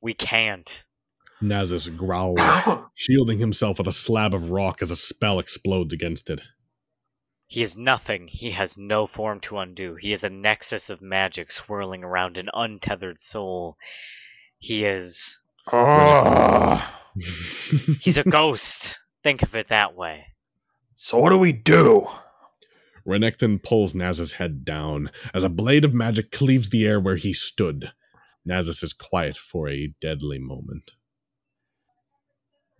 We 0.00 0.14
can't. 0.14 0.84
Nasus 1.42 1.88
growls, 1.88 2.38
shielding 2.94 3.40
himself 3.40 3.78
with 3.78 3.88
a 3.88 3.92
slab 3.92 4.32
of 4.32 4.52
rock 4.52 4.80
as 4.80 4.92
a 4.92 4.96
spell 4.96 5.40
explodes 5.40 5.92
against 5.92 6.30
it. 6.30 6.40
He 7.48 7.62
is 7.62 7.76
nothing. 7.76 8.28
He 8.30 8.52
has 8.52 8.78
no 8.78 9.08
form 9.08 9.40
to 9.40 9.58
undo. 9.58 9.96
He 9.96 10.12
is 10.12 10.22
a 10.22 10.30
nexus 10.30 10.88
of 10.88 11.02
magic 11.02 11.50
swirling 11.50 12.04
around 12.04 12.36
an 12.36 12.48
untethered 12.54 13.20
soul. 13.20 13.76
He 14.60 14.84
is. 14.84 15.36
Ah. 15.72 16.96
Ugh. 17.16 17.96
He's 18.00 18.18
a 18.18 18.22
ghost. 18.22 19.00
Think 19.24 19.42
of 19.42 19.56
it 19.56 19.70
that 19.70 19.96
way. 19.96 20.26
so 20.94 21.18
what 21.18 21.30
do 21.30 21.38
we 21.38 21.52
do? 21.52 22.06
Renekton 23.06 23.62
pulls 23.62 23.94
Naz's 23.94 24.32
head 24.32 24.64
down 24.64 25.10
as 25.34 25.44
a 25.44 25.48
blade 25.48 25.84
of 25.84 25.94
magic 25.94 26.30
cleaves 26.30 26.70
the 26.70 26.86
air 26.86 27.00
where 27.00 27.16
he 27.16 27.32
stood. 27.32 27.92
Nasus 28.48 28.82
is 28.82 28.92
quiet 28.92 29.36
for 29.36 29.68
a 29.68 29.94
deadly 30.00 30.38
moment. 30.38 30.92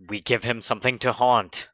We 0.09 0.21
give 0.21 0.45
him 0.45 0.61
something 0.61 0.99
to 1.01 1.12
haunt. 1.12 1.68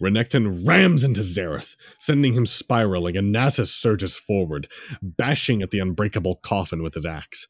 Renekton 0.00 0.66
rams 0.66 1.02
into 1.02 1.20
Xerath, 1.20 1.74
sending 1.98 2.34
him 2.34 2.46
spiraling, 2.46 3.16
and 3.16 3.34
Nasus 3.34 3.68
surges 3.68 4.14
forward, 4.14 4.68
bashing 5.02 5.62
at 5.62 5.70
the 5.70 5.80
unbreakable 5.80 6.36
coffin 6.36 6.82
with 6.82 6.94
his 6.94 7.04
axe. 7.04 7.48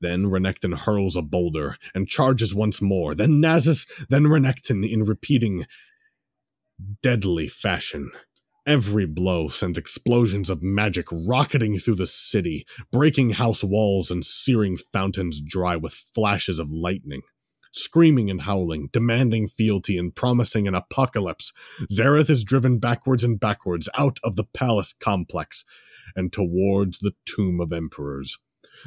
Then 0.00 0.26
Renekton 0.26 0.76
hurls 0.76 1.16
a 1.16 1.22
boulder 1.22 1.76
and 1.94 2.08
charges 2.08 2.54
once 2.54 2.82
more, 2.82 3.14
then 3.14 3.40
Nasus, 3.40 3.88
then 4.08 4.24
Renekton 4.24 4.88
in 4.88 5.04
repeating 5.04 5.66
deadly 7.02 7.48
fashion. 7.48 8.10
Every 8.66 9.06
blow 9.06 9.46
sends 9.46 9.78
explosions 9.78 10.50
of 10.50 10.60
magic 10.60 11.06
rocketing 11.12 11.78
through 11.78 11.94
the 11.94 12.06
city, 12.06 12.66
breaking 12.90 13.30
house 13.30 13.62
walls 13.62 14.10
and 14.10 14.24
searing 14.24 14.76
fountains 14.76 15.40
dry 15.40 15.76
with 15.76 15.94
flashes 15.94 16.58
of 16.58 16.72
lightning. 16.72 17.22
Screaming 17.70 18.28
and 18.28 18.42
howling, 18.42 18.88
demanding 18.92 19.46
fealty 19.46 19.96
and 19.96 20.12
promising 20.12 20.66
an 20.66 20.74
apocalypse, 20.74 21.52
Xerath 21.92 22.28
is 22.28 22.42
driven 22.42 22.78
backwards 22.80 23.22
and 23.22 23.38
backwards 23.38 23.88
out 23.96 24.18
of 24.24 24.34
the 24.34 24.44
palace 24.44 24.92
complex 24.92 25.64
and 26.16 26.32
towards 26.32 26.98
the 26.98 27.12
tomb 27.24 27.60
of 27.60 27.72
emperors. 27.72 28.36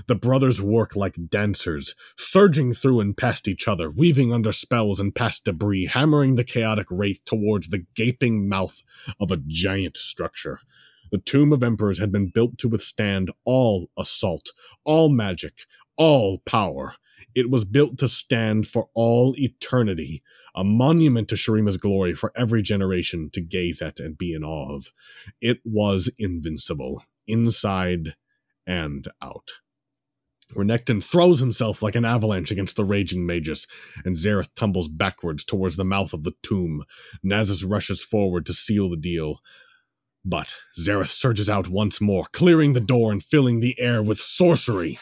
The 0.07 0.15
brothers 0.15 0.61
work 0.61 0.95
like 0.95 1.29
dancers, 1.29 1.95
surging 2.17 2.73
through 2.73 2.99
and 2.99 3.15
past 3.15 3.47
each 3.47 3.67
other, 3.67 3.89
weaving 3.89 4.33
under 4.33 4.51
spells 4.51 4.99
and 4.99 5.13
past 5.13 5.45
debris, 5.45 5.85
hammering 5.87 6.35
the 6.35 6.43
chaotic 6.43 6.87
wraith 6.89 7.23
towards 7.25 7.69
the 7.69 7.85
gaping 7.95 8.47
mouth 8.47 8.83
of 9.19 9.31
a 9.31 9.41
giant 9.47 9.97
structure. 9.97 10.59
The 11.11 11.17
tomb 11.17 11.51
of 11.53 11.63
emperors 11.63 11.99
had 11.99 12.11
been 12.11 12.27
built 12.27 12.57
to 12.59 12.69
withstand 12.69 13.31
all 13.43 13.89
assault, 13.97 14.51
all 14.83 15.09
magic, 15.09 15.65
all 15.97 16.39
power. 16.39 16.95
It 17.35 17.49
was 17.49 17.65
built 17.65 17.97
to 17.99 18.07
stand 18.07 18.67
for 18.67 18.89
all 18.93 19.35
eternity, 19.37 20.21
a 20.55 20.63
monument 20.63 21.27
to 21.29 21.35
Shurima's 21.35 21.77
glory 21.77 22.13
for 22.13 22.31
every 22.35 22.61
generation 22.61 23.29
to 23.33 23.41
gaze 23.41 23.81
at 23.81 23.99
and 23.99 24.17
be 24.17 24.33
in 24.33 24.43
awe 24.43 24.75
of. 24.75 24.91
It 25.41 25.59
was 25.63 26.09
invincible, 26.17 27.03
inside 27.27 28.15
and 28.65 29.07
out. 29.21 29.51
Renekton 30.55 31.03
throws 31.03 31.39
himself 31.39 31.81
like 31.81 31.95
an 31.95 32.05
avalanche 32.05 32.51
against 32.51 32.75
the 32.75 32.83
raging 32.83 33.25
magus, 33.25 33.67
and 34.03 34.15
Xerath 34.15 34.49
tumbles 34.55 34.87
backwards 34.87 35.45
towards 35.45 35.75
the 35.75 35.85
mouth 35.85 36.13
of 36.13 36.23
the 36.23 36.33
tomb. 36.41 36.83
Nasus 37.23 37.63
rushes 37.63 38.03
forward 38.03 38.45
to 38.47 38.53
seal 38.53 38.89
the 38.89 38.97
deal. 38.97 39.39
But 40.25 40.55
Xerath 40.77 41.09
surges 41.11 41.49
out 41.49 41.67
once 41.67 42.01
more, 42.01 42.25
clearing 42.31 42.73
the 42.73 42.79
door 42.79 43.11
and 43.11 43.23
filling 43.23 43.59
the 43.59 43.79
air 43.79 44.01
with 44.01 44.19
sorcery. 44.19 44.99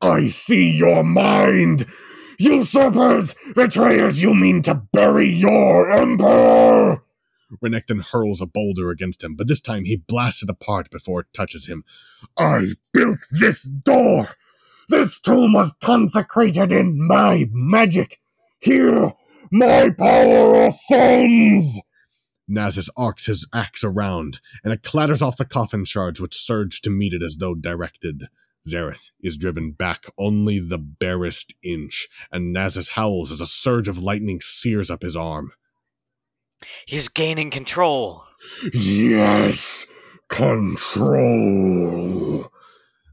I 0.00 0.28
see 0.28 0.70
your 0.70 1.04
mind! 1.04 1.86
Usurpers! 2.38 3.34
Betrayers, 3.54 4.22
you 4.22 4.34
mean 4.34 4.62
to 4.62 4.74
bury 4.92 5.28
your 5.28 5.92
emperor! 5.92 7.04
Renekton 7.60 8.02
hurls 8.02 8.40
a 8.40 8.46
boulder 8.46 8.90
against 8.90 9.22
him, 9.22 9.34
but 9.34 9.48
this 9.48 9.60
time 9.60 9.84
he 9.84 9.96
blasts 9.96 10.42
it 10.42 10.48
apart 10.48 10.90
before 10.90 11.20
it 11.20 11.32
touches 11.34 11.66
him. 11.66 11.84
I 12.38 12.74
built 12.92 13.18
this 13.30 13.62
door! 13.64 14.36
This 14.88 15.20
tomb 15.20 15.52
was 15.52 15.74
consecrated 15.82 16.72
in 16.72 17.06
my 17.06 17.48
magic! 17.52 18.20
Here, 18.60 19.12
my 19.50 19.90
power 19.90 20.66
ascends! 20.66 21.80
Nasus 22.48 22.90
arcs 22.96 23.26
his 23.26 23.46
axe 23.52 23.84
around, 23.84 24.40
and 24.64 24.72
it 24.72 24.82
clatters 24.82 25.22
off 25.22 25.36
the 25.36 25.44
coffin 25.44 25.84
shards 25.84 26.20
which 26.20 26.36
surge 26.36 26.80
to 26.82 26.90
meet 26.90 27.14
it 27.14 27.22
as 27.22 27.36
though 27.36 27.54
directed. 27.54 28.28
Xerath 28.66 29.10
is 29.20 29.36
driven 29.36 29.72
back 29.72 30.04
only 30.18 30.58
the 30.58 30.78
barest 30.78 31.54
inch, 31.62 32.08
and 32.30 32.54
Nasus 32.54 32.90
howls 32.90 33.32
as 33.32 33.40
a 33.40 33.46
surge 33.46 33.88
of 33.88 33.98
lightning 33.98 34.40
sears 34.40 34.90
up 34.90 35.02
his 35.02 35.16
arm. 35.16 35.52
He's 36.86 37.08
gaining 37.08 37.50
control. 37.50 38.24
Yes! 38.72 39.86
Control! 40.28 41.72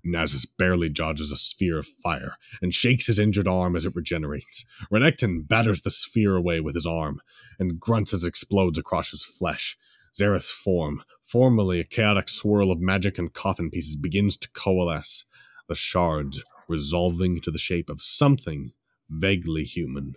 Nasus 0.05 0.45
barely 0.45 0.89
dodges 0.89 1.31
a 1.31 1.37
sphere 1.37 1.79
of 1.79 1.87
fire 1.87 2.35
and 2.61 2.73
shakes 2.73 3.07
his 3.07 3.19
injured 3.19 3.47
arm 3.47 3.75
as 3.75 3.85
it 3.85 3.95
regenerates. 3.95 4.65
Renekton 4.91 5.47
batters 5.47 5.81
the 5.81 5.89
sphere 5.89 6.35
away 6.35 6.59
with 6.59 6.75
his 6.75 6.85
arm 6.85 7.21
and 7.59 7.79
grunts 7.79 8.13
as 8.13 8.23
it 8.23 8.29
explodes 8.29 8.77
across 8.77 9.11
his 9.11 9.23
flesh. 9.23 9.77
Xerath's 10.15 10.49
form, 10.49 11.03
formerly 11.21 11.79
a 11.79 11.83
chaotic 11.83 12.29
swirl 12.29 12.71
of 12.71 12.79
magic 12.79 13.19
and 13.19 13.33
coffin 13.33 13.69
pieces, 13.69 13.95
begins 13.95 14.37
to 14.37 14.49
coalesce, 14.51 15.25
the 15.67 15.75
shards 15.75 16.43
resolving 16.67 17.39
to 17.41 17.51
the 17.51 17.57
shape 17.57 17.89
of 17.89 18.01
something 18.01 18.71
vaguely 19.09 19.63
human. 19.63 20.15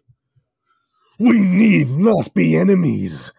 We 1.22 1.38
need 1.40 1.88
not 1.88 2.34
be 2.34 2.56
enemies, 2.56 3.30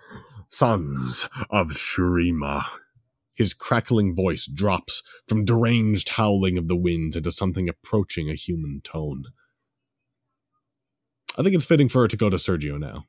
sons 0.47 1.27
of 1.49 1.67
Shurima. 1.71 2.63
His 3.35 3.53
crackling 3.53 4.15
voice 4.15 4.45
drops 4.45 5.03
from 5.27 5.43
deranged 5.43 6.07
howling 6.07 6.57
of 6.57 6.69
the 6.69 6.77
winds 6.77 7.17
into 7.17 7.29
something 7.29 7.67
approaching 7.67 8.29
a 8.29 8.35
human 8.35 8.79
tone. 8.85 9.25
I 11.37 11.43
think 11.43 11.55
it's 11.55 11.65
fitting 11.65 11.89
for 11.89 12.03
her 12.03 12.07
to 12.07 12.15
go 12.15 12.29
to 12.29 12.37
Sergio 12.37 12.79
now. 12.79 13.05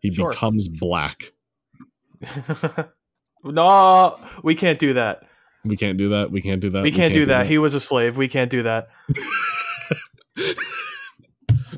He 0.00 0.10
Sure. 0.14 0.30
becomes 0.30 0.68
black. 0.68 1.32
no, 3.44 4.18
we 4.42 4.54
can't 4.54 4.78
do 4.78 4.94
that. 4.94 5.28
We 5.62 5.76
can't 5.76 5.98
do 5.98 6.08
that. 6.08 6.30
We 6.30 6.40
can't 6.40 6.62
do 6.62 6.70
that. 6.70 6.84
we 6.84 6.90
can't 6.90 7.12
do 7.12 7.26
that. 7.26 7.48
He 7.48 7.58
was 7.58 7.74
a 7.74 7.80
slave. 7.80 8.16
We 8.16 8.28
can't 8.28 8.50
do 8.50 8.62
that. 8.62 8.88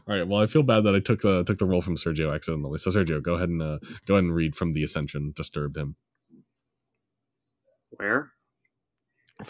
All 0.08 0.16
right. 0.16 0.26
Well, 0.26 0.40
I 0.40 0.46
feel 0.46 0.62
bad 0.62 0.84
that 0.84 0.94
I 0.94 1.00
took 1.00 1.20
the 1.20 1.44
took 1.44 1.58
the 1.58 1.66
role 1.66 1.82
from 1.82 1.96
Sergio 1.96 2.34
accidentally. 2.34 2.78
So 2.78 2.90
Sergio, 2.90 3.22
go 3.22 3.34
ahead 3.34 3.50
and 3.50 3.60
uh, 3.60 3.78
go 4.06 4.14
ahead 4.14 4.24
and 4.24 4.34
read 4.34 4.56
from 4.56 4.72
the 4.72 4.82
Ascension. 4.82 5.32
Disturbed 5.36 5.76
him. 5.76 5.96
Where? 7.90 8.30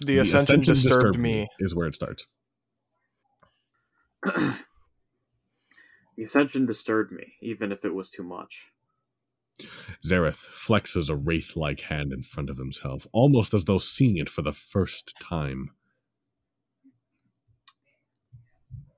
The, 0.04 0.18
ascension, 0.18 0.60
disturbed, 0.60 1.18
me. 1.18 1.48
Is 1.58 1.74
where 1.74 1.86
it 1.86 1.94
starts. 1.94 2.26
the 4.24 4.54
ascension 6.22 6.66
disturbed 6.66 7.10
me, 7.10 7.34
even 7.40 7.72
if 7.72 7.86
it 7.86 7.94
was 7.94 8.10
too 8.10 8.22
much. 8.22 8.66
Xerath 10.04 10.44
flexes 10.50 11.08
a 11.08 11.16
wraith-like 11.16 11.80
hand 11.80 12.12
in 12.12 12.22
front 12.22 12.50
of 12.50 12.58
himself, 12.58 13.06
almost 13.12 13.54
as 13.54 13.64
though 13.64 13.78
seeing 13.78 14.18
it 14.18 14.28
for 14.28 14.42
the 14.42 14.52
first 14.52 15.14
time. 15.18 15.70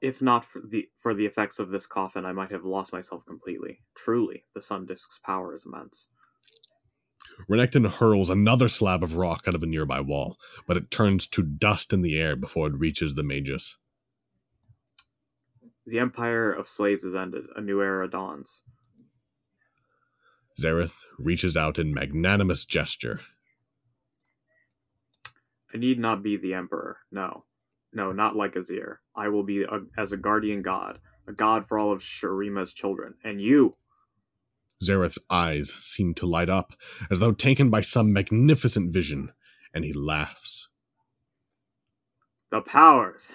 If 0.01 0.22
not 0.22 0.44
for 0.44 0.62
the 0.66 0.88
for 0.96 1.14
the 1.14 1.26
effects 1.26 1.59
of 1.59 1.70
this 1.70 1.86
coffin, 1.86 2.24
I 2.24 2.32
might 2.32 2.51
have 2.51 2.64
lost 2.64 2.92
myself 2.92 3.26
completely. 3.26 3.80
Truly, 3.94 4.44
the 4.55 4.62
sun 4.62 4.86
disk's 4.86 5.18
power 5.18 5.55
is 5.55 5.66
immense. 5.66 6.09
Renekton 7.48 7.88
hurls 7.90 8.30
another 8.30 8.68
slab 8.68 9.03
of 9.03 9.16
rock 9.16 9.44
out 9.46 9.55
of 9.55 9.62
a 9.62 9.66
nearby 9.66 10.01
wall, 10.01 10.38
but 10.66 10.76
it 10.76 10.90
turns 10.90 11.26
to 11.28 11.42
dust 11.42 11.92
in 11.92 12.03
the 12.03 12.18
air 12.18 12.36
before 12.36 12.66
it 12.66 12.78
reaches 12.78 13.14
the 13.14 13.22
mages. 13.22 13.76
The 15.86 15.98
empire 15.98 16.53
of 16.53 16.68
slaves 16.68 17.05
is 17.05 17.14
ended. 17.14 17.44
A 17.57 17.61
new 17.61 17.80
era 17.80 18.09
dawns. 18.09 18.62
Xerath 20.61 21.01
reaches 21.18 21.57
out 21.57 21.78
in 21.78 21.94
magnanimous 21.94 22.64
gesture. 22.64 23.20
I 25.72 25.78
need 25.78 25.98
not 25.98 26.22
be 26.22 26.36
the 26.36 26.55
emperor. 26.55 26.98
No, 27.11 27.44
no, 27.93 28.12
not 28.12 28.36
like 28.36 28.55
Azir. 28.55 28.97
I 29.16 29.28
will 29.28 29.43
be 29.43 29.62
a, 29.64 29.80
as 29.99 30.12
a 30.12 30.16
guardian 30.16 30.62
god, 30.62 30.99
a 31.26 31.32
god 31.32 31.66
for 31.66 31.78
all 31.78 31.93
of 31.93 32.03
Shurima's 32.03 32.72
children, 32.72 33.14
and 33.24 33.41
you. 33.41 33.72
Xerath's 34.82 35.18
eyes 35.28 35.70
seem 35.72 36.14
to 36.14 36.26
light 36.26 36.49
up, 36.49 36.72
as 37.11 37.18
though 37.18 37.32
taken 37.32 37.68
by 37.68 37.80
some 37.80 38.12
magnificent 38.12 38.93
vision, 38.93 39.32
and 39.74 39.84
he 39.84 39.93
laughs. 39.93 40.68
The 42.51 42.61
powers, 42.61 43.30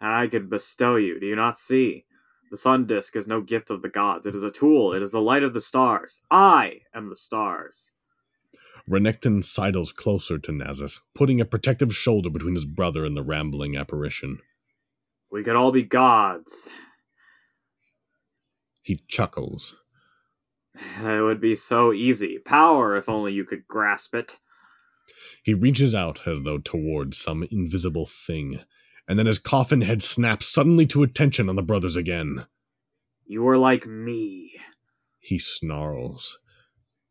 and 0.00 0.10
I 0.10 0.26
could 0.26 0.50
bestow 0.50 0.96
you. 0.96 1.20
Do 1.20 1.26
you 1.26 1.36
not 1.36 1.58
see? 1.58 2.06
The 2.50 2.56
sun 2.56 2.86
disk 2.86 3.16
is 3.16 3.26
no 3.26 3.40
gift 3.40 3.70
of 3.70 3.82
the 3.82 3.88
gods. 3.88 4.26
It 4.26 4.34
is 4.34 4.44
a 4.44 4.50
tool. 4.50 4.92
It 4.92 5.02
is 5.02 5.10
the 5.10 5.20
light 5.20 5.42
of 5.42 5.54
the 5.54 5.60
stars. 5.60 6.22
I 6.30 6.80
am 6.94 7.08
the 7.08 7.16
stars. 7.16 7.93
Renekton 8.88 9.42
sidles 9.42 9.92
closer 9.92 10.38
to 10.38 10.52
Nasus, 10.52 11.00
putting 11.14 11.40
a 11.40 11.44
protective 11.44 11.94
shoulder 11.94 12.28
between 12.28 12.54
his 12.54 12.66
brother 12.66 13.04
and 13.04 13.16
the 13.16 13.22
rambling 13.22 13.76
apparition. 13.76 14.38
We 15.30 15.42
could 15.42 15.56
all 15.56 15.72
be 15.72 15.82
gods. 15.82 16.70
He 18.82 19.00
chuckles. 19.08 19.74
It 21.02 21.22
would 21.22 21.40
be 21.40 21.54
so 21.54 21.92
easy. 21.92 22.38
Power, 22.38 22.96
if 22.96 23.08
only 23.08 23.32
you 23.32 23.44
could 23.44 23.66
grasp 23.66 24.14
it. 24.14 24.38
He 25.42 25.54
reaches 25.54 25.94
out 25.94 26.26
as 26.26 26.42
though 26.42 26.58
towards 26.58 27.16
some 27.16 27.46
invisible 27.50 28.06
thing, 28.06 28.60
and 29.08 29.18
then 29.18 29.26
his 29.26 29.38
coffin 29.38 29.82
head 29.82 30.02
snaps 30.02 30.46
suddenly 30.46 30.86
to 30.86 31.02
attention 31.02 31.48
on 31.48 31.56
the 31.56 31.62
brothers 31.62 31.96
again. 31.96 32.46
You 33.26 33.46
are 33.48 33.58
like 33.58 33.86
me. 33.86 34.52
He 35.18 35.38
snarls. 35.38 36.38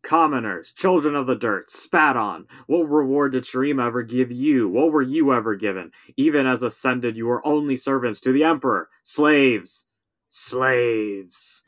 Commoners, 0.04 0.74
children 0.74 1.16
of 1.16 1.26
the 1.28 1.36
dirt, 1.36 1.70
spat 1.70 2.18
on. 2.18 2.46
What 2.68 2.90
reward 2.90 3.32
did 3.32 3.44
Shurima 3.44 3.88
ever 3.88 4.04
give 4.04 4.32
you? 4.32 4.68
What 4.68 4.92
were 4.92 5.02
you 5.02 5.34
ever 5.34 5.56
given? 5.56 5.92
Even 6.18 6.46
as 6.46 6.62
ascended, 6.62 7.16
you 7.16 7.26
were 7.28 7.46
only 7.48 7.78
servants 7.78 8.20
to 8.22 8.34
the 8.34 8.44
Emperor. 8.44 8.90
Slaves. 9.04 9.88
Slaves. 10.30 11.64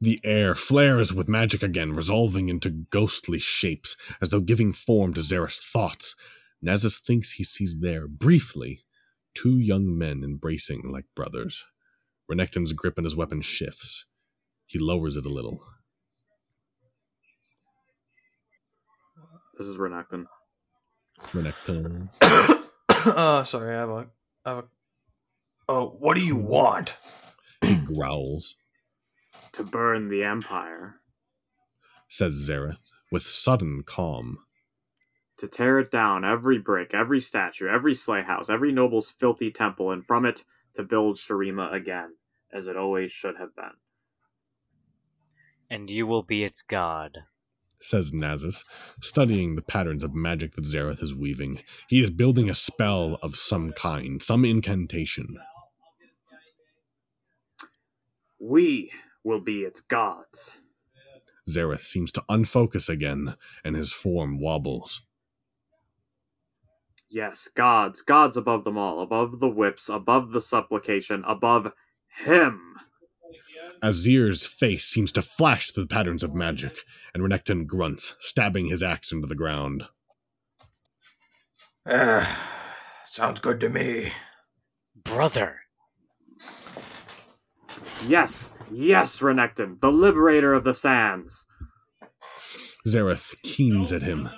The 0.00 0.20
air 0.24 0.54
flares 0.54 1.12
with 1.12 1.28
magic 1.28 1.62
again, 1.62 1.92
resolving 1.92 2.48
into 2.48 2.70
ghostly 2.70 3.38
shapes, 3.38 3.96
as 4.22 4.30
though 4.30 4.40
giving 4.40 4.72
form 4.72 5.14
to 5.14 5.20
Xerath's 5.20 5.64
thoughts. 5.64 6.16
Nasus 6.64 6.98
thinks 6.98 7.32
he 7.32 7.44
sees 7.44 7.78
there, 7.80 8.08
briefly, 8.08 8.84
two 9.34 9.58
young 9.58 9.96
men 9.96 10.24
embracing 10.24 10.90
like 10.90 11.04
brothers. 11.14 11.64
Renekton's 12.30 12.72
grip 12.72 12.98
on 12.98 13.04
his 13.04 13.16
weapon 13.16 13.42
shifts. 13.42 14.06
He 14.66 14.78
lowers 14.78 15.16
it 15.16 15.26
a 15.26 15.30
little. 15.30 15.62
This 19.56 19.66
is 19.66 19.76
Renekton. 19.76 20.26
Renekton. 21.32 22.08
uh, 23.06 23.44
sorry, 23.44 23.74
I 23.74 23.78
have 23.80 23.88
a, 23.90 24.10
I 24.44 24.50
have 24.50 24.58
a. 24.58 24.64
Oh, 25.68 25.96
what 25.98 26.16
do 26.16 26.24
you 26.24 26.36
want? 26.36 26.96
He 27.62 27.76
growls, 27.76 28.56
To 29.52 29.64
burn 29.64 30.08
the 30.08 30.22
Empire. 30.24 30.96
says 32.08 32.32
Xerath, 32.48 32.80
with 33.10 33.22
sudden 33.26 33.82
calm. 33.86 34.38
To 35.38 35.48
tear 35.48 35.78
it 35.78 35.90
down, 35.90 36.24
every 36.24 36.58
brick, 36.58 36.92
every 36.92 37.20
statue, 37.20 37.66
every 37.68 37.94
sleigh 37.94 38.22
house, 38.22 38.50
every 38.50 38.72
noble's 38.72 39.10
filthy 39.10 39.50
temple, 39.50 39.90
and 39.90 40.04
from 40.04 40.26
it 40.26 40.44
to 40.74 40.82
build 40.82 41.16
Shurima 41.16 41.72
again, 41.72 42.16
as 42.52 42.66
it 42.66 42.76
always 42.76 43.10
should 43.10 43.36
have 43.38 43.54
been. 43.56 43.72
And 45.70 45.88
you 45.88 46.06
will 46.06 46.22
be 46.22 46.44
its 46.44 46.62
god. 46.62 47.18
Says 47.84 48.12
Nasus, 48.12 48.64
studying 49.02 49.56
the 49.56 49.62
patterns 49.62 50.02
of 50.02 50.14
magic 50.14 50.54
that 50.54 50.64
Xerath 50.64 51.02
is 51.02 51.14
weaving. 51.14 51.60
He 51.86 52.00
is 52.00 52.08
building 52.08 52.48
a 52.48 52.54
spell 52.54 53.18
of 53.20 53.36
some 53.36 53.72
kind, 53.72 54.22
some 54.22 54.42
incantation. 54.46 55.36
We 58.40 58.90
will 59.22 59.42
be 59.42 59.60
its 59.60 59.82
gods. 59.82 60.54
Xerath 61.46 61.84
seems 61.84 62.10
to 62.12 62.24
unfocus 62.30 62.88
again, 62.88 63.36
and 63.62 63.76
his 63.76 63.92
form 63.92 64.40
wobbles. 64.40 65.02
Yes, 67.10 67.48
gods, 67.54 68.00
gods 68.00 68.38
above 68.38 68.64
them 68.64 68.78
all, 68.78 69.00
above 69.02 69.40
the 69.40 69.48
whips, 69.48 69.90
above 69.90 70.32
the 70.32 70.40
supplication, 70.40 71.22
above 71.26 71.70
him. 72.24 72.76
Azir's 73.84 74.46
face 74.46 74.86
seems 74.86 75.12
to 75.12 75.20
flash 75.20 75.70
through 75.70 75.84
the 75.84 75.94
patterns 75.94 76.22
of 76.22 76.34
magic, 76.34 76.84
and 77.12 77.22
Renekton 77.22 77.66
grunts, 77.66 78.16
stabbing 78.18 78.68
his 78.68 78.82
axe 78.82 79.12
into 79.12 79.26
the 79.26 79.34
ground. 79.34 79.84
Uh, 81.84 82.24
sounds 83.06 83.40
good 83.40 83.60
to 83.60 83.68
me. 83.68 84.10
Brother! 84.96 85.60
Yes, 88.06 88.52
yes, 88.72 89.18
Renekton, 89.18 89.82
the 89.82 89.92
liberator 89.92 90.54
of 90.54 90.64
the 90.64 90.72
sands. 90.72 91.46
Xerath 92.86 93.34
keens 93.42 93.92
at 93.92 94.02
him. 94.02 94.30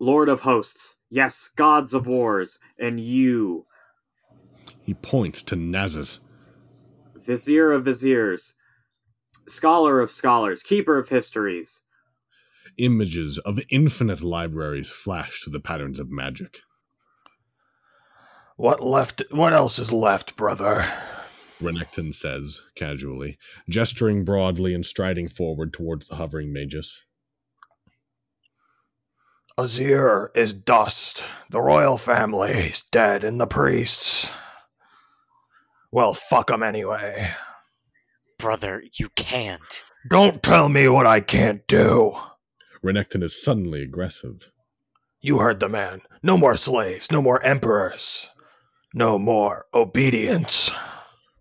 Lord 0.00 0.28
of 0.28 0.40
hosts, 0.40 0.98
yes, 1.08 1.48
gods 1.54 1.94
of 1.94 2.08
wars, 2.08 2.58
and 2.76 2.98
you, 2.98 3.66
He 4.82 4.94
points 4.94 5.44
to 5.44 5.54
Nasus. 5.54 6.18
Vizier 7.24 7.72
of 7.72 7.84
viziers, 7.84 8.54
scholar 9.46 10.00
of 10.00 10.10
scholars, 10.10 10.62
keeper 10.62 10.98
of 10.98 11.08
histories. 11.08 11.82
Images 12.76 13.38
of 13.38 13.60
infinite 13.70 14.22
libraries 14.22 14.90
flash 14.90 15.42
through 15.42 15.52
the 15.52 15.60
patterns 15.60 16.00
of 16.00 16.10
magic. 16.10 16.60
What 18.56 18.80
left? 18.80 19.22
What 19.30 19.52
else 19.52 19.78
is 19.78 19.92
left, 19.92 20.36
brother? 20.36 20.86
Renekton 21.60 22.12
says, 22.12 22.60
casually, 22.74 23.38
gesturing 23.68 24.24
broadly 24.24 24.74
and 24.74 24.84
striding 24.84 25.28
forward 25.28 25.72
towards 25.72 26.06
the 26.06 26.16
hovering 26.16 26.52
magus. 26.52 27.04
Azir 29.56 30.28
is 30.34 30.52
dust. 30.52 31.22
The 31.50 31.60
royal 31.60 31.96
family 31.96 32.50
is 32.50 32.82
dead, 32.90 33.22
and 33.22 33.40
the 33.40 33.46
priests. 33.46 34.28
Well, 35.94 36.12
fuck 36.12 36.50
'em 36.50 36.64
anyway. 36.64 37.30
Brother, 38.36 38.82
you 38.98 39.10
can't. 39.10 39.62
Don't 40.10 40.42
tell 40.42 40.68
me 40.68 40.88
what 40.88 41.06
I 41.06 41.20
can't 41.20 41.64
do. 41.68 42.18
Renekton 42.84 43.22
is 43.22 43.40
suddenly 43.40 43.82
aggressive. 43.84 44.50
You 45.20 45.38
heard 45.38 45.60
the 45.60 45.68
man. 45.68 46.02
No 46.20 46.36
more 46.36 46.56
slaves, 46.56 47.12
no 47.12 47.22
more 47.22 47.40
emperors, 47.44 48.28
no 48.92 49.20
more 49.20 49.66
obedience. 49.72 50.72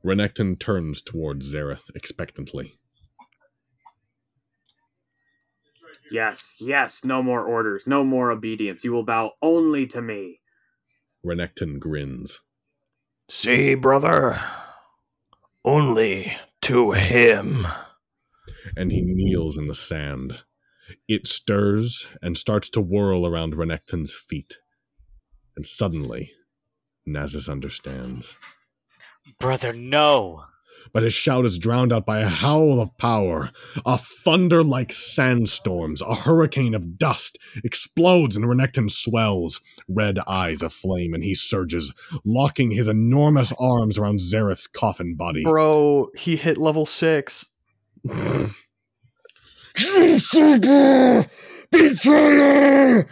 Renekton 0.05 0.59
turns 0.59 1.01
towards 1.01 1.51
Xerath 1.51 1.89
expectantly. 1.95 2.77
Yes, 6.11 6.57
yes, 6.59 7.03
no 7.03 7.23
more 7.23 7.43
orders, 7.43 7.87
no 7.87 8.03
more 8.03 8.29
obedience. 8.29 8.83
You 8.83 8.91
will 8.91 9.03
bow 9.03 9.31
only 9.41 9.87
to 9.87 10.01
me. 10.03 10.41
Renekton 11.25 11.79
grins. 11.79 12.39
See, 13.35 13.73
brother? 13.73 14.39
Only 15.65 16.37
to 16.61 16.91
him. 16.91 17.65
and 18.77 18.91
he 18.91 19.01
kneels 19.01 19.57
in 19.57 19.67
the 19.67 19.73
sand. 19.75 20.43
It 21.07 21.25
stirs 21.25 22.07
and 22.21 22.37
starts 22.37 22.69
to 22.69 22.79
whirl 22.79 23.25
around 23.25 23.55
Renekton's 23.55 24.13
feet. 24.13 24.59
And 25.55 25.65
suddenly, 25.65 26.31
Nasus 27.09 27.49
understands. 27.49 28.35
Brother, 29.39 29.73
no. 29.73 30.45
But 30.91 31.03
his 31.03 31.13
shout 31.13 31.45
is 31.45 31.57
drowned 31.57 31.93
out 31.93 32.05
by 32.05 32.19
a 32.19 32.27
howl 32.27 32.81
of 32.81 32.95
power. 32.97 33.51
A 33.85 33.97
thunder 33.97 34.63
like 34.63 34.91
sandstorms, 34.91 36.01
a 36.01 36.15
hurricane 36.15 36.73
of 36.73 36.97
dust, 36.97 37.37
explodes 37.63 38.35
and 38.35 38.45
Renekton 38.45 38.91
swells, 38.91 39.61
red 39.87 40.19
eyes 40.27 40.61
aflame, 40.61 41.13
and 41.13 41.23
he 41.23 41.33
surges, 41.33 41.93
locking 42.25 42.71
his 42.71 42.87
enormous 42.87 43.53
arms 43.59 43.97
around 43.97 44.19
Xerath's 44.19 44.67
coffin 44.67 45.15
body. 45.15 45.43
Bro, 45.43 46.09
he 46.15 46.35
hit 46.35 46.57
level 46.57 46.85
six. 46.85 47.47
Betrayer! 51.71 53.07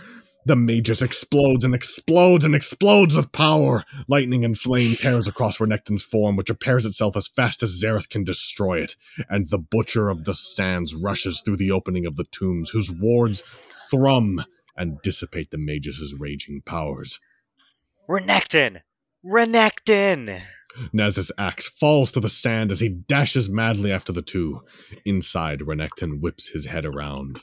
The 0.45 0.55
Magus 0.55 1.03
explodes 1.03 1.63
and 1.63 1.75
explodes 1.75 2.45
and 2.45 2.55
explodes 2.55 3.15
with 3.15 3.31
power. 3.31 3.85
Lightning 4.07 4.43
and 4.43 4.57
flame 4.57 4.95
tears 4.95 5.27
across 5.27 5.59
Renekton's 5.59 6.01
form, 6.01 6.35
which 6.35 6.49
repairs 6.49 6.85
itself 6.85 7.15
as 7.15 7.27
fast 7.27 7.61
as 7.61 7.81
Xerath 7.81 8.09
can 8.09 8.23
destroy 8.23 8.81
it. 8.81 8.95
And 9.29 9.49
the 9.49 9.59
Butcher 9.59 10.09
of 10.09 10.23
the 10.23 10.33
Sands 10.33 10.95
rushes 10.95 11.41
through 11.41 11.57
the 11.57 11.71
opening 11.71 12.07
of 12.07 12.15
the 12.15 12.23
tombs, 12.23 12.71
whose 12.71 12.91
wards 12.91 13.43
thrum 13.91 14.43
and 14.75 14.99
dissipate 15.03 15.51
the 15.51 15.59
Magus' 15.59 16.15
raging 16.17 16.61
powers. 16.65 17.19
Renekton! 18.09 18.81
Renekton! 19.23 20.41
Naz's 20.91 21.31
axe 21.37 21.69
falls 21.69 22.11
to 22.13 22.19
the 22.19 22.29
sand 22.29 22.71
as 22.71 22.79
he 22.79 22.89
dashes 22.89 23.49
madly 23.49 23.91
after 23.91 24.11
the 24.11 24.21
two. 24.21 24.63
Inside, 25.05 25.59
Renekton 25.59 26.21
whips 26.21 26.49
his 26.49 26.65
head 26.65 26.85
around. 26.85 27.41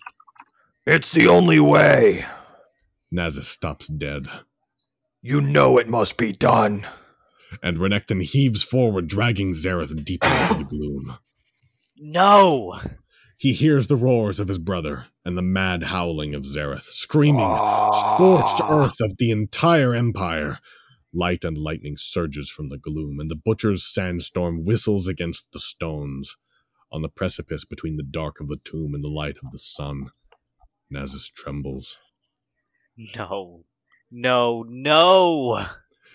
It's 0.87 1.11
the 1.11 1.29
only 1.29 1.61
way. 1.61 2.27
Nasus 3.13 3.45
stops 3.45 3.87
dead, 3.89 4.29
You 5.23 5.41
know 5.41 5.79
it 5.79 5.89
must 5.89 6.17
be 6.17 6.33
done. 6.33 6.87
and 7.63 7.79
Renekton 7.79 8.23
heaves 8.23 8.63
forward, 8.63 9.09
dragging 9.09 9.51
Xerath 9.53 10.05
deeper 10.05 10.29
into 10.29 10.55
the 10.55 10.65
gloom. 10.65 11.17
No! 11.97 12.79
He 13.39 13.53
hears 13.55 13.87
the 13.87 13.97
roars 13.97 14.39
of 14.41 14.49
his 14.49 14.59
brother 14.59 15.07
and 15.25 15.37
the 15.39 15.43
mad 15.43 15.85
howling 15.85 16.35
of 16.35 16.43
Xerath, 16.45 16.83
screaming, 16.91 17.41
scorched 17.41 18.61
Ah. 18.61 18.69
earth 18.85 19.01
of 19.01 19.17
the 19.19 19.31
entire 19.31 19.95
empire. 19.95 20.59
Light 21.15 21.43
and 21.45 21.57
lightning 21.57 21.97
surges 21.97 22.51
from 22.51 22.69
the 22.69 22.77
gloom, 22.79 23.19
and 23.19 23.31
the 23.31 23.35
butcher's 23.43 23.83
sandstorm 23.85 24.63
whistles 24.63 25.09
against 25.09 25.53
the 25.53 25.59
stones. 25.59 26.37
On 26.93 27.01
the 27.03 27.09
precipice 27.09 27.65
between 27.65 27.97
the 27.97 28.03
dark 28.03 28.41
of 28.41 28.49
the 28.49 28.59
tomb 28.63 28.95
and 28.95 29.03
the 29.03 29.09
light 29.09 29.39
of 29.43 29.51
the 29.53 29.59
sun, 29.59 30.11
Nasus 30.93 31.31
trembles. 31.33 31.97
No. 33.15 33.65
No, 34.11 34.65
no! 34.69 35.67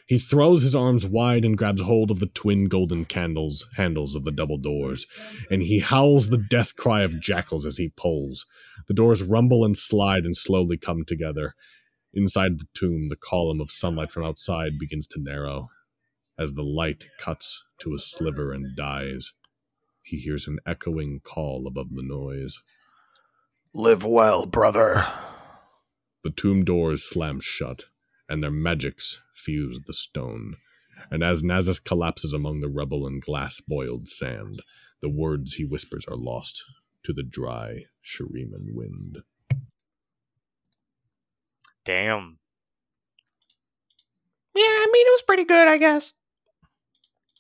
He 0.06 0.20
throws 0.20 0.64
his 0.64 0.76
arms 0.76 1.06
wide 1.06 1.46
and 1.46 1.58
grabs 1.58 1.82
hold 1.82 2.12
of 2.12 2.20
the 2.20 2.28
twin 2.28 2.66
golden 2.66 3.06
candles 3.06 3.66
handles 3.78 4.16
of 4.16 4.26
the 4.26 4.32
double 4.32 4.58
doors, 4.58 5.08
and 5.50 5.64
he 5.64 5.80
howls 5.80 6.30
the 6.30 6.38
death 6.38 6.76
cry 6.76 7.04
of 7.04 7.22
jackals 7.22 7.66
as 7.66 7.78
he 7.78 7.94
pulls. 7.96 8.46
The 8.88 8.94
doors 8.94 9.24
rumble 9.24 9.64
and 9.64 9.78
slide 9.78 10.26
and 10.26 10.36
slowly 10.36 10.78
come 10.78 11.06
together. 11.06 11.56
Inside 12.14 12.60
the 12.60 12.68
tomb, 12.74 13.08
the 13.10 13.16
column 13.16 13.62
of 13.62 13.72
sunlight 13.72 14.12
from 14.12 14.26
outside 14.26 14.78
begins 14.78 15.08
to 15.10 15.22
narrow. 15.22 15.70
As 16.38 16.54
the 16.54 16.64
light 16.64 17.10
cuts 17.18 17.64
to 17.80 17.94
a 17.94 18.00
sliver 18.00 18.52
and 18.52 18.76
dies, 18.76 19.32
he 20.02 20.18
hears 20.18 20.48
an 20.48 20.60
echoing 20.66 21.22
call 21.24 21.66
above 21.66 21.92
the 21.92 22.04
noise. 22.04 22.60
Live 23.74 24.04
well, 24.04 24.46
brother. 24.46 25.08
The 26.24 26.32
tomb 26.32 26.64
doors 26.64 27.04
slam 27.04 27.40
shut, 27.42 27.84
and 28.30 28.42
their 28.42 28.52
magics 28.52 29.20
fuse 29.34 29.80
the 29.86 29.94
stone. 29.94 30.56
And 31.12 31.24
as 31.24 31.44
Nasus 31.44 31.84
collapses 31.84 32.34
among 32.34 32.62
the 32.62 32.70
rubble 32.70 33.06
and 33.06 33.22
glass 33.22 33.60
boiled 33.60 34.08
sand, 34.08 34.62
the 35.02 35.10
words 35.10 35.54
he 35.56 35.66
whispers 35.66 36.06
are 36.08 36.16
lost 36.16 36.64
to 37.04 37.12
the 37.14 37.24
dry 37.24 37.84
Shuriman 38.04 38.74
wind. 38.74 39.18
Damn. 41.86 42.40
Yeah, 44.56 44.62
I 44.64 44.88
mean, 44.92 45.06
it 45.08 45.12
was 45.12 45.24
pretty 45.24 45.44
good, 45.44 45.68
I 45.68 45.78
guess. 45.78 46.14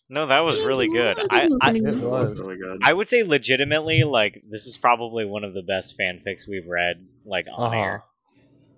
No, 0.09 0.27
that 0.27 0.39
was 0.41 0.59
really 0.59 0.89
good. 0.89 1.17
I, 1.29 1.47
I, 1.61 1.71
It 1.75 1.99
was. 2.01 2.39
Really 2.41 2.57
good. 2.57 2.81
I 2.83 2.91
would 2.91 3.07
say 3.07 3.23
legitimately, 3.23 4.03
like, 4.03 4.43
this 4.49 4.65
is 4.67 4.75
probably 4.75 5.23
one 5.25 5.43
of 5.45 5.53
the 5.53 5.61
best 5.61 5.97
fanfics 5.97 6.45
we've 6.47 6.67
read, 6.67 7.07
like, 7.23 7.45
on 7.51 7.67
Uh-huh. 7.73 7.77
air. 7.83 8.03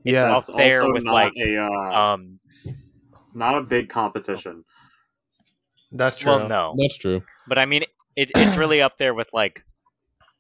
It's 0.06 0.20
Yeah, 0.20 0.32
up 0.32 0.38
It's 0.38 0.48
there 0.56 0.84
also 0.84 0.94
with, 0.94 1.04
not 1.04 1.14
like, 1.14 1.34
a 1.38 1.58
uh, 1.58 2.14
um, 2.14 2.40
not 3.34 3.58
a 3.58 3.62
big 3.62 3.90
competition. 3.90 4.64
that's 5.92 6.16
true. 6.16 6.36
well, 6.36 6.48
no. 6.48 6.74
That's 6.78 6.98
true. 6.98 7.22
But 7.48 7.58
I 7.58 7.66
mean, 7.66 7.84
it, 8.16 8.32
it's 8.36 8.56
really 8.56 8.82
up 8.82 8.98
there 8.98 9.14
with, 9.14 9.28
like, 9.34 9.64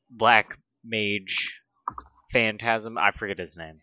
Black 0.09 0.57
Mage 0.85 1.59
Phantasm. 2.31 2.97
I 2.97 3.11
forget 3.11 3.39
his 3.39 3.57
name. 3.57 3.79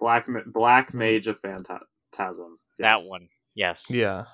Black 0.00 0.26
Black 0.46 0.94
Mage 0.94 1.26
of 1.26 1.38
Phantasm. 1.40 2.58
That 2.78 3.02
one. 3.02 3.28
Yes. 3.54 3.86
Yeah, 3.90 4.24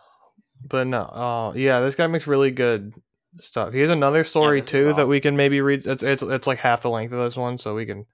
but 0.69 0.87
no. 0.87 1.11
Oh, 1.13 1.53
yeah. 1.57 1.81
This 1.81 1.95
guy 1.95 2.07
makes 2.07 2.27
really 2.27 2.51
good 2.51 2.93
stuff. 3.41 3.73
He 3.73 3.81
has 3.81 3.91
another 3.91 4.25
story 4.25 4.61
this 4.61 4.69
is 4.69 4.73
too 4.73 4.93
that 4.95 5.09
we 5.09 5.21
can 5.21 5.37
maybe 5.37 5.61
read. 5.61 5.87
It's 5.87 6.03
it's 6.03 6.23
it's 6.23 6.47
like 6.47 6.59
half 6.59 6.83
the 6.83 6.91
length 6.91 7.13
of 7.13 7.19
this 7.25 7.37
one, 7.37 7.59
so 7.59 7.75
we 7.75 7.87
can 7.87 8.05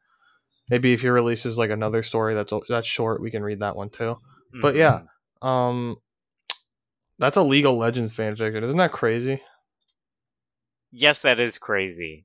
maybe 0.71 0.93
if 0.93 1.03
he 1.03 1.09
releases 1.09 1.59
like 1.59 1.71
another 1.71 2.03
story 2.03 2.35
that's 2.35 2.53
that's 2.69 2.87
short, 2.87 3.21
we 3.21 3.31
can 3.31 3.43
read 3.43 3.61
that 3.61 3.77
one 3.77 3.91
too. 3.91 4.17
But 4.63 4.75
yeah. 4.75 5.03
Mhm. 5.43 5.47
Um, 5.47 5.97
that's 7.19 7.37
a 7.37 7.43
League 7.43 7.67
of 7.67 7.77
Legends 7.77 8.17
fanfiction. 8.17 8.63
Isn't 8.63 8.77
that 8.79 8.93
crazy? 8.93 9.43
Yes, 10.93 11.23
that 11.23 11.39
is 11.39 11.59
crazy. 11.59 12.25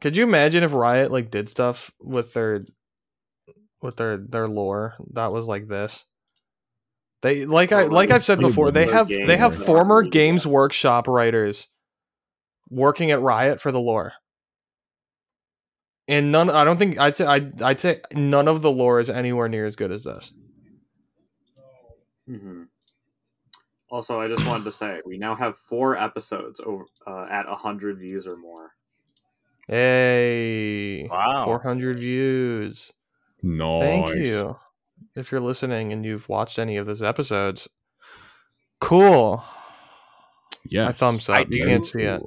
Could 0.00 0.16
you 0.16 0.24
imagine 0.24 0.62
if 0.62 0.72
Riot 0.72 1.10
like 1.10 1.30
did 1.30 1.48
stuff 1.48 1.90
with 2.00 2.34
their 2.34 2.60
with 3.80 3.96
their 3.96 4.16
their 4.16 4.48
lore 4.48 4.94
that 5.12 5.32
was 5.32 5.46
like 5.46 5.68
this? 5.68 6.04
They 7.22 7.46
like 7.46 7.70
I 7.70 7.84
like, 7.84 8.10
I've 8.10 8.24
said 8.24 8.40
before, 8.40 8.72
they 8.72 8.86
have 8.86 9.08
they 9.08 9.36
have 9.36 9.64
former 9.64 10.02
Games. 10.02 10.44
Workshop 10.44 11.06
writers 11.06 11.68
working 12.68 13.12
at 13.12 13.20
Riot 13.20 13.60
for 13.60 13.70
the 13.70 13.80
lore. 13.80 14.12
And 16.08 16.32
none 16.32 16.50
I 16.50 16.64
don't 16.64 16.78
think 16.78 16.98
I'd 16.98 17.14
say 17.16 17.24
I'd, 17.24 17.62
I'd 17.62 17.80
say 17.80 18.00
none 18.12 18.48
of 18.48 18.60
the 18.62 18.70
lore 18.70 18.98
is 19.00 19.08
anywhere 19.08 19.48
near 19.48 19.66
as 19.66 19.76
good 19.76 19.92
as 19.92 20.04
this. 20.04 20.32
hmm 22.26 22.64
Also, 23.88 24.20
I 24.20 24.28
just 24.28 24.44
wanted 24.46 24.64
to 24.64 24.72
say 24.72 25.00
we 25.04 25.18
now 25.18 25.34
have 25.34 25.56
four 25.56 25.96
episodes 25.96 26.60
over 26.64 26.84
uh, 27.06 27.26
at 27.30 27.46
hundred 27.46 27.98
views 27.98 28.26
or 28.26 28.36
more. 28.36 28.72
Hey. 29.68 31.06
Wow. 31.08 31.44
400 31.44 31.98
views. 32.00 32.92
Nice. 33.42 33.80
Thank 33.80 34.26
you. 34.26 34.56
If 35.14 35.30
you're 35.30 35.40
listening 35.40 35.92
and 35.92 36.04
you've 36.04 36.28
watched 36.28 36.58
any 36.58 36.76
of 36.78 36.86
those 36.86 37.00
episodes, 37.00 37.68
cool. 38.80 39.44
Yeah. 40.64 40.86
My 40.86 40.92
thumbs 40.92 41.28
I 41.28 41.42
up. 41.42 41.46
You 41.50 41.62
do- 41.62 41.68
can't 41.68 41.86
see 41.86 42.02
it. 42.02 42.22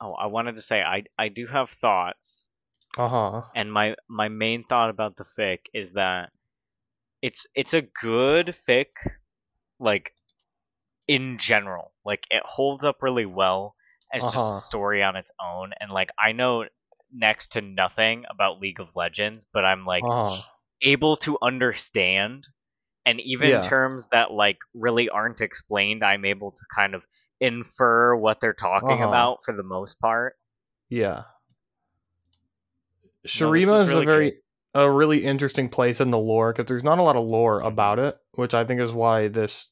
Oh, 0.00 0.12
I 0.14 0.26
wanted 0.26 0.56
to 0.56 0.62
say 0.62 0.82
I 0.82 1.04
I 1.18 1.28
do 1.28 1.46
have 1.46 1.70
thoughts, 1.80 2.50
Uh 2.98 3.08
huh. 3.08 3.42
and 3.54 3.72
my 3.72 3.94
my 4.08 4.28
main 4.28 4.64
thought 4.64 4.90
about 4.90 5.16
the 5.16 5.24
fic 5.38 5.58
is 5.74 5.92
that 5.94 6.30
it's 7.22 7.46
it's 7.54 7.74
a 7.74 7.82
good 7.82 8.54
fic, 8.68 8.88
like 9.78 10.12
in 11.08 11.38
general. 11.38 11.92
Like 12.04 12.26
it 12.30 12.42
holds 12.44 12.84
up 12.84 13.02
really 13.02 13.26
well 13.26 13.76
as 14.12 14.24
just 14.24 14.48
Uh-huh. 14.48 14.60
a 14.60 14.62
story 14.62 15.02
on 15.02 15.16
its 15.16 15.30
own, 15.40 15.72
and 15.80 15.90
like 15.92 16.10
I 16.18 16.32
know 16.32 16.66
next 17.12 17.52
to 17.52 17.60
nothing 17.62 18.24
about 18.30 18.60
League 18.60 18.80
of 18.80 18.96
Legends, 18.96 19.46
but 19.52 19.64
I'm 19.64 19.84
like 19.86 20.06
Uh 20.06 20.40
huh. 20.40 20.42
able 20.82 21.16
to 21.16 21.38
understand 21.42 22.46
and 23.06 23.20
even 23.20 23.60
Yeah. 23.60 23.60
terms 23.60 24.08
that 24.12 24.30
like 24.32 24.58
really 24.74 25.08
aren't 25.08 25.40
explained 25.40 26.04
i'm 26.04 26.24
able 26.24 26.50
to 26.52 26.62
kind 26.74 26.94
of 26.94 27.02
infer 27.40 28.14
what 28.16 28.40
they're 28.40 28.52
talking 28.52 28.90
Uh-huh. 29.02 29.06
about 29.08 29.38
for 29.44 29.54
the 29.54 29.62
most 29.62 29.98
part 30.00 30.34
Yeah. 30.88 31.22
this 33.22 33.32
Shurima 33.32 33.82
is 33.82 33.88
is 33.88 33.94
really 33.94 34.02
a 34.02 34.06
very 34.06 34.32
a 34.74 34.90
really 34.90 35.24
interesting 35.24 35.68
place 35.68 36.00
in 36.00 36.10
the 36.10 36.18
lore 36.18 36.52
because 36.52 36.66
there's 36.66 36.84
not 36.84 36.98
a 36.98 37.02
lot 37.02 37.16
of 37.16 37.24
lore 37.26 37.60
about 37.60 37.98
it, 37.98 38.16
which 38.32 38.54
I 38.54 38.64
think 38.64 38.80
is 38.80 38.92
why 38.92 39.28
this 39.28 39.68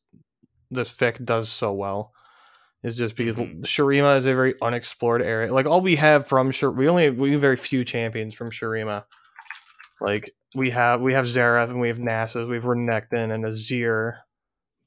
this 0.71 0.91
fic 0.91 1.25
does 1.25 1.49
so 1.49 1.73
well. 1.73 2.13
Is 2.83 2.97
just 2.97 3.17
because 3.17 3.37
Mhm. 3.37 3.63
Shurima 3.63 4.17
is 4.19 4.27
a 4.27 4.35
very 4.35 4.55
unexplored 4.63 5.23
area. 5.23 5.53
Like 5.53 5.67
all 5.67 5.81
we 5.81 5.97
have 5.97 6.27
from 6.29 6.51
Shar, 6.51 6.71
we 6.71 6.89
only 6.89 7.05
have, 7.07 7.17
we 7.17 7.33
have 7.33 7.41
very 7.41 7.57
few 7.57 7.85
champions 7.85 8.35
from 8.35 8.51
Shurima. 8.51 9.05
Like 10.01 10.31
we 10.55 10.71
have 10.71 11.01
we 11.01 11.13
have 11.15 11.25
Xerath 11.27 11.71
and 11.71 11.81
we 11.81 11.89
have 11.89 11.99
Nasus, 11.99 12.49
we 12.49 12.57
have 12.57 12.65
Renekton 12.65 13.33
and 13.35 13.45
Azir, 13.45 14.19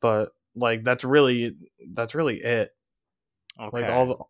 but 0.01 0.29
like 0.59 0.83
that's 0.83 1.03
really 1.03 1.55
that's 1.93 2.15
really 2.15 2.37
it. 2.37 2.71
okay 3.59 3.81
Like 3.81 3.91
all 3.91 4.29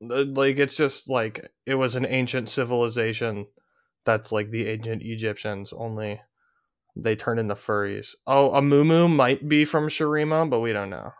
the, 0.00 0.06
the 0.06 0.24
like 0.24 0.58
it's 0.58 0.76
just 0.76 1.08
like 1.08 1.50
it 1.66 1.74
was 1.74 1.96
an 1.96 2.06
ancient 2.06 2.50
civilization 2.50 3.46
that's 4.04 4.32
like 4.32 4.50
the 4.50 4.68
ancient 4.68 5.02
Egyptians 5.02 5.72
only 5.72 6.20
they 6.96 7.16
turned 7.16 7.40
into 7.40 7.54
furries. 7.54 8.14
Oh, 8.26 8.50
Amumu 8.50 9.10
might 9.14 9.48
be 9.48 9.64
from 9.64 9.88
Shurima, 9.88 10.48
but 10.48 10.60
we 10.60 10.72
don't 10.72 10.90
know. 10.90 11.12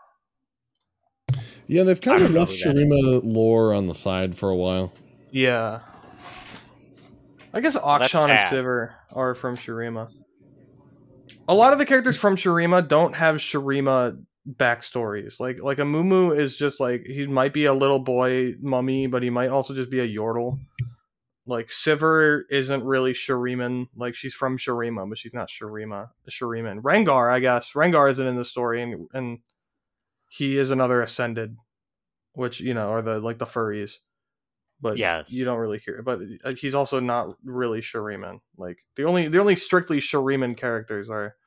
Yeah, 1.67 1.83
they've 1.83 1.97
I 1.97 2.05
kind 2.05 2.23
of 2.23 2.31
left 2.31 2.51
who 2.51 2.73
that 2.73 2.77
is. 2.77 2.85
Shurima 2.85 3.21
lore 3.23 3.73
on 3.73 3.87
the 3.87 3.95
side 3.95 4.35
for 4.35 4.49
a 4.49 4.55
while. 4.55 4.93
Yeah. 5.31 5.79
I 7.53 7.61
guess 7.61 7.73
that's 7.73 7.85
Akshan 7.85 8.29
and 8.29 8.39
sad. 8.39 8.47
Sivir 8.47 8.93
are 9.11 9.33
from 9.33 9.55
Shurima. 9.55 10.09
A 11.47 11.53
lot 11.53 11.73
of 11.73 11.79
the 11.79 11.85
characters 11.85 12.19
from 12.19 12.37
Shurima 12.37 12.87
don't 12.87 13.15
have 13.15 13.35
Shurima 13.35 14.17
backstories. 14.49 15.39
Like 15.39 15.61
like 15.61 15.77
Amumu 15.77 16.37
is 16.37 16.55
just 16.55 16.79
like 16.79 17.05
he 17.05 17.27
might 17.27 17.53
be 17.53 17.65
a 17.65 17.73
little 17.73 17.99
boy 17.99 18.55
mummy, 18.61 19.07
but 19.07 19.23
he 19.23 19.29
might 19.29 19.49
also 19.49 19.73
just 19.73 19.89
be 19.89 19.99
a 19.99 20.07
Yordle. 20.07 20.57
Like 21.45 21.67
Sivir 21.67 22.43
isn't 22.49 22.83
really 22.83 23.11
Shuriman. 23.13 23.87
Like 23.95 24.15
she's 24.15 24.33
from 24.33 24.57
Shurima, 24.57 25.07
but 25.07 25.17
she's 25.17 25.33
not 25.33 25.49
Shurima. 25.49 26.09
Shuriman. 26.29 26.81
Rengar, 26.81 27.31
I 27.31 27.39
guess. 27.39 27.71
Rengar 27.73 28.09
isn't 28.09 28.27
in 28.27 28.37
the 28.37 28.45
story, 28.45 28.81
and 28.81 29.09
and 29.13 29.39
he 30.29 30.57
is 30.57 30.71
another 30.71 31.01
ascended, 31.01 31.57
which 32.33 32.61
you 32.61 32.73
know 32.73 32.89
are 32.89 33.01
the 33.01 33.19
like 33.19 33.39
the 33.39 33.45
furries. 33.45 33.97
But 34.83 34.97
Yes. 34.97 35.31
you 35.31 35.45
don't 35.45 35.57
really 35.59 35.79
hear. 35.79 36.01
But 36.03 36.19
uh, 36.43 36.53
he's 36.53 36.75
also 36.75 36.99
not 36.99 37.37
really 37.43 37.79
Shuriman. 37.79 38.41
Like 38.57 38.83
the 38.95 39.05
only 39.05 39.29
the 39.29 39.39
only 39.39 39.55
strictly 39.55 39.99
Shuriman 39.99 40.57
characters 40.57 41.09
are 41.09 41.37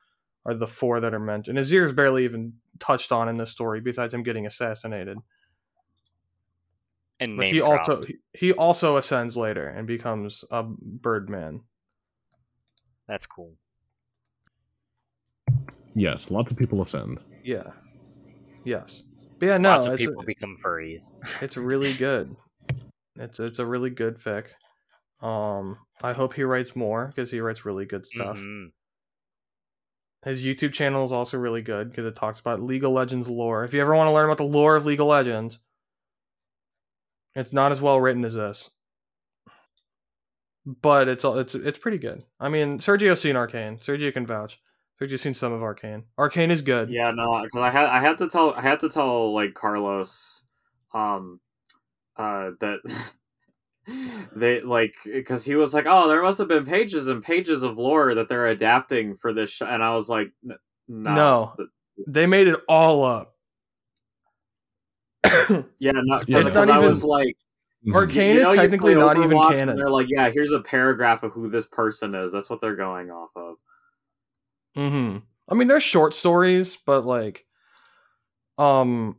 are 0.43 0.55
the 0.55 0.65
four 0.67 0.99
that 0.99 1.13
are 1.13 1.19
mentioned. 1.19 1.59
Azir 1.59 1.83
Azir's 1.83 1.93
barely 1.93 2.23
even 2.25 2.53
touched 2.79 3.11
on 3.11 3.29
in 3.29 3.37
the 3.37 3.45
story, 3.45 3.79
besides 3.79 4.13
him 4.13 4.23
getting 4.23 4.47
assassinated. 4.47 5.19
and 7.19 7.37
But 7.37 7.45
he 7.45 7.61
also 7.61 7.97
dropped. 7.97 8.07
he, 8.07 8.17
he 8.33 8.53
also 8.53 8.97
ascends 8.97 9.37
later 9.37 9.67
and 9.67 9.85
becomes 9.85 10.43
a 10.49 10.63
Birdman. 10.63 11.61
that's 13.07 13.27
cool 13.27 13.53
Yes, 15.93 16.29
lots 16.31 16.51
of 16.51 16.57
people 16.57 16.81
ascend. 16.81 17.19
Yeah. 17.43 17.71
Yes. 18.63 19.03
But 19.39 19.45
yeah, 19.47 19.57
no, 19.57 19.71
lots 19.71 19.87
of 19.87 19.93
it's, 19.93 20.01
people 20.03 20.23
become 20.23 20.57
furries 20.63 21.13
it's 21.41 21.57
really 21.57 21.93
good. 22.07 22.35
It's 23.19 23.39
it's 23.39 23.59
a 23.59 23.65
really 23.65 23.89
good 23.89 24.17
fic. 24.17 24.47
Um, 25.21 25.77
I 26.03 26.13
hope 26.13 26.33
he 26.33 26.43
writes 26.43 26.75
more 26.75 27.07
because 27.07 27.31
he 27.31 27.39
writes 27.39 27.65
really 27.65 27.85
good 27.85 28.05
stuff. 28.05 28.37
Mhm. 28.37 28.71
His 30.23 30.43
YouTube 30.43 30.73
channel 30.73 31.05
is 31.05 31.11
also 31.11 31.37
really 31.37 31.61
good 31.61 31.89
because 31.89 32.05
it 32.05 32.15
talks 32.15 32.39
about 32.39 32.61
League 32.61 32.83
of 32.83 32.91
Legends 32.91 33.29
lore. 33.29 33.63
If 33.63 33.73
you 33.73 33.81
ever 33.81 33.95
want 33.95 34.07
to 34.07 34.11
learn 34.11 34.25
about 34.25 34.37
the 34.37 34.43
lore 34.43 34.75
of 34.75 34.85
League 34.85 34.99
of 34.99 35.07
Legends, 35.07 35.59
it's 37.35 37.53
not 37.53 37.71
as 37.71 37.79
well 37.79 37.99
written 38.01 38.25
as 38.25 38.33
this, 38.33 38.69
but 40.65 41.07
it's 41.07 41.23
it's 41.23 41.55
it's 41.55 41.79
pretty 41.79 41.97
good. 41.97 42.23
I 42.39 42.49
mean, 42.49 42.79
Sergio's 42.79 43.21
seen 43.21 43.35
Arcane. 43.35 43.77
Sergio 43.77 44.11
can 44.11 44.25
vouch. 44.25 44.59
Sergio's 44.99 45.21
seen 45.21 45.33
some 45.35 45.53
of 45.53 45.61
Arcane. 45.63 46.05
Arcane 46.17 46.51
is 46.51 46.61
good. 46.61 46.89
Yeah, 46.89 47.11
no, 47.11 47.41
because 47.43 47.61
I 47.61 47.69
had 47.69 47.85
I 47.85 47.99
had 47.99 48.17
to 48.17 48.27
tell 48.29 48.53
I 48.53 48.61
had 48.61 48.79
to 48.81 48.89
tell 48.89 49.33
like 49.33 49.53
Carlos, 49.53 50.43
um, 50.93 51.39
uh, 52.17 52.51
that 52.59 52.79
they 54.35 54.61
like 54.61 54.95
because 55.05 55.45
he 55.45 55.55
was 55.55 55.73
like, 55.73 55.85
oh, 55.87 56.07
there 56.07 56.21
must 56.21 56.39
have 56.39 56.47
been 56.47 56.65
pages 56.65 57.07
and 57.07 57.23
pages 57.23 57.63
of 57.63 57.77
lore 57.77 58.15
that 58.15 58.27
they're 58.29 58.47
adapting 58.47 59.15
for 59.17 59.33
this, 59.33 59.49
sh-. 59.49 59.61
and 59.61 59.83
I 59.83 59.95
was 59.95 60.09
like, 60.09 60.31
"N- 60.49 60.57
no, 60.87 61.13
No. 61.13 61.53
Th- 61.57 61.69
They 62.07 62.25
made 62.25 62.47
it 62.47 62.59
all 62.67 63.03
up. 63.05 63.35
yeah, 65.79 65.91
no, 65.93 66.19
Yeah, 66.27 66.39
because 66.43 66.53
not 66.53 66.69
I 66.69 66.77
even- 66.77 66.89
was 66.89 67.03
like, 67.03 67.35
Mhm. 67.85 67.95
Arcane 67.95 68.33
you 68.35 68.41
is 68.41 68.47
know, 68.47 68.51
you 68.53 68.59
technically 68.59 68.95
not 68.95 69.17
even 69.17 69.29
Overwatch 69.31 69.49
and 69.51 69.59
canon. 69.59 69.75
They're 69.77 69.89
like, 69.89 70.07
yeah, 70.09 70.29
here's 70.31 70.51
a 70.51 70.59
paragraph 70.59 71.21
of 71.23 71.31
who 71.33 71.47
this 71.47 71.65
person 71.67 72.15
is. 72.15 72.31
That's 72.33 72.49
what 72.49 72.59
they're 72.59 72.75
going 72.75 73.11
off 73.11 73.29
of. 73.35 73.55
hmm 74.75 75.17
I 75.49 75.53
mean, 75.55 75.67
they're 75.69 75.79
short 75.79 76.13
stories, 76.13 76.75
but 76.85 77.05
like, 77.05 77.45
um, 78.57 79.15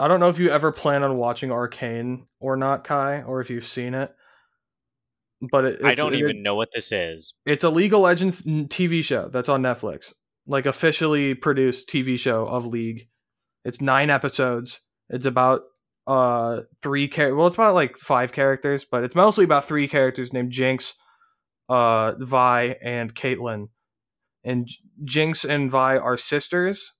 I 0.00 0.08
don't 0.08 0.18
know 0.20 0.28
if 0.28 0.38
you 0.38 0.50
ever 0.50 0.72
plan 0.72 1.02
on 1.02 1.16
watching 1.16 1.52
Arcane 1.52 2.26
or 2.40 2.56
not, 2.56 2.84
Kai, 2.84 3.22
or 3.22 3.40
if 3.40 3.50
you've 3.50 3.64
seen 3.64 3.94
it. 3.94 4.12
But 5.50 5.64
it, 5.64 5.84
i 5.84 5.94
don't 5.94 6.12
it- 6.14 6.18
even 6.18 6.42
know 6.42 6.54
what 6.54 6.68
this 6.74 6.92
is 6.92 7.32
It's 7.46 7.64
a 7.64 7.70
League 7.70 7.94
of 7.94 8.00
Legends 8.00 8.42
TV 8.42 9.02
show 9.02 9.28
that's 9.28 9.48
on 9.48 9.62
Netflix, 9.62 10.12
like 10.46 10.66
officially 10.66 11.34
produced 11.34 11.88
TV 11.88 12.18
show 12.18 12.46
of 12.46 12.66
League. 12.66 13.08
It's 13.64 13.80
nine 13.80 14.10
episodes. 14.10 14.80
It's 15.08 15.26
about 15.26 15.62
uh 16.06 16.62
three 16.82 17.08
char- 17.08 17.34
well, 17.34 17.46
it's 17.46 17.56
about 17.56 17.74
like 17.74 17.96
five 17.96 18.32
characters, 18.32 18.84
but 18.84 19.04
it's 19.04 19.14
mostly 19.14 19.44
about 19.44 19.64
three 19.66 19.86
characters 19.88 20.32
named 20.32 20.50
Jinx, 20.52 20.94
uh, 21.68 22.14
Vi, 22.18 22.76
and 22.82 23.14
Caitlyn. 23.14 23.68
And 24.44 24.68
Jinx 25.04 25.44
and 25.44 25.70
Vi 25.70 25.96
are 25.98 26.16
sisters, 26.16 26.92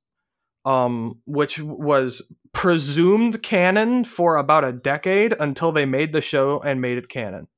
um, 0.64 1.20
which 1.26 1.58
was 1.60 2.22
presumed 2.52 3.42
canon 3.42 4.04
for 4.04 4.36
about 4.36 4.64
a 4.64 4.72
decade 4.72 5.34
until 5.38 5.72
they 5.72 5.86
made 5.86 6.12
the 6.12 6.20
show 6.20 6.60
and 6.60 6.80
made 6.80 6.98
it 6.98 7.08
canon. 7.08 7.48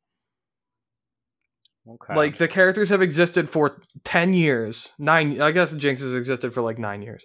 okay 1.88 2.14
Like 2.14 2.36
the 2.36 2.48
characters 2.48 2.90
have 2.90 3.02
existed 3.02 3.48
for 3.48 3.80
ten 4.04 4.32
years, 4.32 4.92
nine. 4.98 5.40
I 5.40 5.50
guess 5.50 5.74
Jinx 5.74 6.00
has 6.00 6.14
existed 6.14 6.54
for 6.54 6.62
like 6.62 6.78
nine 6.78 7.02
years. 7.02 7.24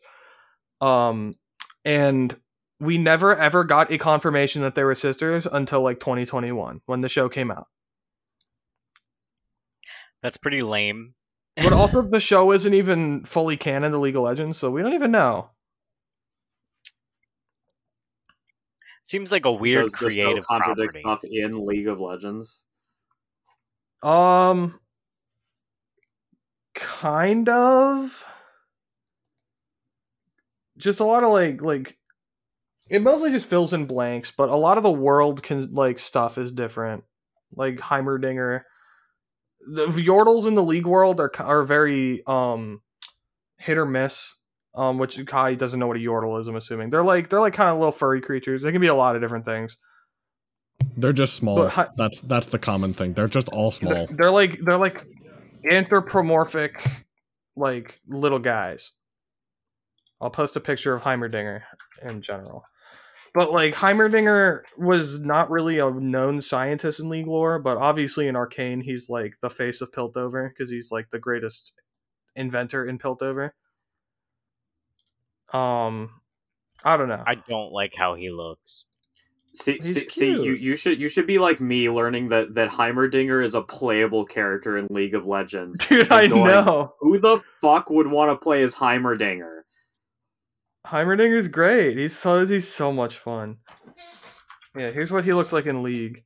Um, 0.81 1.33
and 1.85 2.35
we 2.79 2.97
never 2.97 3.35
ever 3.35 3.63
got 3.63 3.91
a 3.91 3.97
confirmation 3.97 4.61
that 4.61 4.75
they 4.75 4.83
were 4.83 4.95
sisters 4.95 5.45
until 5.45 5.81
like 5.81 5.99
2021 5.99 6.81
when 6.85 7.01
the 7.01 7.09
show 7.09 7.29
came 7.29 7.51
out. 7.51 7.67
that's 10.21 10.37
pretty 10.37 10.61
lame 10.61 11.13
But 11.55 11.73
also, 11.73 12.01
the 12.09 12.19
show 12.19 12.51
isn't 12.51 12.73
even 12.73 13.25
fully 13.25 13.57
canon 13.57 13.91
to 13.91 13.97
League 13.97 14.15
of 14.15 14.23
Legends, 14.23 14.57
so 14.57 14.69
we 14.69 14.81
don't 14.81 14.93
even 14.93 15.11
know. 15.11 15.49
Seems 19.07 19.31
like 19.31 19.45
a 19.45 19.51
weird 19.51 19.85
Does 19.85 19.91
the 19.93 19.97
show 19.97 20.05
creative 20.05 20.45
contradict 20.45 21.01
property 21.01 21.01
stuff 21.01 21.23
in 21.31 21.65
League 21.65 21.87
of 21.87 21.99
Legends? 21.99 22.65
Um, 24.03 24.79
kind 26.75 27.49
of. 27.49 28.25
Just 30.77 30.99
a 30.99 31.05
lot 31.05 31.23
of 31.23 31.31
like 31.31 31.61
like. 31.61 31.97
It 32.89 33.01
mostly 33.01 33.31
just 33.31 33.47
fills 33.47 33.73
in 33.73 33.85
blanks, 33.85 34.31
but 34.31 34.49
a 34.49 34.55
lot 34.55 34.77
of 34.77 34.83
the 34.83 34.91
world 34.91 35.43
can 35.43 35.73
like 35.73 35.99
stuff 35.99 36.37
is 36.37 36.51
different. 36.51 37.03
Like 37.53 37.77
Heimerdinger, 37.77 38.61
the 39.67 39.87
Yordles 39.87 40.47
in 40.47 40.55
the 40.55 40.63
League 40.63 40.85
world 40.85 41.19
are 41.19 41.31
are 41.39 41.63
very 41.63 42.23
um 42.27 42.81
hit 43.57 43.77
or 43.77 43.85
miss. 43.85 44.35
Um, 44.77 44.99
which 44.99 45.19
Kai 45.25 45.55
doesn't 45.55 45.79
know 45.79 45.87
what 45.87 45.97
a 45.97 45.99
Yordle 45.99 46.39
is. 46.39 46.47
I'm 46.47 46.55
assuming 46.55 46.91
they're 46.91 47.03
like 47.03 47.29
they're 47.29 47.39
like 47.39 47.53
kind 47.55 47.69
of 47.69 47.77
little 47.79 47.91
furry 47.91 48.21
creatures. 48.21 48.61
They 48.61 48.71
can 48.71 48.79
be 48.79 48.87
a 48.87 48.93
lot 48.95 49.15
of 49.15 49.21
different 49.23 49.43
things. 49.43 49.75
They're 50.95 51.13
just 51.13 51.33
small. 51.33 51.67
Hi- 51.67 51.87
that's 51.97 52.21
that's 52.21 52.47
the 52.47 52.59
common 52.59 52.93
thing. 52.93 53.13
They're 53.13 53.27
just 53.27 53.49
all 53.49 53.71
They're, 53.71 54.05
small. 54.05 54.07
they're 54.15 54.29
like 54.31 54.59
they're 54.59 54.77
like 54.77 55.03
anthropomorphic, 55.69 56.85
like 57.55 57.99
little 58.07 58.39
guys. 58.39 58.93
I'll 60.21 60.29
post 60.29 60.55
a 60.55 60.59
picture 60.59 60.93
of 60.93 61.01
Heimerdinger 61.03 61.61
in 62.03 62.21
general. 62.21 62.63
but 63.33 63.51
like 63.51 63.73
Heimerdinger 63.75 64.61
was 64.77 65.19
not 65.19 65.49
really 65.49 65.79
a 65.79 65.89
known 65.91 66.41
scientist 66.41 66.99
in 66.99 67.09
League 67.09 67.27
lore, 67.27 67.59
but 67.59 67.77
obviously 67.77 68.27
in 68.27 68.35
Arcane 68.35 68.81
he's 68.81 69.09
like 69.09 69.35
the 69.41 69.49
face 69.49 69.81
of 69.81 69.91
Piltover 69.91 70.49
because 70.49 70.69
he's 70.71 70.91
like 70.91 71.09
the 71.11 71.19
greatest 71.19 71.73
inventor 72.35 72.85
in 72.85 72.97
Piltover. 72.97 73.51
Um, 75.53 76.09
I 76.83 76.97
don't 76.97 77.09
know. 77.09 77.23
I 77.25 77.35
don't 77.35 77.71
like 77.71 77.93
how 77.95 78.15
he 78.15 78.29
looks. 78.29 78.85
See, 79.53 79.73
He's 79.81 79.93
see, 79.95 80.07
see, 80.09 80.29
you 80.31 80.53
you 80.53 80.75
should 80.75 80.99
you 80.99 81.09
should 81.09 81.25
be 81.25 81.39
like 81.39 81.59
me, 81.59 81.89
learning 81.89 82.29
that 82.29 82.53
that 82.53 82.69
Heimerdinger 82.69 83.43
is 83.43 83.55
a 83.55 83.61
playable 83.61 84.23
character 84.23 84.77
in 84.77 84.87
League 84.91 85.15
of 85.15 85.25
Legends. 85.25 85.85
Dude, 85.87 86.03
and 86.03 86.11
I 86.13 86.27
going, 86.27 86.43
know. 86.43 86.93
Who 86.99 87.17
the 87.17 87.41
fuck 87.59 87.89
would 87.89 88.07
want 88.07 88.29
to 88.29 88.43
play 88.43 88.61
as 88.61 88.75
Heimerdinger? 88.75 89.61
Heimerdinger's 90.85 91.47
great. 91.47 91.97
He's 91.97 92.17
so 92.17 92.45
he's 92.45 92.67
so 92.71 92.91
much 92.91 93.17
fun. 93.17 93.57
Yeah, 94.75 94.91
here's 94.91 95.11
what 95.11 95.25
he 95.25 95.33
looks 95.33 95.51
like 95.51 95.65
in 95.65 95.81
League. 95.81 96.23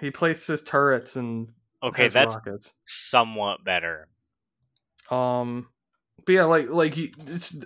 He 0.00 0.10
places 0.10 0.60
turrets 0.62 1.16
and 1.16 1.48
Okay, 1.82 2.04
has 2.04 2.12
that's 2.12 2.34
rockets. 2.34 2.72
somewhat 2.88 3.64
better. 3.64 4.08
Um, 5.10 5.68
but 6.24 6.32
yeah, 6.32 6.44
like 6.44 6.68
like 6.70 6.96
it's. 6.96 7.56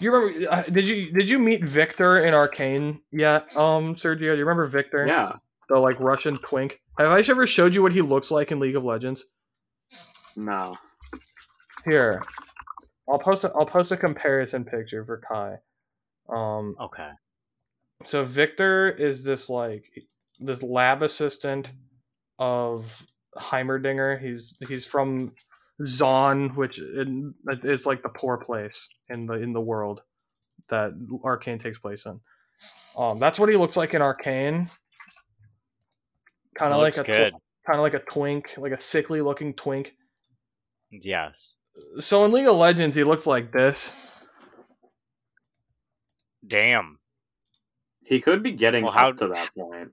You 0.00 0.12
remember? 0.12 0.50
uh, 0.50 0.62
Did 0.62 0.88
you 0.88 1.12
did 1.12 1.28
you 1.30 1.38
meet 1.38 1.64
Viktor 1.64 2.22
in 2.24 2.34
Arcane 2.34 3.00
yet? 3.10 3.54
Um, 3.56 3.94
Sergio, 3.94 4.18
do 4.18 4.24
you 4.24 4.44
remember 4.44 4.66
Viktor? 4.66 5.06
Yeah, 5.06 5.32
The 5.68 5.78
like 5.78 5.98
Russian 6.00 6.38
twink. 6.38 6.80
Have 6.98 7.10
I 7.10 7.20
ever 7.20 7.46
showed 7.46 7.74
you 7.74 7.82
what 7.82 7.92
he 7.92 8.00
looks 8.02 8.30
like 8.30 8.52
in 8.52 8.60
League 8.60 8.76
of 8.76 8.84
Legends? 8.84 9.24
no. 10.36 10.76
Here, 11.84 12.22
I'll 13.08 13.18
post 13.18 13.44
a 13.44 13.52
I'll 13.54 13.66
post 13.66 13.90
a 13.92 13.96
comparison 13.96 14.64
picture 14.64 15.04
for 15.04 15.20
Kai. 15.28 15.56
Um, 16.28 16.76
Okay. 16.80 17.10
so 18.04 18.24
Viktor 18.24 18.88
is 18.90 19.24
this 19.24 19.48
like 19.48 19.84
this 20.38 20.62
lab 20.62 21.02
assistant 21.02 21.68
of 22.38 23.04
Heimerdinger. 23.36 24.20
He's 24.20 24.54
he's 24.68 24.86
from 24.86 25.30
Zaun, 25.82 26.54
which 26.56 26.78
in, 26.78 27.34
is 27.64 27.86
like 27.86 28.02
the 28.02 28.08
poor 28.08 28.36
place 28.38 28.88
in 29.08 29.26
the 29.26 29.34
in 29.34 29.52
the 29.52 29.60
world 29.60 30.02
that 30.68 30.92
Arcane 31.24 31.58
takes 31.58 31.78
place 31.78 32.06
in. 32.06 32.20
Um, 32.96 33.18
that's 33.18 33.38
what 33.38 33.48
he 33.48 33.56
looks 33.56 33.76
like 33.76 33.94
in 33.94 34.02
Arcane. 34.02 34.70
Kind 36.54 36.72
of 36.72 36.80
like 36.80 36.96
a 36.98 37.04
good. 37.04 37.32
kind 37.66 37.78
of 37.78 37.80
like 37.80 37.94
a 37.94 37.98
twink, 38.00 38.54
like 38.58 38.72
a 38.72 38.80
sickly 38.80 39.20
looking 39.22 39.54
twink. 39.54 39.94
Yes. 40.90 41.54
So 42.00 42.24
in 42.24 42.32
League 42.32 42.46
of 42.46 42.56
Legends, 42.56 42.94
he 42.94 43.02
looks 43.04 43.26
like 43.26 43.50
this. 43.52 43.90
Damn. 46.46 46.98
He 48.04 48.20
could 48.20 48.42
be 48.42 48.52
getting 48.52 48.84
Well, 48.84 48.92
how- 48.92 49.10
up 49.10 49.16
to 49.18 49.28
that 49.28 49.50
point. 49.54 49.92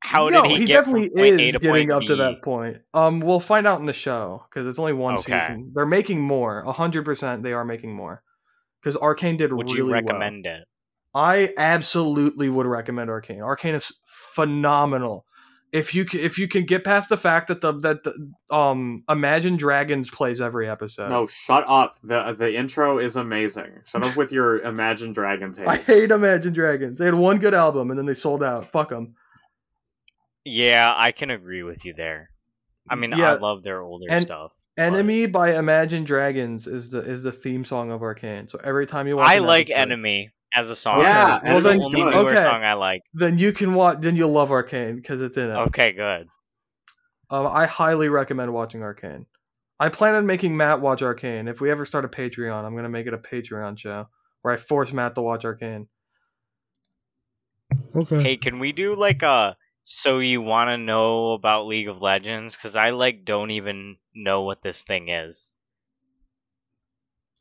How 0.00 0.28
no, 0.28 0.42
did 0.42 0.50
he, 0.52 0.56
he 0.58 0.66
get 0.66 0.74
definitely 0.74 1.08
from 1.08 1.16
point 1.18 1.40
A 1.40 1.42
is 1.48 1.52
to 1.54 1.58
getting 1.58 1.88
point 1.88 1.90
up 1.90 2.02
to 2.08 2.16
that 2.16 2.42
point. 2.42 2.78
Um, 2.94 3.20
we'll 3.20 3.40
find 3.40 3.66
out 3.66 3.80
in 3.80 3.86
the 3.86 3.92
show 3.92 4.44
because 4.48 4.66
it's 4.66 4.78
only 4.78 4.92
one 4.92 5.14
Okay. 5.18 5.38
season. 5.40 5.72
They're 5.74 5.86
making 5.86 6.20
more. 6.20 6.62
hundred 6.64 7.04
percent, 7.04 7.42
they 7.42 7.52
are 7.52 7.64
making 7.64 7.92
more. 7.94 8.22
Because 8.80 8.96
Arcane 8.96 9.36
did 9.36 9.52
Would 9.52 9.66
really 9.66 9.78
you 9.78 9.84
well. 9.86 9.94
recommend 9.94 10.46
it? 10.46 10.64
I 11.14 11.52
absolutely 11.58 12.48
would 12.48 12.66
recommend 12.66 13.10
Arcane. 13.10 13.40
Arcane 13.42 13.74
is 13.74 13.92
phenomenal. 14.06 15.24
If 15.72 15.94
you 15.94 16.06
c- 16.08 16.20
if 16.20 16.38
you 16.38 16.48
can 16.48 16.64
get 16.64 16.82
past 16.84 17.08
the 17.10 17.16
fact 17.18 17.48
that 17.48 17.60
the 17.60 17.72
that 17.80 18.04
the, 18.04 18.32
um 18.54 19.02
Imagine 19.08 19.56
Dragons 19.56 20.08
plays 20.10 20.40
every 20.40 20.68
episode. 20.68 21.10
No, 21.10 21.26
shut 21.26 21.64
up. 21.68 21.96
the 22.02 22.32
The 22.38 22.54
intro 22.56 22.98
is 22.98 23.16
amazing. 23.16 23.80
Shut 23.84 24.06
up 24.06 24.16
with 24.16 24.32
your 24.32 24.58
Imagine 24.62 25.12
Dragons 25.12 25.58
I 25.58 25.76
hate. 25.76 25.84
hate 25.86 26.10
Imagine 26.10 26.52
Dragons. 26.54 26.98
They 26.98 27.04
had 27.06 27.14
one 27.14 27.38
good 27.38 27.52
album 27.52 27.90
and 27.90 27.98
then 27.98 28.06
they 28.06 28.14
sold 28.14 28.42
out. 28.42 28.64
Fuck 28.66 28.88
them. 28.90 29.14
Yeah, 30.48 30.92
I 30.96 31.12
can 31.12 31.30
agree 31.30 31.62
with 31.62 31.84
you 31.84 31.94
there. 31.94 32.30
I 32.90 32.94
mean, 32.94 33.12
Yeah, 33.12 33.32
I 33.32 33.36
love 33.36 33.62
their 33.62 33.80
older 33.82 34.06
and- 34.08 34.24
stuff. 34.24 34.52
Enemy 34.76 35.26
by 35.26 35.56
Imagine 35.56 36.04
Dragons 36.04 36.68
is 36.68 36.90
the 36.90 37.00
is 37.00 37.22
the 37.24 37.32
theme 37.32 37.64
song 37.64 37.90
of 37.90 38.00
Arcane. 38.00 38.46
So 38.48 38.60
every 38.62 38.86
time 38.86 39.08
you 39.08 39.16
watch, 39.16 39.28
I 39.28 39.38
an 39.38 39.42
like 39.44 39.70
episode- 39.70 39.80
Enemy 39.82 40.30
as 40.54 40.70
a 40.70 40.76
song. 40.76 41.00
Yeah, 41.00 41.40
That's 41.42 41.44
well 41.44 41.56
the 41.60 41.68
then- 41.70 41.82
only 41.82 42.00
newer 42.02 42.30
okay. 42.30 42.42
song 42.44 42.62
I 42.62 42.74
like. 42.74 43.02
Then 43.12 43.38
you 43.38 43.52
can 43.52 43.74
watch. 43.74 43.98
Then 44.00 44.14
you'll 44.14 44.30
love 44.30 44.52
Arcane 44.52 44.94
because 44.94 45.20
it's 45.20 45.36
in 45.36 45.50
it. 45.50 45.54
Okay, 45.54 45.92
good. 45.92 46.28
Um, 47.28 47.46
I 47.48 47.66
highly 47.66 48.08
recommend 48.08 48.54
watching 48.54 48.82
Arcane. 48.82 49.26
I 49.80 49.88
plan 49.88 50.14
on 50.14 50.26
making 50.26 50.56
Matt 50.56 50.80
watch 50.80 51.02
Arcane. 51.02 51.48
If 51.48 51.60
we 51.60 51.70
ever 51.72 51.84
start 51.84 52.04
a 52.04 52.08
Patreon, 52.08 52.64
I'm 52.64 52.76
gonna 52.76 52.88
make 52.88 53.06
it 53.08 53.12
a 53.14 53.18
Patreon 53.18 53.76
show 53.78 54.08
where 54.42 54.54
I 54.54 54.56
force 54.56 54.92
Matt 54.92 55.16
to 55.16 55.22
watch 55.22 55.44
Arcane. 55.44 55.88
Okay. 57.96 58.22
Hey, 58.22 58.36
can 58.36 58.60
we 58.60 58.70
do 58.72 58.94
like 58.94 59.22
a 59.22 59.56
so 59.88 60.20
you 60.20 60.40
want 60.40 60.68
to 60.68 60.78
know 60.78 61.32
about 61.32 61.66
League 61.66 61.88
of 61.88 62.00
Legends? 62.00 62.54
Because 62.54 62.76
I 62.76 62.90
like 62.90 63.24
don't 63.24 63.50
even 63.50 63.98
know 64.14 64.42
what 64.42 64.62
this 64.62 64.82
thing 64.82 65.08
is. 65.08 65.56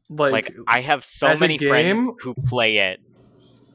Like, 0.10 0.48
Like, 0.48 0.54
I 0.66 0.82
have 0.82 1.04
so 1.06 1.36
many 1.36 1.58
friends 1.58 2.02
who 2.20 2.36
play 2.48 2.78
it 2.78 3.02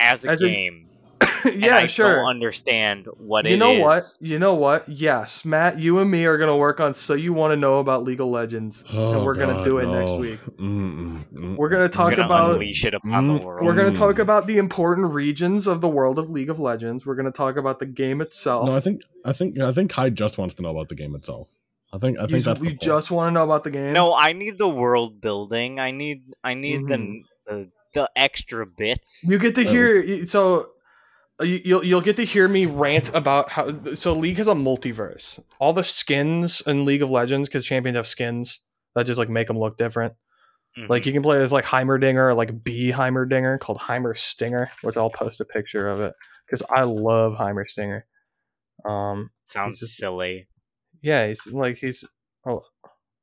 as 0.00 0.24
a 0.24 0.28
As 0.28 0.42
a- 0.42 0.56
game. 0.56 0.91
and 1.44 1.62
yeah, 1.62 1.76
I 1.76 1.86
sure. 1.86 2.16
don't 2.16 2.28
understand 2.30 3.06
what 3.16 3.46
it 3.46 3.48
is. 3.48 3.50
you 3.52 3.56
it 3.56 3.58
know 3.60 3.74
is. 3.76 3.80
what? 3.82 4.02
You 4.20 4.38
know 4.38 4.54
what? 4.54 4.88
Yes, 4.88 5.44
Matt, 5.44 5.78
you 5.78 5.98
and 5.98 6.10
me 6.10 6.24
are 6.26 6.38
gonna 6.38 6.56
work 6.56 6.80
on. 6.80 6.94
So 6.94 7.14
you 7.14 7.32
want 7.32 7.52
to 7.52 7.56
know 7.56 7.78
about 7.80 8.04
League 8.04 8.20
of 8.20 8.28
Legends, 8.28 8.84
Oh, 8.92 9.14
and 9.16 9.24
we're 9.24 9.34
gonna 9.34 9.64
do 9.64 9.78
it 9.78 9.86
no. 9.86 9.92
next 9.98 10.20
week. 10.20 10.56
Mm-mm, 10.58 11.24
mm-mm. 11.32 11.56
We're 11.56 11.68
gonna 11.68 11.84
I'm 11.84 11.90
talk 11.90 12.10
gonna 12.16 12.26
about. 12.26 12.52
unleash 12.54 12.84
it 12.84 12.94
upon 12.94 13.28
the 13.28 13.34
Mm, 13.40 13.44
world. 13.44 13.66
We're 13.66 13.74
gonna 13.74 13.92
talk 13.94 14.18
about 14.18 14.46
the 14.46 14.58
important 14.58 15.12
regions 15.12 15.66
of 15.66 15.80
the 15.80 15.88
world 15.88 16.18
of 16.18 16.30
League 16.30 16.50
of 16.50 16.58
Legends. 16.58 17.04
We're 17.06 17.14
gonna 17.16 17.30
talk 17.32 17.56
about 17.56 17.78
the 17.78 17.86
game 17.86 18.20
itself. 18.20 18.68
No, 18.68 18.76
I 18.76 18.80
think 18.80 19.02
I 19.24 19.32
think 19.32 19.58
I 19.58 19.72
think 19.72 19.90
Kai 19.90 20.10
just 20.10 20.38
wants 20.38 20.54
to 20.54 20.62
know 20.62 20.70
about 20.70 20.88
the 20.88 20.94
game 20.94 21.14
itself. 21.14 21.48
I 21.94 21.98
think 21.98 22.18
I 22.18 22.22
you, 22.22 22.28
think 22.28 22.44
that's 22.44 22.60
the 22.60 22.66
you 22.66 22.70
point. 22.72 22.80
just 22.82 23.10
want 23.10 23.28
to 23.28 23.32
know 23.34 23.44
about 23.44 23.64
the 23.64 23.70
game. 23.70 23.92
No, 23.92 24.14
I 24.14 24.32
need 24.32 24.56
the 24.56 24.68
world 24.68 25.20
building. 25.20 25.78
I 25.78 25.90
need 25.90 26.22
I 26.42 26.54
need 26.54 26.80
Mhm. 26.82 26.88
the, 26.88 27.52
the 27.52 27.68
the 27.94 28.10
extra 28.16 28.64
bits. 28.64 29.22
You 29.28 29.38
get 29.38 29.54
to 29.56 29.62
hear 29.62 30.26
so 30.26 30.60
you- 30.60 30.66
you'll 31.42 31.84
you'll 31.84 32.00
get 32.00 32.16
to 32.16 32.24
hear 32.24 32.48
me 32.48 32.66
rant 32.66 33.14
about 33.14 33.50
how 33.50 33.84
so 33.94 34.12
League 34.12 34.38
has 34.38 34.48
a 34.48 34.54
multiverse. 34.54 35.38
All 35.58 35.72
the 35.72 35.84
skins 35.84 36.62
in 36.66 36.84
League 36.84 37.02
of 37.02 37.10
Legends 37.10 37.48
because 37.48 37.64
champions 37.64 37.96
have 37.96 38.06
skins 38.06 38.60
that 38.94 39.04
just 39.06 39.18
like 39.18 39.28
make 39.28 39.46
them 39.48 39.58
look 39.58 39.76
different. 39.76 40.14
Mhm. 40.78 40.88
Like 40.88 41.04
you 41.06 41.12
can 41.12 41.22
play 41.22 41.42
as 41.42 41.52
like 41.52 41.64
Heimerdinger 41.64 42.30
or 42.30 42.34
like 42.34 42.62
B 42.64 42.90
Heimerdinger 42.92 43.58
called 43.60 43.78
Heimer 43.78 44.16
Stinger, 44.16 44.70
which 44.82 44.96
I'll 44.96 45.10
post 45.10 45.40
a 45.40 45.44
picture 45.44 45.88
of 45.88 46.00
it 46.00 46.14
because 46.46 46.62
I 46.70 46.82
love 46.84 47.34
Heimer 47.34 47.68
Stinger. 47.68 48.06
Um, 48.84 49.30
sounds 49.46 49.80
just- 49.80 49.96
silly. 49.96 50.48
yeah, 51.02 51.26
he's 51.28 51.46
like 51.46 51.78
he's 51.78 52.04
oh 52.46 52.62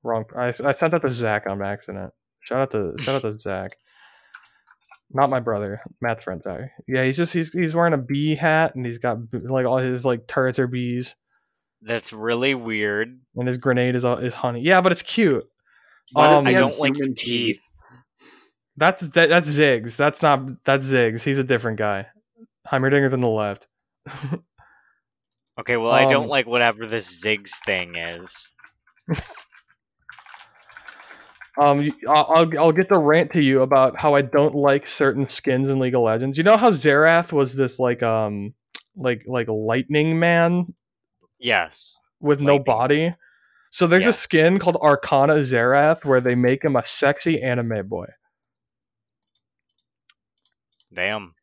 wrong. 0.03 0.25
I 0.37 0.47
I 0.63 0.71
sent 0.73 0.91
that 0.91 1.01
to 1.01 1.09
Zach 1.09 1.47
on 1.47 1.61
accident. 1.61 2.13
Shout 2.41 2.61
out 2.61 2.71
to 2.71 2.93
shout 3.03 3.15
out 3.15 3.21
to 3.23 3.37
Zach. 3.39 3.77
Not 5.11 5.29
my 5.29 5.39
brother, 5.39 5.81
Matt's 6.01 6.23
friend. 6.23 6.41
Sorry. 6.43 6.69
Yeah, 6.87 7.03
he's 7.03 7.17
just 7.17 7.33
he's 7.33 7.51
he's 7.51 7.73
wearing 7.73 7.93
a 7.93 7.97
bee 7.97 8.35
hat 8.35 8.75
and 8.75 8.85
he's 8.85 8.97
got 8.99 9.17
like 9.33 9.65
all 9.65 9.77
his 9.77 10.05
like 10.05 10.27
turrets 10.27 10.59
are 10.59 10.67
bees 10.67 11.15
That's 11.81 12.13
really 12.13 12.53
weird. 12.53 13.19
and 13.35 13.47
his 13.47 13.57
grenade 13.57 13.95
is 13.95 14.05
all 14.05 14.17
is 14.17 14.33
honey. 14.35 14.61
Yeah, 14.61 14.81
but 14.81 14.91
it's 14.91 15.01
cute. 15.01 15.43
Why 16.11 16.27
does 16.29 16.41
Um, 16.45 16.47
I 16.47 16.53
don't 16.53 16.77
like 16.79 16.95
human 16.95 17.15
teeth. 17.15 17.25
teeth? 17.57 17.69
That's 18.77 19.01
that, 19.09 19.29
that's 19.29 19.49
Ziggs. 19.49 19.95
That's 19.95 20.21
not 20.21 20.63
that's 20.63 20.85
Ziggs. 20.85 21.23
He's 21.23 21.39
a 21.39 21.43
different 21.43 21.77
guy. 21.79 22.07
Heimerdinger's 22.71 23.13
on 23.13 23.21
the 23.21 23.27
left. 23.27 23.67
Okay, 25.59 25.75
well 25.75 25.91
I 25.91 26.05
don't 26.07 26.23
Um, 26.25 26.29
like 26.29 26.45
whatever 26.47 26.87
this 26.87 27.21
Ziggs 27.21 27.51
thing 27.65 27.95
is. 27.95 28.51
Um, 31.59 31.91
I'll, 32.07 32.25
I'll 32.29 32.59
I'll 32.59 32.71
get 32.71 32.87
the 32.89 32.97
rant 32.97 33.33
to 33.33 33.41
you 33.41 33.61
about 33.61 33.99
how 33.99 34.13
I 34.15 34.21
don't 34.21 34.55
like 34.55 34.87
certain 34.87 35.27
skins 35.27 35.67
in 35.67 35.79
League 35.79 35.95
of 35.95 36.01
Legends. 36.01 36.37
You 36.37 36.43
know 36.43 36.57
how 36.57 36.71
Xerath 36.71 37.31
was 37.33 37.55
this 37.55 37.79
like 37.79 38.01
um 38.03 38.53
like 38.95 39.23
like 39.27 39.47
lightning 39.49 40.19
man 40.19 40.73
Yes. 41.39 41.99
with 42.19 42.39
no 42.39 42.59
body. 42.59 43.15
So 43.71 43.87
there's 43.87 44.05
a 44.07 44.13
skin 44.13 44.57
called 44.59 44.77
Arcana 44.77 45.35
Xerath 45.35 46.05
where 46.05 46.21
they 46.21 46.35
make 46.35 46.63
him 46.63 46.75
a 46.75 46.85
sexy 46.85 47.41
anime 47.41 47.87
boy, 47.87 48.07
Damn. 50.93 51.33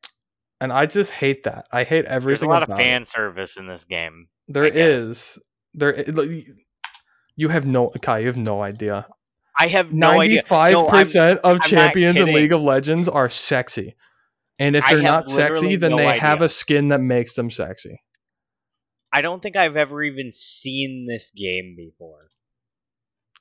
and 0.61 0.73
I 0.73 0.87
just 0.87 1.11
hate 1.11 1.45
that. 1.45 1.67
I 1.73 1.85
hate 1.85 2.05
everything. 2.07 2.41
There's 2.41 2.43
a 2.43 2.53
lot 2.53 2.63
of 2.63 2.69
about 2.69 2.81
it. 2.81 2.85
fan 2.85 3.05
service 3.05 3.57
in 3.57 3.67
this 3.69 3.85
game. 3.85 4.29
There 4.49 4.65
is. 4.65 5.39
There. 5.75 6.05
You 7.37 7.49
have 7.49 7.69
no 7.69 7.91
Kai. 8.03 8.21
You 8.21 8.27
have 8.29 8.37
no 8.37 8.63
idea. 8.63 9.07
I 9.59 9.69
have 9.69 9.93
no 9.93 10.21
idea. 10.21 10.37
Ninety-five 10.37 10.77
I'm- 10.77 10.91
percent 10.91 11.41
of 11.41 11.59
not 11.59 11.69
champions 11.69 12.19
in. 12.19 12.27
League 12.35 12.53
of 12.53 12.61
Legends 12.61 13.09
are 13.09 13.31
sexy, 13.31 13.97
and 14.59 14.77
if 14.77 14.87
they're 14.89 15.01
not 15.01 15.31
sexy, 15.31 15.77
then 15.77 15.93
no 15.93 15.97
they 15.97 16.19
have 16.19 16.43
a 16.43 16.49
skin 16.49 16.89
that 16.89 17.01
makes 17.01 17.35
them 17.35 17.51
sexy. 17.51 18.01
I 19.13 19.23
don't 19.23 19.43
think 19.43 19.57
I've 19.57 19.77
ever 19.77 20.03
even 20.03 20.33
seen 20.35 21.07
this 21.09 21.31
game 21.35 21.75
before. 21.77 22.29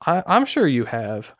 I, 0.06 0.24
I'm 0.26 0.46
sure 0.46 0.68
you 0.68 0.86
have. 0.86 1.34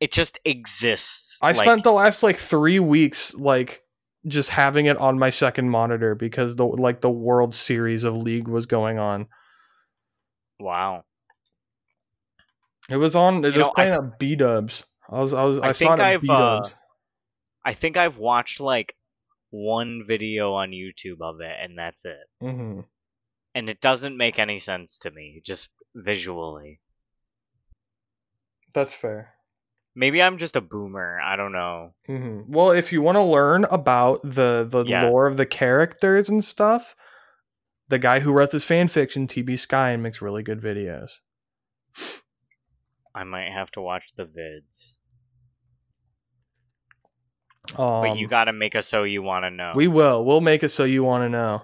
It 0.00 0.12
just 0.12 0.38
exists. 0.44 1.38
I 1.40 1.48
like, 1.48 1.56
spent 1.56 1.84
the 1.84 1.92
last 1.92 2.22
like 2.22 2.36
three 2.36 2.78
weeks 2.78 3.34
like 3.34 3.82
just 4.26 4.50
having 4.50 4.86
it 4.86 4.96
on 4.98 5.18
my 5.18 5.30
second 5.30 5.70
monitor 5.70 6.14
because 6.14 6.56
the 6.56 6.66
like 6.66 7.00
the 7.00 7.10
World 7.10 7.54
Series 7.54 8.04
of 8.04 8.16
League 8.16 8.48
was 8.48 8.66
going 8.66 8.98
on. 8.98 9.26
Wow. 10.60 11.04
It 12.90 12.96
was 12.96 13.16
on. 13.16 13.44
It 13.44 13.48
was 13.48 13.66
know, 13.66 13.72
playing 13.74 13.94
at 13.94 14.18
B 14.18 14.36
Dubs. 14.36 14.84
I 15.08 15.20
was. 15.20 15.32
I 15.34 15.44
was. 15.44 15.58
I, 15.58 15.68
I 15.68 15.72
saw 15.72 15.96
think 15.96 16.00
it 16.00 16.02
at 16.02 16.06
I've, 16.14 16.20
B 16.20 16.28
uh, 16.30 16.38
Dubs. 16.38 16.74
I 17.64 17.74
think 17.74 17.96
I've 17.96 18.18
watched 18.18 18.60
like 18.60 18.94
one 19.50 20.04
video 20.06 20.52
on 20.52 20.70
YouTube 20.70 21.20
of 21.20 21.40
it, 21.40 21.56
and 21.62 21.78
that's 21.78 22.04
it. 22.04 22.26
hmm 22.40 22.80
And 23.54 23.70
it 23.70 23.80
doesn't 23.80 24.16
make 24.16 24.38
any 24.38 24.60
sense 24.60 24.98
to 24.98 25.10
me, 25.10 25.42
just 25.44 25.68
visually. 25.94 26.80
That's 28.74 28.92
fair. 28.92 29.34
Maybe 29.94 30.20
I'm 30.20 30.38
just 30.38 30.56
a 30.56 30.60
boomer. 30.60 31.20
I 31.20 31.36
don't 31.36 31.52
know. 31.52 31.94
hmm 32.06 32.40
Well, 32.48 32.72
if 32.72 32.92
you 32.92 33.00
want 33.00 33.16
to 33.16 33.22
learn 33.22 33.64
about 33.66 34.20
the 34.22 34.66
the 34.68 34.84
lore 34.84 35.26
of 35.26 35.36
the 35.36 35.46
characters 35.46 36.28
and 36.28 36.44
stuff, 36.44 36.96
the 37.88 37.98
guy 37.98 38.20
who 38.20 38.32
wrote 38.32 38.50
this 38.50 38.64
fan 38.64 38.88
fiction, 38.88 39.28
TB 39.28 39.58
Sky, 39.58 39.96
makes 39.96 40.20
really 40.20 40.42
good 40.42 40.60
videos. 40.60 41.12
I 43.14 43.24
might 43.24 43.50
have 43.52 43.70
to 43.72 43.80
watch 43.80 44.04
the 44.16 44.24
vids. 44.24 44.96
Um, 47.78 48.02
But 48.02 48.18
you 48.18 48.28
gotta 48.28 48.52
make 48.52 48.74
a 48.74 48.82
so 48.82 49.04
you 49.04 49.22
wanna 49.22 49.50
know. 49.50 49.72
we 49.74 49.88
will. 49.88 50.24
We'll 50.24 50.40
make 50.40 50.62
it 50.62 50.68
so 50.70 50.84
you 50.84 51.02
want 51.02 51.24
to 51.24 51.28
know. 51.28 51.62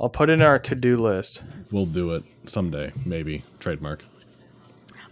I'll 0.00 0.08
put 0.08 0.30
it 0.30 0.34
in 0.34 0.42
our 0.42 0.58
to 0.58 0.74
do 0.74 0.96
list. 0.96 1.42
We'll 1.70 1.86
do 1.86 2.12
it 2.12 2.24
someday, 2.46 2.92
maybe. 3.04 3.44
Trademark. 3.60 4.04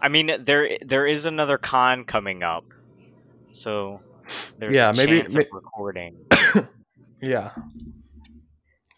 I 0.02 0.08
mean, 0.08 0.30
there 0.44 0.78
there 0.84 1.06
is 1.06 1.26
another 1.26 1.58
con 1.58 2.04
coming 2.04 2.42
up, 2.42 2.64
so 3.52 4.00
there's 4.58 4.74
Yeah, 4.76 4.90
a 4.90 4.94
maybe- 4.96 5.20
chance 5.20 5.34
may- 5.34 5.42
of 5.42 5.48
recording 5.52 6.26
Yeah. 7.22 7.52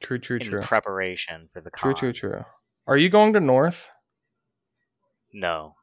True. 0.01 0.19
True. 0.19 0.39
in 0.39 0.43
True. 0.49 0.61
preparation 0.63 1.49
for 1.53 1.61
the 1.61 1.71
con. 1.71 1.95
True. 1.95 2.13
True. 2.13 2.31
True. 2.31 2.45
Are 2.87 2.97
you 2.97 3.09
going 3.09 3.33
to 3.35 3.41
North? 3.41 3.89
No, 5.33 5.75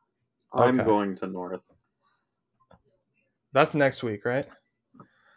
I'm 0.53 0.79
Okay. 0.79 0.87
going 0.89 1.15
to 1.17 1.27
North. 1.27 1.61
That's 3.53 3.73
next 3.73 4.03
week, 4.03 4.25
right? 4.25 4.45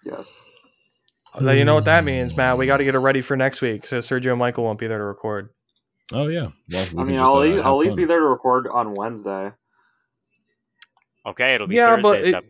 Yes. 0.04 0.44
Now 1.40 1.52
you 1.52 1.64
know 1.64 1.74
what 1.74 1.86
that 1.86 2.04
means, 2.04 2.36
Matt. 2.36 2.58
We 2.58 2.66
got 2.66 2.76
to 2.78 2.84
get 2.84 2.94
it 2.94 2.98
ready 2.98 3.22
for 3.22 3.36
next 3.36 3.62
week, 3.62 3.86
so 3.86 4.00
Sergio 4.00 4.30
and 4.30 4.38
Michael 4.38 4.64
won't 4.64 4.78
be 4.78 4.86
there 4.86 4.98
to 4.98 5.04
record. 5.04 5.48
Oh 6.12 6.26
yeah. 6.28 6.48
Well, 6.48 6.52
we 6.70 6.78
I 6.78 6.84
can 6.84 7.06
mean, 7.06 7.18
just, 7.18 7.30
I'll, 7.30 7.36
uh, 7.38 7.42
at- 7.44 7.50
have 7.56 7.66
I'll 7.66 7.72
at 7.74 7.78
least 7.78 7.90
fun. 7.92 7.96
be 7.96 8.04
there 8.04 8.20
to 8.20 8.26
record 8.26 8.68
on 8.68 8.92
Wednesday. 8.94 9.52
okay, 11.24 11.54
it'll 11.54 11.66
be 11.68 11.76
Yeah, 11.76 11.96
but 11.96 12.16
Thursday's 12.16 12.34
it- 12.34 12.36
ep- 12.36 12.44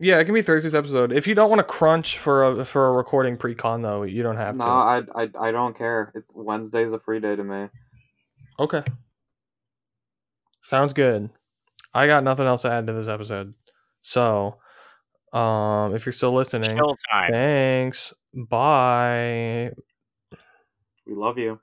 Yeah, 0.00 0.18
it 0.18 0.24
can 0.26 0.34
be 0.34 0.42
Thursday's 0.42 0.74
episode. 0.74 1.12
If 1.12 1.26
you 1.26 1.34
don't 1.34 1.48
want 1.48 1.60
to 1.60 1.64
crunch 1.64 2.18
for 2.18 2.60
a 2.60 2.64
for 2.66 2.88
a 2.88 2.92
recording 2.92 3.38
pre-con 3.38 3.80
though, 3.80 4.02
you 4.02 4.22
don't 4.22 4.36
have 4.36 4.54
No, 4.56 4.64
to. 4.64 4.68
I, 4.70 5.02
I 5.22 5.30
I 5.48 5.50
don't 5.52 5.74
care. 5.74 6.12
It, 6.14 6.24
Wednesday's 6.34 6.92
a 6.92 6.98
free 6.98 7.20
day 7.20 7.36
to 7.36 7.44
me. 7.44 7.68
Okay. 8.58 8.82
Sounds 10.62 10.92
good. 10.92 11.30
I 11.96 12.06
got 12.06 12.24
nothing 12.24 12.46
else 12.46 12.62
to 12.62 12.70
add 12.70 12.86
to 12.88 12.92
this 12.92 13.08
episode. 13.08 13.54
So, 14.02 14.58
um, 15.32 15.94
if 15.94 16.04
you're 16.04 16.12
still 16.12 16.34
listening, 16.34 16.78
thanks. 17.30 18.12
Bye. 18.34 19.72
We 21.06 21.14
love 21.14 21.38
you. 21.38 21.58